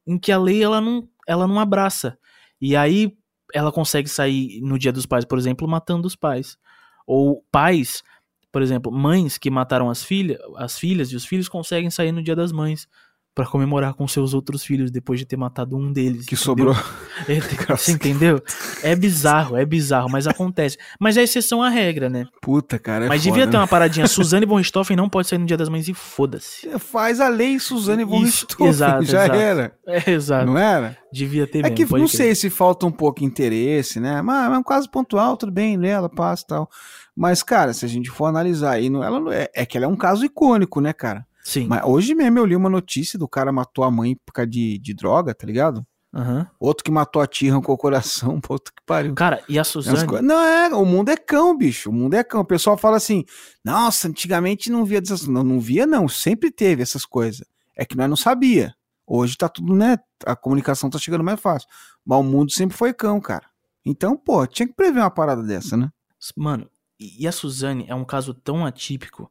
[0.06, 2.18] em que a lei ela não, ela não abraça.
[2.62, 3.12] E aí
[3.52, 6.56] ela consegue sair no dia dos pais, por exemplo, matando os pais.
[7.04, 8.04] Ou pais,
[8.52, 12.22] por exemplo, mães que mataram as filhas, as filhas e os filhos conseguem sair no
[12.22, 12.86] dia das mães
[13.34, 16.26] pra comemorar com seus outros filhos depois de ter matado um deles.
[16.26, 16.74] Que entendeu?
[16.74, 16.76] sobrou.
[17.28, 18.42] É, Você entendeu?
[18.82, 20.76] É bizarro, é bizarro, mas acontece.
[20.98, 22.26] Mas é exceção à regra, né?
[22.40, 23.04] Puta, cara.
[23.04, 23.58] É mas foda, devia ter né?
[23.60, 24.06] uma paradinha.
[24.08, 26.68] Suzane von Richthofen não pode sair no dia das mães e foda-se.
[26.78, 29.38] Faz a lei Suzane von Isso, Richthofen, exato, já exato.
[29.38, 29.76] era.
[29.86, 30.46] É, exato.
[30.46, 30.96] Não era?
[31.12, 31.76] Devia ter É mesmo.
[31.76, 32.08] que não crer.
[32.08, 34.20] sei se falta um pouco de interesse, né?
[34.22, 35.90] Mas é um caso pontual, tudo bem, né?
[35.90, 36.70] Ela passa e tal.
[37.14, 39.88] Mas, cara, se a gente for analisar aí, não- ela é, é que ela é
[39.88, 41.24] um caso icônico, né, cara?
[41.42, 41.66] Sim.
[41.66, 44.78] Mas hoje mesmo eu li uma notícia do cara matou a mãe por causa de,
[44.78, 45.84] de droga, tá ligado?
[46.14, 46.46] Aham.
[46.60, 49.14] Outro que matou a tia, arrancou o coração, puta que pariu.
[49.14, 50.22] Cara, e a umas Suzane?
[50.22, 51.88] Não, é, o mundo é cão, bicho.
[51.90, 52.42] O mundo é cão.
[52.42, 53.24] O pessoal fala assim:
[53.64, 55.26] nossa, antigamente não via dessas.
[55.26, 56.06] Não, não via, não.
[56.08, 57.46] Sempre teve essas coisas.
[57.74, 58.74] É que nós não sabia.
[59.06, 59.98] Hoje tá tudo, né?
[60.24, 61.68] A comunicação tá chegando mais fácil.
[62.04, 63.46] Mas o mundo sempre foi cão, cara.
[63.84, 65.90] Então, pô, tinha que prever uma parada dessa, né?
[66.36, 66.70] Mano,
[67.00, 69.30] e a Suzane é um caso tão atípico.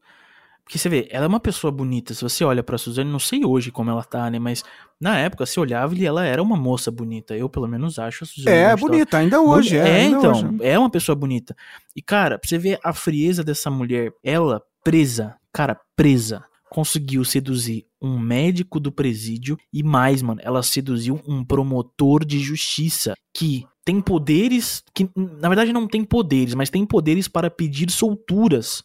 [0.63, 2.13] Porque você vê, ela é uma pessoa bonita.
[2.13, 4.39] Se você olha pra Suzane, não sei hoje como ela tá, né?
[4.39, 4.63] Mas
[4.99, 7.35] na época, se olhava e ela era uma moça bonita.
[7.35, 8.55] Eu, pelo menos, acho a Suzane.
[8.55, 9.77] É, bonita, ainda hoje.
[9.77, 10.57] É, é ainda então, hoje.
[10.61, 11.55] é uma pessoa bonita.
[11.95, 17.85] E, cara, pra você ver a frieza dessa mulher, ela presa, cara, presa, conseguiu seduzir
[18.01, 23.99] um médico do presídio e mais, mano, ela seduziu um promotor de justiça que tem
[23.99, 28.83] poderes que na verdade não tem poderes, mas tem poderes para pedir solturas,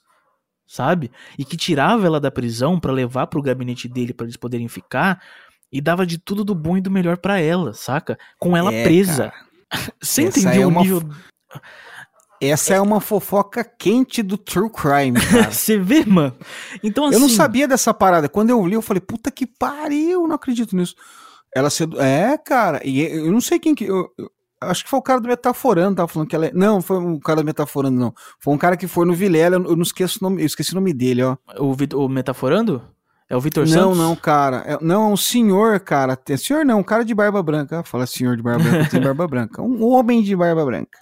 [0.67, 1.11] sabe?
[1.39, 5.23] E que tirava ela da prisão para levar pro gabinete dele para eles poderem ficar
[5.73, 8.19] e dava de tudo do bom e do melhor para ela, saca?
[8.39, 9.31] Com ela É, presa.
[9.31, 9.47] cara.
[10.01, 11.03] Você Essa entendeu é o uma nível?
[12.41, 15.51] Essa é uma fofoca quente do true crime, cara.
[15.51, 16.37] Você vê, mano?
[16.83, 18.29] Então assim, Eu não sabia dessa parada.
[18.29, 20.95] Quando eu li, eu falei, puta que pariu, não acredito nisso.
[21.55, 21.99] Ela sedu...
[22.01, 23.85] É, cara, e eu não sei quem que.
[23.85, 24.31] Eu, eu
[24.61, 26.53] acho que foi o cara do Metaforando, tava falando que ela é.
[26.53, 28.15] Não, foi o cara do Metaforando, não.
[28.41, 30.75] Foi um cara que foi no Vilela, eu não esqueço o nome, eu esqueci o
[30.77, 31.37] nome dele, ó.
[31.59, 32.83] o, Vit- o metaforando?
[33.29, 33.99] É o Vitor Não, Santos?
[33.99, 34.59] não, cara.
[34.67, 36.15] É- não, é um senhor, cara.
[36.15, 37.83] Tem- Senhor não, um cara de barba branca.
[37.83, 39.61] Fala senhor de barba branca, tem barba branca.
[39.63, 40.99] Um homem de barba branca.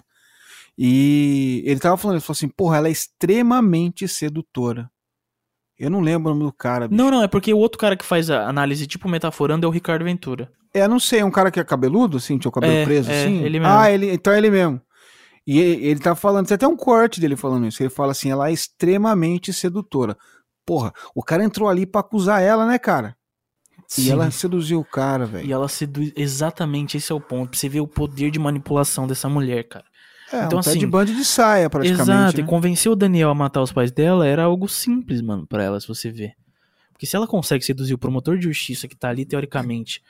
[0.77, 4.89] E ele tava falando, ele falou assim, porra, ela é extremamente sedutora.
[5.77, 7.01] Eu não lembro o nome do cara, bicho.
[7.01, 9.71] Não, não, é porque o outro cara que faz a análise tipo metaforando é o
[9.71, 10.49] Ricardo Ventura.
[10.73, 13.09] É, não sei, é um cara que é cabeludo, assim, tinha o cabelo É, preso,
[13.11, 13.43] é, assim?
[13.43, 13.73] ele mesmo.
[13.73, 14.81] Ah, ele, então é ele mesmo.
[15.47, 17.81] E ele, tá falando, tem até um corte dele falando isso.
[17.83, 20.17] Ele fala assim, ela é extremamente sedutora.
[20.65, 23.15] Porra, o cara entrou ali pra acusar ela, né, cara?
[23.97, 24.11] E Sim.
[24.11, 25.47] ela seduziu o cara, velho.
[25.47, 26.11] E ela seduz.
[26.15, 27.51] Exatamente, esse é o ponto.
[27.51, 29.85] Pra você ver o poder de manipulação dessa mulher, cara.
[30.31, 32.01] É, Então, um assim, de band de saia, praticamente.
[32.01, 32.43] Exato, né?
[32.43, 35.79] e convencer o Daniel a matar os pais dela era algo simples, mano, pra ela,
[35.79, 36.33] se você ver.
[36.91, 40.01] Porque se ela consegue seduzir o promotor de justiça que tá ali, teoricamente,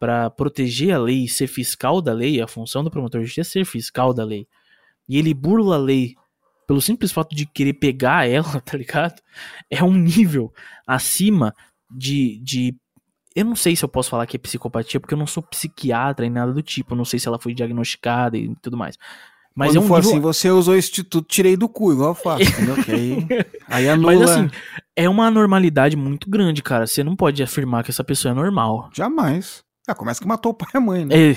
[0.00, 3.50] pra proteger a lei e ser fiscal da lei, a função do promotor de justiça
[3.58, 4.48] é ser fiscal da lei.
[5.08, 6.16] E ele burla a lei
[6.66, 9.20] pelo simples fato de querer pegar ela, tá ligado?
[9.70, 10.52] É um nível
[10.86, 11.54] acima
[11.90, 12.74] de, de.
[13.34, 16.24] Eu não sei se eu posso falar que é psicopatia, porque eu não sou psiquiatra
[16.24, 16.94] e nada do tipo.
[16.94, 18.96] Eu não sei se ela foi diagnosticada e tudo mais.
[19.54, 22.10] Mas Quando é um for nível assim, você usou o instituto, tirei do cu, igual
[22.10, 22.76] eu faço, entendeu?
[22.84, 23.26] Que aí,
[23.68, 24.12] aí anula.
[24.14, 24.50] Mas assim,
[24.96, 26.86] é uma anormalidade muito grande, cara.
[26.86, 28.88] Você não pode afirmar que essa pessoa é normal.
[28.94, 29.62] Jamais.
[29.86, 31.30] Ah, começa que matou o pai e a mãe, né?
[31.32, 31.36] É,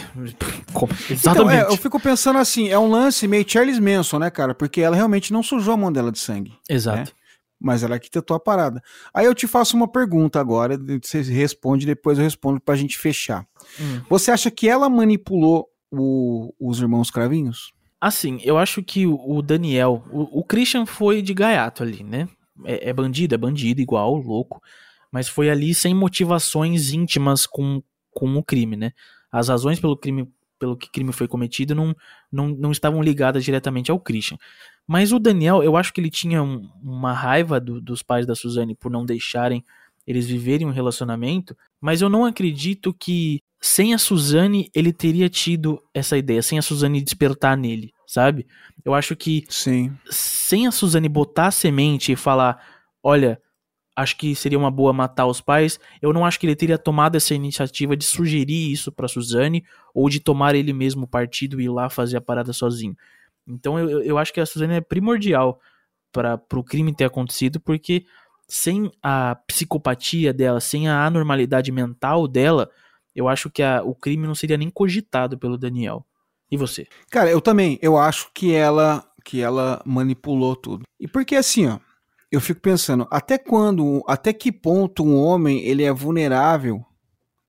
[0.72, 1.64] como- Então, exatamente.
[1.66, 4.54] é, eu fico pensando assim, é um lance meio Charles Manson, né, cara?
[4.54, 6.54] Porque ela realmente não sujou a mão dela de sangue.
[6.70, 7.12] Exato.
[7.60, 8.84] Mas ela arquitetou a parada.
[9.14, 13.46] Aí eu te faço uma pergunta agora, você responde, depois eu respondo pra gente fechar.
[13.82, 14.02] Hum.
[14.10, 17.74] Você acha que ela manipulou o- os irmãos cravinhos?
[18.00, 22.28] Assim, eu acho que o Daniel, o, o Christian foi de gaiato ali, né?
[22.64, 24.62] É, é bandido, é bandido, igual, louco.
[25.12, 27.82] Mas foi ali sem motivações íntimas com,
[28.12, 28.92] com o crime, né?
[29.32, 31.96] As razões pelo crime, pelo que crime foi cometido não,
[32.32, 34.38] não, não estavam ligadas diretamente ao Christian.
[34.88, 38.36] Mas o Daniel, eu acho que ele tinha um- uma raiva do- dos pais da
[38.36, 39.64] Suzane por não deixarem
[40.06, 45.80] eles viverem um relacionamento, mas eu não acredito que sem a Suzane ele teria tido
[45.94, 48.48] essa ideia, sem a Suzane despertar nele, sabe?
[48.84, 49.96] Eu acho que Sim.
[50.10, 52.60] sem a Suzane botar a semente e falar,
[53.04, 53.40] olha,
[53.96, 57.18] acho que seria uma boa matar os pais, eu não acho que ele teria tomado
[57.18, 59.64] essa iniciativa de sugerir isso pra Suzane
[59.94, 62.96] ou de tomar ele mesmo partido e ir lá fazer a parada sozinho.
[63.48, 65.60] Então eu, eu- eu acho que a Suzane é primordial
[66.12, 68.06] para o crime ter acontecido, porque
[68.48, 72.70] sem a psicopatia dela, sem a anormalidade mental dela,
[73.16, 76.06] eu acho que a- o crime não seria nem cogitado pelo Daniel.
[76.52, 76.88] E você?
[77.10, 80.84] Cara, eu também, eu acho que ela que ela manipulou tudo.
[81.00, 81.80] E porque assim, ó,
[82.32, 86.86] eu fico pensando, até quando, até que ponto um homem ele é vulnerável,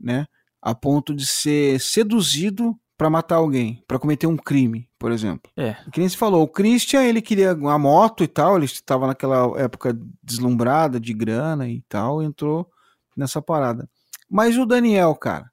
[0.00, 0.24] né,
[0.62, 5.50] a ponto de ser seduzido pra matar alguém, pra cometer um crime, por exemplo.
[5.56, 5.76] É.
[5.92, 9.58] Que nem se falou, o Christian, ele queria uma moto e tal, ele estava naquela
[9.60, 12.70] época deslumbrada de grana e tal, entrou
[13.16, 13.88] nessa parada.
[14.30, 15.50] Mas o Daniel, cara,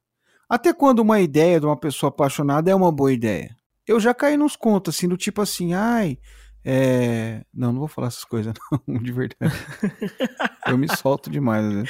[0.48, 3.54] até quando uma ideia de uma pessoa apaixonada é uma boa ideia?
[3.86, 6.18] Eu já caí nos contos, assim, do tipo assim, ai,
[6.64, 7.44] é...
[7.52, 8.54] Não, não vou falar essas coisas,
[8.88, 9.54] não, de verdade.
[10.66, 11.84] Eu me solto demais, né?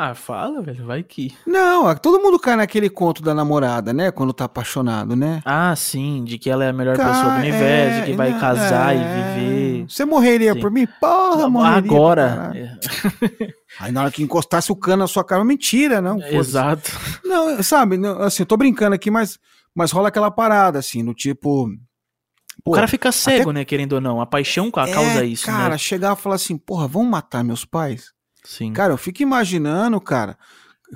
[0.00, 1.34] Ah, fala, velho, vai que.
[1.44, 4.12] Não, todo mundo cai naquele conto da namorada, né?
[4.12, 5.42] Quando tá apaixonado, né?
[5.44, 8.30] Ah, sim, de que ela é a melhor Cara, pessoa do universo, é, que vai
[8.30, 8.98] não, casar é.
[8.98, 9.86] e viver.
[9.88, 10.60] Você morreria Sim.
[10.60, 10.86] por mim?
[11.00, 11.82] Porra, morreria.
[11.82, 12.52] pra Agora.
[12.54, 13.48] é,
[13.80, 16.22] Aí na hora que encostasse o cano na sua cara, mentira, não.
[16.30, 16.92] Exato.
[17.24, 19.36] Não, sabe, não, assim, eu tô brincando aqui, mas,
[19.74, 21.64] mas rola aquela parada, assim, no tipo.
[21.64, 24.20] O pô, cara fica cego, né, querendo ou não.
[24.20, 25.78] A paixão ca- é, causa isso, Cara, né?
[25.78, 28.12] chegar e falar assim, porra, vamos matar meus pais?
[28.48, 28.72] Sim.
[28.72, 30.38] Cara, eu fico imaginando, cara,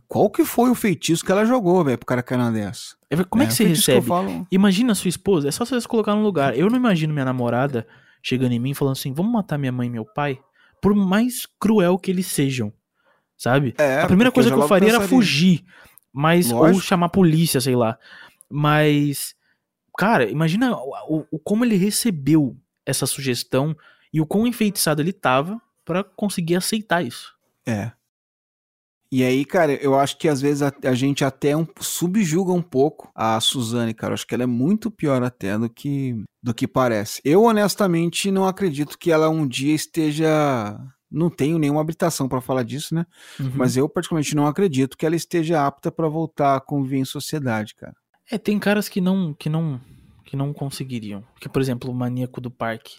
[0.09, 2.97] Qual que foi o feitiço que ela jogou, velho, pro cara cair dessa?
[3.11, 3.99] É, Como é que você recebe?
[3.99, 4.47] eu falo...
[4.51, 6.57] Imagina a sua esposa, é só você se colocar no lugar.
[6.57, 7.87] Eu não imagino minha namorada
[8.23, 10.41] chegando em mim e falando assim: vamos matar minha mãe e meu pai,
[10.81, 12.73] por mais cruel que eles sejam.
[13.37, 13.75] Sabe?
[13.77, 15.15] É, a primeira coisa já que eu faria era pensaria.
[15.19, 15.65] fugir.
[16.11, 16.81] Mas, ou Lógico.
[16.81, 17.99] chamar a polícia, sei lá.
[18.51, 19.35] Mas,
[19.99, 22.57] cara, imagina o, o- como ele recebeu
[22.87, 23.77] essa sugestão
[24.13, 27.32] e o quão enfeitiçado ele tava pra conseguir aceitar isso.
[27.67, 27.93] É.
[29.13, 32.63] E aí, cara, eu acho que às vezes a, a gente até um, subjuga um
[32.63, 34.13] pouco a Suzane, cara.
[34.13, 37.21] Eu acho que ela é muito pior até do que, do que parece.
[37.23, 40.81] Eu, honestamente, não acredito que ela um dia esteja.
[41.11, 43.05] Não tenho nenhuma habilitação pra falar disso, né?
[43.39, 43.53] Uhum.
[43.55, 47.75] Mas eu, particularmente, não acredito que ela esteja apta pra voltar a conviver em sociedade,
[47.75, 47.95] cara.
[48.31, 49.79] É, tem caras que não, que não,
[50.25, 51.23] que não conseguiriam.
[51.39, 52.97] Que, por exemplo, o maníaco do parque.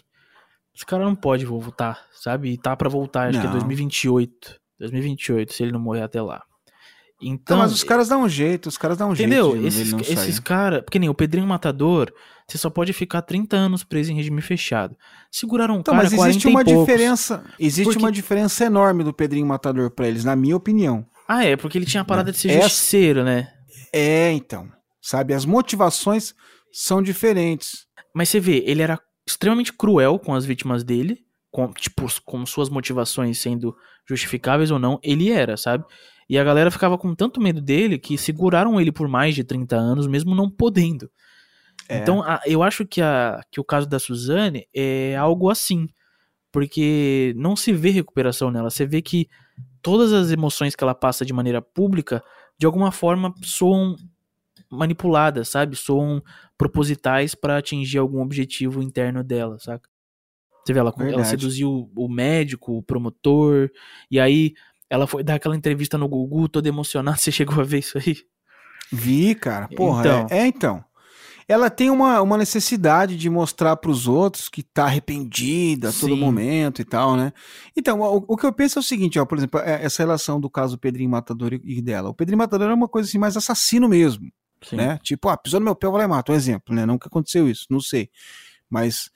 [0.74, 2.50] Esse cara não pode voltar, sabe?
[2.50, 3.52] E tá pra voltar, acho que é Não.
[3.58, 4.56] 2028.
[4.80, 6.42] 2028, se ele não morrer até lá.
[7.22, 9.52] Então, Então, mas os caras dão um jeito, os caras dão um entendeu?
[9.52, 12.12] jeito de esses não esses caras, porque nem o Pedrinho Matador,
[12.46, 14.96] você só pode ficar 30 anos preso em regime fechado.
[15.30, 17.44] Seguraram um Então, cara mas 40 existe uma diferença.
[17.58, 21.06] Existe Porque- uma diferença enorme do Pedrinho Matador pra eles, na minha opinião.
[21.26, 23.48] Ah, é, porque ele tinha a parada de ser Essa- justiceiro, né?
[23.92, 24.68] É, então.
[25.00, 26.34] Sabe, as motivações
[26.72, 27.86] são diferentes.
[28.12, 31.18] Mas você vê, ele era extremamente cruel com as vítimas dele,
[31.50, 33.74] com, tipo, com suas motivações sendo
[34.08, 35.84] justificáveis ou não, ele era, sabe?
[36.28, 39.76] E a galera ficava com tanto medo dele que seguraram ele por mais de 30
[39.76, 41.10] anos, mesmo não podendo.
[41.88, 41.98] É.
[41.98, 45.86] Então, a- eu acho que, a, que o caso da Suzane é algo assim.
[46.52, 48.70] Porque não se vê recuperação nela.
[48.70, 49.28] Você vê que
[49.82, 52.22] todas as emoções que ela passa de maneira pública,
[52.58, 53.96] de alguma forma, soam
[54.74, 55.76] manipuladas, sabe?
[55.76, 56.22] Soam
[56.58, 59.88] propositais pra atingir algum objetivo interno dela, saca?
[60.64, 63.70] Você vê, ela, ela seduziu o médico, o promotor,
[64.10, 64.54] e aí
[64.88, 67.16] ela foi dar aquela entrevista no Gugu, toda emocionada.
[67.18, 68.16] Você chegou a ver isso aí?
[68.92, 69.68] Vi, cara.
[69.68, 70.26] Porra, Então.
[70.30, 70.84] é, é, então.
[71.46, 76.20] Ela tem uma, uma necessidade de mostrar pros outros que tá arrependida a todo Sim.
[76.20, 77.34] momento e tal, né?
[77.76, 80.40] Então, o, o que eu penso é o seguinte, ó, por exemplo, é- essa relação
[80.40, 82.08] do caso Pedrinho Matador e, e dela.
[82.08, 84.30] O Pedrinho Matador é uma coisa assim mais assassino mesmo.
[84.64, 84.76] Sim.
[84.76, 84.98] né?
[85.02, 86.32] Tipo, ah, pisou no meu pé, eu vou lá e mato.
[86.32, 86.84] Um exemplo, né?
[86.86, 88.10] Não que aconteceu isso, não sei.
[88.68, 89.10] Mas.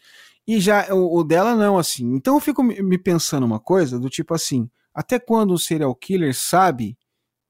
[0.47, 2.15] E já o, o dela não, assim.
[2.15, 6.35] Então eu fico me pensando uma coisa do tipo assim: até quando o serial killer
[6.35, 6.97] sabe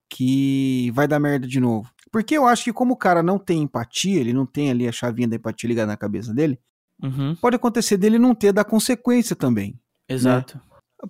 [0.08, 1.90] que vai dar merda de novo?
[2.10, 4.92] Porque eu acho que, como o cara não tem empatia, ele não tem ali a
[4.92, 6.58] chavinha da empatia ligada na cabeça dele,
[7.02, 9.78] Uhum, pode acontecer dele não ter da consequência também.
[10.08, 10.60] exato.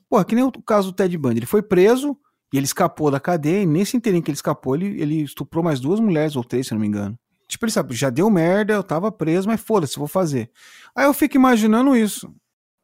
[0.09, 1.39] Porra, que nem o caso do Ted Bundy.
[1.39, 2.15] Ele foi preso
[2.53, 3.63] e ele escapou da cadeia.
[3.63, 6.73] E nesse inteirinho que ele escapou, ele, ele estuprou mais duas mulheres, ou três, se
[6.75, 7.19] não me engano.
[7.47, 10.51] Tipo, ele sabe, já deu merda, eu tava preso, mas foda-se, vou fazer.
[10.95, 12.31] Aí eu fico imaginando isso.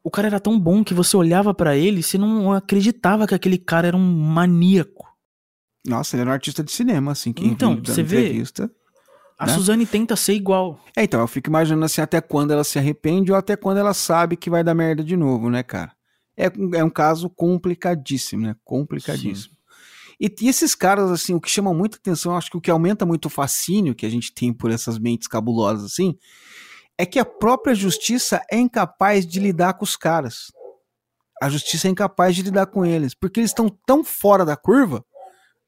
[0.03, 3.35] O cara era tão bom que você olhava pra ele e você não acreditava que
[3.35, 5.07] aquele cara era um maníaco.
[5.86, 8.70] Nossa, ele era um artista de cinema, assim, que Então, você vê- entrevista.
[9.39, 9.53] A Né?
[9.55, 10.78] Suzane tenta ser igual.
[10.97, 13.93] É, então, eu fico imaginando assim, até quando ela se arrepende ou até quando ela
[13.93, 15.93] sabe que vai dar merda de novo, né, cara?
[16.36, 18.57] É, é um caso complicadíssimo, né?
[18.65, 19.53] Complicadíssimo.
[20.25, 22.71] E, e esses caras, assim, o que chama muita atenção, eu acho que o que
[22.71, 26.17] aumenta muito o fascínio que a gente tem por essas mentes cabulosas, assim,
[26.97, 30.53] é que a própria justiça é incapaz de lidar com os caras.
[31.43, 35.05] A justiça é incapaz de lidar com eles, porque eles estão tão fora da curva,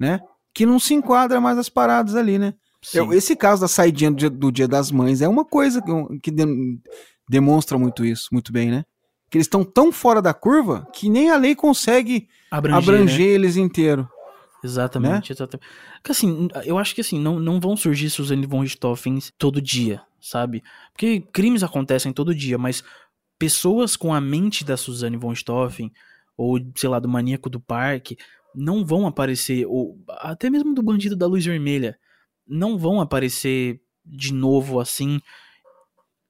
[0.01, 0.21] né?
[0.55, 2.55] Que não se enquadra mais as paradas ali, né?
[2.95, 5.91] Eu- esse caso da saidinha do dia, do Dia das Mães é uma coisa que,
[6.23, 6.81] que dem-
[7.29, 8.85] demonstra muito isso, muito bem, né?
[9.29, 13.33] Que eles estão tão fora da curva que nem a lei consegue Abranger, abranger, né?
[13.35, 14.09] eles inteiro.
[14.67, 15.69] Exatamente, exatamente.
[15.95, 20.03] Porque assim, eu acho que assim, não, não vão surgir Suzane von Richthofen todo dia,
[20.21, 20.63] sabe?
[20.93, 22.83] Porque crimes acontecem todo dia, mas
[23.39, 25.93] pessoas com a mente da Suzane von Richthofen,
[26.37, 28.17] ou sei lá, do maníaco do parque,
[28.55, 31.99] não vão aparecer, ou até mesmo do bandido da luz vermelha,
[32.47, 35.21] não vão aparecer de novo assim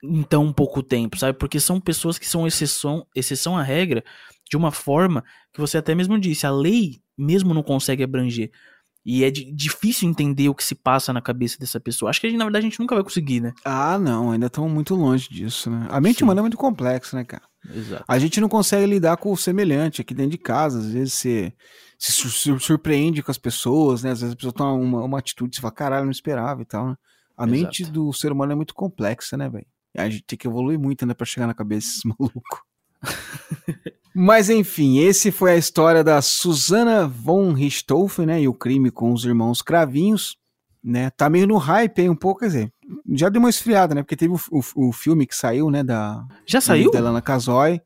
[0.02, 1.38] em tão pouco tempo, sabe?
[1.38, 4.04] Porque são pessoas que são exceção, exceção à regra
[4.48, 8.50] de uma forma que você até mesmo disse, a lei mesmo não consegue abranger.
[9.08, 12.10] E é di- difícil entender o que se passa na cabeça dessa pessoa.
[12.10, 13.52] Acho que, a gente, na verdade, a gente nunca vai conseguir, né?
[13.64, 15.86] Ah, não, ainda estamos muito longe disso, né?
[15.90, 16.24] A mente Sim.
[16.24, 17.44] humana é muito complexa, né, cara?
[17.72, 18.04] Exato.
[18.08, 20.80] A gente não consegue lidar com o semelhante aqui dentro de casa.
[20.80, 21.52] Às vezes você
[21.96, 24.10] se sur- sur- surpreende com as pessoas, né?
[24.10, 26.64] Às vezes a pessoa toma uma, uma atitude e você fala, caralho, não esperava e
[26.64, 26.96] tal, né?
[27.36, 27.92] A mente Exato.
[28.06, 29.66] do ser humano é muito complexa, né, velho?
[29.96, 32.60] A gente tem que evoluir muito, né, pra chegar na cabeça desses malucos.
[34.18, 38.40] Mas enfim, esse foi a história da Susana von Richthofen, né?
[38.40, 40.36] E o crime com os irmãos Cravinhos,
[40.82, 41.10] né?
[41.10, 42.72] Tá meio no hype aí um pouco, quer dizer,
[43.12, 44.02] já deu uma esfriada, né?
[44.02, 45.84] Porque teve o, o- o filme que saiu, né?
[45.84, 46.90] Da, Já saiu?
[46.90, 47.80] da Lana Casoy.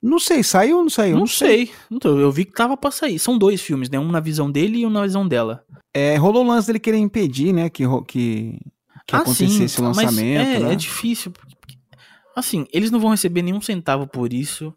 [0.00, 1.18] Não sei, saiu ou não saiu?
[1.18, 1.72] Não, sei.
[1.90, 3.18] Então, eu vi que tava pra sair.
[3.18, 3.98] São dois filmes, né?
[3.98, 5.64] Um na visão dele e um na visão dela.
[5.92, 8.60] É, rolou o lance dele querer impedir, né, que, que,
[9.06, 10.72] que Ah, acontecesse sim, o mas lançamento, é, né?
[10.72, 11.32] é difícil.
[12.36, 14.74] Assim, eles não vão receber nenhum centavo por isso.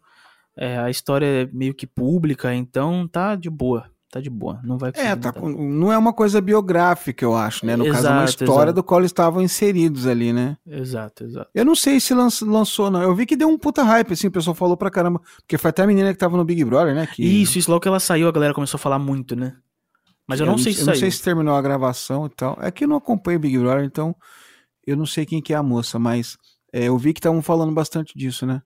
[0.58, 3.84] É, a história é meio que pública, então tá de boa.
[4.10, 4.58] Tá de boa.
[4.64, 7.76] Não vai É, tá com- não é uma coisa biográfica, eu acho, né?
[7.76, 8.72] No caso, é uma Exato, história exato.
[8.72, 10.56] do qual estavam inseridos ali, né?
[10.66, 11.50] Exato, exato.
[11.54, 13.02] Eu não sei se lanç- lançou, não.
[13.02, 15.20] Eu vi que deu um puta hype, assim, o pessoal falou pra caramba.
[15.36, 17.06] Porque foi até a menina que tava no Big Brother, né?
[17.06, 17.22] Que...
[17.22, 19.56] Isso, isso logo que ela saiu, a galera começou a falar muito, né?
[20.26, 21.00] Mas eu não sei se Eu não saiu.
[21.00, 22.56] sei se terminou a gravação e tal.
[22.62, 24.16] É que eu não acompanho o Big Brother, então
[24.86, 26.38] eu não sei quem que é a moça, mas
[26.72, 28.62] é, eu vi que estavam falando bastante disso, né?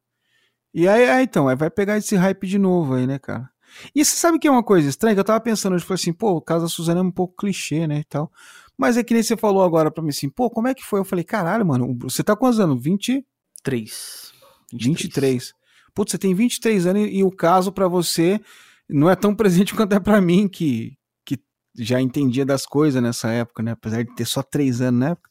[0.75, 3.51] E aí, aí, então, aí vai pegar esse hype de novo aí, né, cara?
[3.95, 5.15] E você sabe que é uma coisa estranha?
[5.15, 7.37] Que eu tava pensando, eu falei assim, pô, o caso da Suzana é um pouco
[7.37, 8.31] clichê, né, e tal.
[8.77, 11.01] Mas é que nem você falou agora pra mim assim, pô, como é que foi?
[11.01, 12.83] Eu falei, caralho, mano, você tá quantos anos?
[12.83, 13.25] 20?
[13.63, 14.33] 3.
[14.73, 15.53] 23.
[15.95, 18.41] Putz, você tem 23 anos e, e o caso pra você
[18.89, 21.39] não é tão presente quanto é pra mim, que, que
[21.77, 23.73] já entendia das coisas nessa época, né?
[23.73, 25.31] Apesar de ter só 3 anos na época.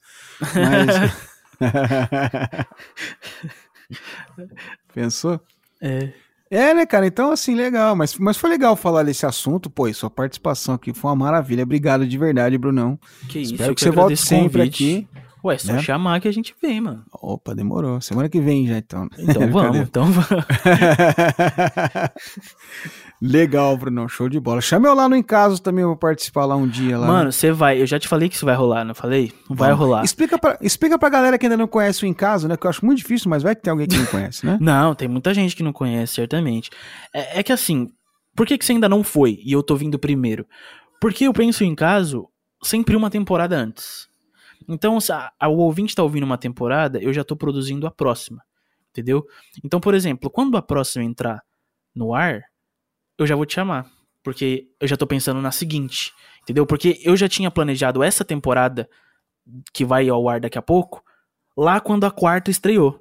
[0.56, 1.32] Mas.
[4.94, 5.40] Pensou?
[5.82, 6.10] É.
[6.50, 7.08] É, né, cara?
[7.08, 7.96] Então, assim, legal.
[7.96, 9.88] Mas, mas foi legal falar desse assunto, pô.
[9.88, 11.64] E sua participação aqui foi uma maravilha.
[11.64, 13.00] Obrigado de verdade, Brunão.
[13.30, 15.08] Que isso, Espero eu que você volte sempre convite.
[15.08, 15.08] aqui.
[15.44, 15.82] Ué, só né?
[15.82, 17.04] chamar que a gente vem, mano.
[17.12, 18.00] Opa, demorou.
[18.00, 19.08] Semana que vem já, então.
[19.18, 20.46] Então vamos, então vamos.
[23.22, 24.10] Legal, Bruno.
[24.10, 24.62] Show de bola.
[24.62, 26.98] Chama eu lá no Em Caso também, eu vou participar lá um dia.
[26.98, 27.82] Lá, Mano, você vai.
[27.82, 29.32] Eu já te falei que isso vai rolar, não falei?
[29.50, 29.86] Vai Vamos.
[29.86, 30.04] rolar.
[30.04, 32.58] Explica pra, explica pra galera que ainda não conhece o Em Caso, né?
[32.58, 34.58] Que eu acho muito difícil, mas vai que tem alguém que não conhece, né?
[34.62, 36.70] Não, tem muita gente que não conhece, certamente.
[37.14, 37.90] É, é que assim,
[38.36, 40.46] por que, que você ainda não foi e eu tô vindo primeiro?
[41.00, 42.28] Porque eu penso em caso
[42.64, 44.08] sempre uma temporada antes.
[44.68, 47.92] Então, se a- a- o ouvinte tá ouvindo uma temporada, eu já tô produzindo a
[47.92, 48.42] próxima.
[48.90, 49.26] Entendeu?
[49.64, 51.42] Então, por exemplo, quando a próxima entrar
[51.96, 52.42] no ar,
[53.18, 53.90] eu já vou te chamar.
[54.24, 56.12] Porque eu já tô pensando na seguinte.
[56.44, 56.66] Entendeu?
[56.66, 58.88] Porque eu já tinha planejado essa temporada
[59.74, 61.04] que vai ao ar daqui a pouco,
[61.58, 63.01] lá quando a quarta estreou.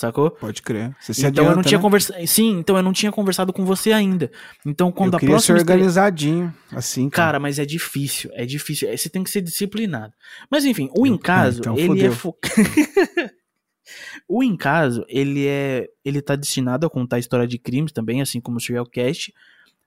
[0.00, 0.30] Sacou?
[0.30, 0.96] Pode crer.
[0.98, 1.82] Você se então adianta, eu não tinha né?
[1.82, 2.26] conversado.
[2.26, 4.30] Sim, então eu não tinha conversado com você ainda.
[4.64, 7.26] Então quando eu a ser próxima estre- organizadinho, assim, cara.
[7.26, 8.88] Cara, mas é difícil, é difícil.
[8.88, 10.14] É, Você tem que ser disciplinado.
[10.50, 12.12] Mas enfim, o em Eu- caso, então ele fodeu.
[12.12, 12.34] é fo...
[14.28, 18.22] O em caso, ele é ele tá destinado a contar a história de crimes também,
[18.22, 19.34] assim como o Serialcast,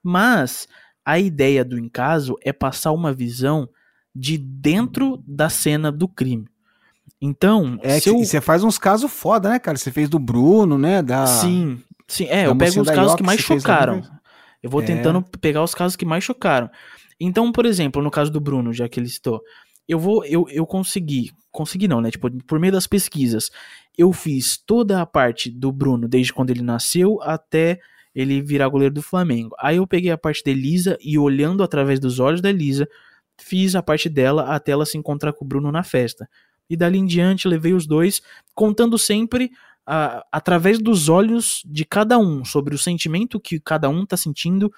[0.04, 0.68] mas
[1.06, 3.68] a ideia do em caso é passar uma visão
[4.16, 6.46] de dentro da cena do crime.
[7.26, 8.18] Então, É, se eu...
[8.18, 9.78] você faz uns casos foda, né, cara?
[9.78, 11.02] Você fez do Bruno, né?
[11.02, 11.26] Da...
[11.26, 12.26] Sim, sim.
[12.26, 14.02] É, da eu pego os casos que mais chocaram.
[14.62, 14.86] Eu vou É.
[14.86, 16.70] tentando pegar os casos que mais chocaram.
[17.18, 19.42] Então, por exemplo, no caso do Bruno, já que ele citou,
[19.88, 22.12] eu vou, eu, eu consegui, consegui não, né?
[22.12, 23.50] Tipo, por meio das pesquisas,
[23.98, 27.80] eu fiz toda a parte do Bruno, desde quando ele nasceu até
[28.14, 29.56] ele virar goleiro do Flamengo.
[29.60, 32.86] Aí eu peguei a parte da Elisa e olhando através dos olhos da Elisa,
[33.40, 36.28] fiz a parte dela até ela se encontrar com o Bruno na festa.
[36.70, 38.22] E dali em diante levei os dois,
[38.54, 39.52] contando sempre
[39.86, 44.72] a- através dos olhos de cada um, sobre o sentimento que cada um tá sentindo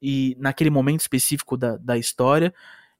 [0.00, 2.52] e naquele momento específico da, da história.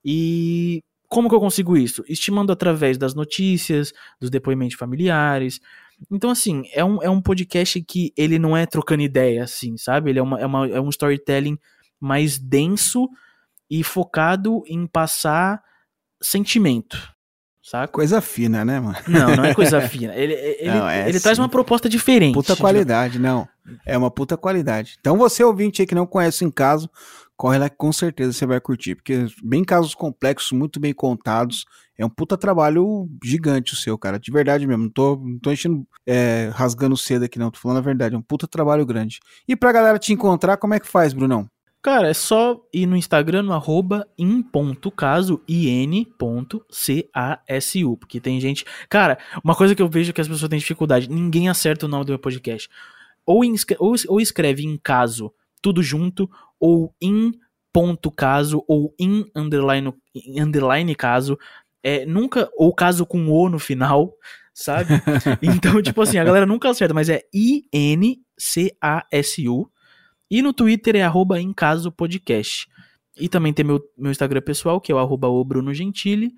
[0.04, 2.04] E como que eu consigo isso?
[2.08, 5.60] Estimando através das notícias, dos depoimentos familiares.
[6.10, 10.10] Então, assim, é um, é um podcast que ele não é trocando ideia, assim, sabe?
[10.10, 11.58] Ele é, uma, é, uma, é um storytelling
[12.00, 13.08] mais denso
[13.70, 15.62] e focado em passar
[16.22, 17.12] sentimento,
[17.68, 17.92] saca?
[17.92, 18.96] Coisa fina, né, mano?
[19.06, 20.14] Não, não é coisa fina.
[20.14, 22.34] Ele, ele, Não, é ele traz uma proposta diferente.
[22.34, 23.48] Puta qualidade, não.
[23.84, 24.96] É uma puta qualidade.
[25.00, 26.88] Então você ouvinte aí que não conhece em caso,
[27.36, 31.64] corre lá que com certeza você vai curtir, porque bem casos complexos, muito bem contados,
[31.98, 34.84] é um puta trabalho gigante o seu, cara, de verdade mesmo.
[34.84, 38.18] Não tô, não tô enchendo, é, rasgando cedo aqui não, tô falando a verdade, é
[38.18, 39.18] um puta trabalho grande.
[39.46, 41.48] E pra galera te encontrar, como é que faz, Brunão?
[41.80, 46.66] Cara, é só ir no Instagram no arroba in.caso, in.casu,
[47.98, 48.64] porque tem gente...
[48.88, 52.04] Cara, uma coisa que eu vejo que as pessoas têm dificuldade, ninguém acerta o nome
[52.04, 52.68] do meu podcast.
[53.24, 53.42] Ou,
[53.78, 55.32] ou, ou escreve em caso,
[55.62, 56.28] tudo junto,
[56.58, 59.94] ou in.caso, ou in underline,
[60.36, 61.38] underline caso,
[61.82, 64.12] é, nunca, ou caso com o no final,
[64.52, 64.94] sabe?
[65.40, 67.70] Então, tipo assim, a galera nunca acerta, mas é I-N-C-A-S-U.
[70.30, 72.66] E no Twitter é arroba em caso podcast.
[73.18, 76.32] E também tem meu, meu Instagram pessoal, que é o arroba o Bruno Gentili.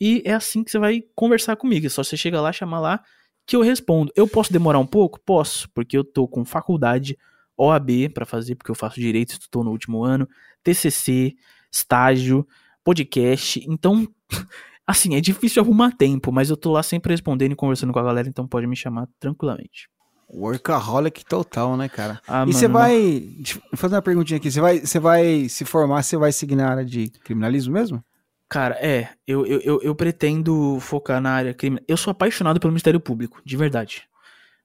[0.00, 1.86] E é assim que você vai conversar comigo.
[1.86, 3.02] É só você chegar lá, chamar lá,
[3.46, 4.12] que eu respondo.
[4.16, 5.20] Eu posso demorar um pouco?
[5.20, 7.16] Posso, porque eu tô com faculdade,
[7.56, 10.28] OAB pra fazer, porque eu faço direito, estou no último ano,
[10.62, 11.34] TCC,
[11.70, 12.46] estágio,
[12.82, 13.64] podcast.
[13.68, 14.08] Então,
[14.86, 18.02] assim, é difícil arrumar tempo, mas eu tô lá sempre respondendo e conversando com a
[18.04, 19.88] galera, então pode me chamar tranquilamente.
[20.28, 22.20] Workaholic total, né, cara?
[22.26, 23.28] Ah, e você vai.
[23.74, 24.50] Fazer uma perguntinha aqui.
[24.50, 28.04] Você vai, você vai se formar, você vai seguir na área de criminalismo mesmo?
[28.48, 31.84] Cara, é, eu, eu, eu, pretendo focar na área criminal.
[31.88, 34.06] Eu sou apaixonado pelo Ministério Público, de verdade.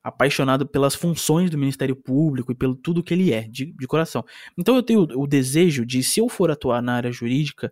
[0.03, 4.23] Apaixonado pelas funções do Ministério Público e pelo tudo que ele é, de, de coração.
[4.57, 7.71] Então eu tenho o desejo de, se eu for atuar na área jurídica,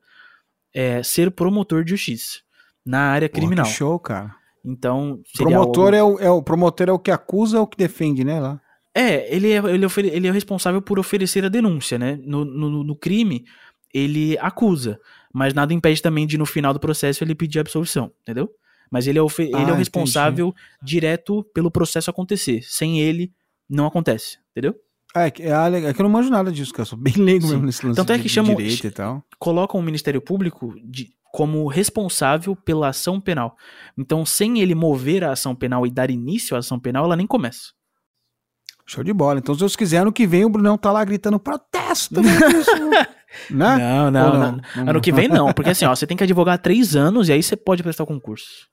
[0.74, 2.40] é, ser promotor de justiça.
[2.86, 3.66] Na área criminal.
[3.66, 4.34] que show, cara.
[4.70, 7.78] Então, Promotor algo- é, o, é o promotor é o que acusa ou o que
[7.78, 8.40] defende, né?
[8.40, 8.60] Lá.
[8.94, 12.20] É, ele é, ele, ofere- ele é o responsável por oferecer a denúncia, né?
[12.24, 13.46] No, no, no crime,
[13.94, 15.00] ele acusa,
[15.34, 18.50] mas nada impede também de, no final do processo, ele pedir absolvição, entendeu?
[18.92, 19.78] Mas ele é, ofe- Ah, ele é o entendi.
[19.80, 22.62] responsável direto pelo processo acontecer.
[22.64, 23.32] Sem ele,
[23.70, 24.76] não acontece, entendeu?
[25.16, 26.82] Ah, é, que- é, a- é que eu não manjo nada disso, cara.
[26.82, 27.52] Eu sou bem leigo Sim.
[27.54, 28.78] mesmo nesse lance Tanto é que chamam- e.
[29.40, 33.56] Colocam o Ministério Público de- como responsável pela ação penal.
[33.98, 37.28] Então, sem ele mover a ação penal e dar início à ação penal, ela nem
[37.28, 37.72] começa.
[38.86, 39.40] Show de bola.
[39.40, 42.22] Então, se Deus quiser, ano que vem o Brunão tá lá gritando protesto.
[43.52, 43.78] né?
[43.78, 44.90] Não, não, Ou não, não?
[44.90, 47.44] Ano que vem não, porque assim, ó, você tem que advogar três anos e aí
[47.44, 48.68] você pode prestar o concurso.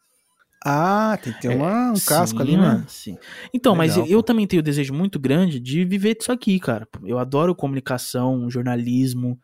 [0.64, 2.84] Ah, tem que ter uma- um casco Sim, ali, né?
[2.88, 3.18] sim.
[3.52, 4.22] Então, mas Legal, eu, eu pô.
[4.22, 6.88] também tenho um desejo muito grande de viver disso aqui, cara.
[7.04, 9.38] Eu adoro comunicação, jornalismo.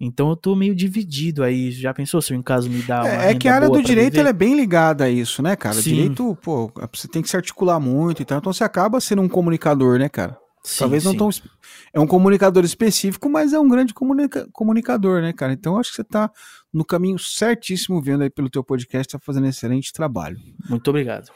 [0.00, 1.70] Então eu tô meio dividido aí.
[1.70, 4.30] Já pensou se em caso me dá É, é que a área do direito ela
[4.30, 5.76] é bem ligada a isso, né, cara?
[5.76, 5.94] O Sim.
[5.94, 8.38] direito, pô, você tem que se articular muito e tal.
[8.38, 10.36] Então você acaba sendo um comunicador, né, cara?
[10.64, 11.18] Sim, Talvez não sim.
[11.18, 11.28] tão.
[11.28, 11.42] es-
[11.92, 15.52] É um comunicador específico, mas é um grande comunica- comunicador, né, cara?
[15.52, 16.30] Então acho que você tá
[16.72, 20.36] no caminho certíssimo vendo aí pelo teu podcast, tá fazendo excelente trabalho.
[20.68, 21.30] Muito obrigado.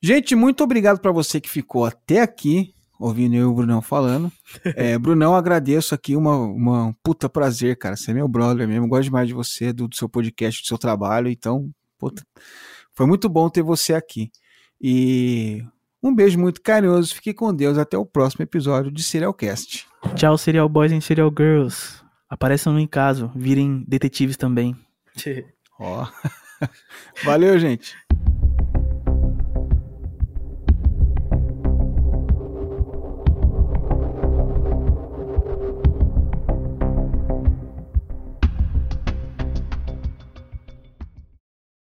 [0.00, 4.30] Gente, muito obrigado pra você que ficou até aqui, ouvindo eu e o Brunão falando.
[4.76, 7.96] É, Brunão, agradeço aqui, uma, uma um puta prazer, cara.
[7.96, 10.78] Você é meu brother mesmo, gosto demais de você, do, do seu podcast, do seu
[10.78, 11.28] trabalho.
[11.28, 12.22] Então, puta,
[12.94, 14.30] foi muito bom ter você aqui.
[14.80, 15.64] E
[16.02, 17.78] um beijo muito carinhoso, fique com Deus.
[17.78, 19.86] Até o próximo episódio de Serialcast.
[20.14, 22.00] Tchau, Serial Boys e Serial Girls.
[22.28, 24.76] Apareçam em caso, virem detetives também.
[25.78, 26.06] Ó.
[27.24, 27.94] Valeu, gente.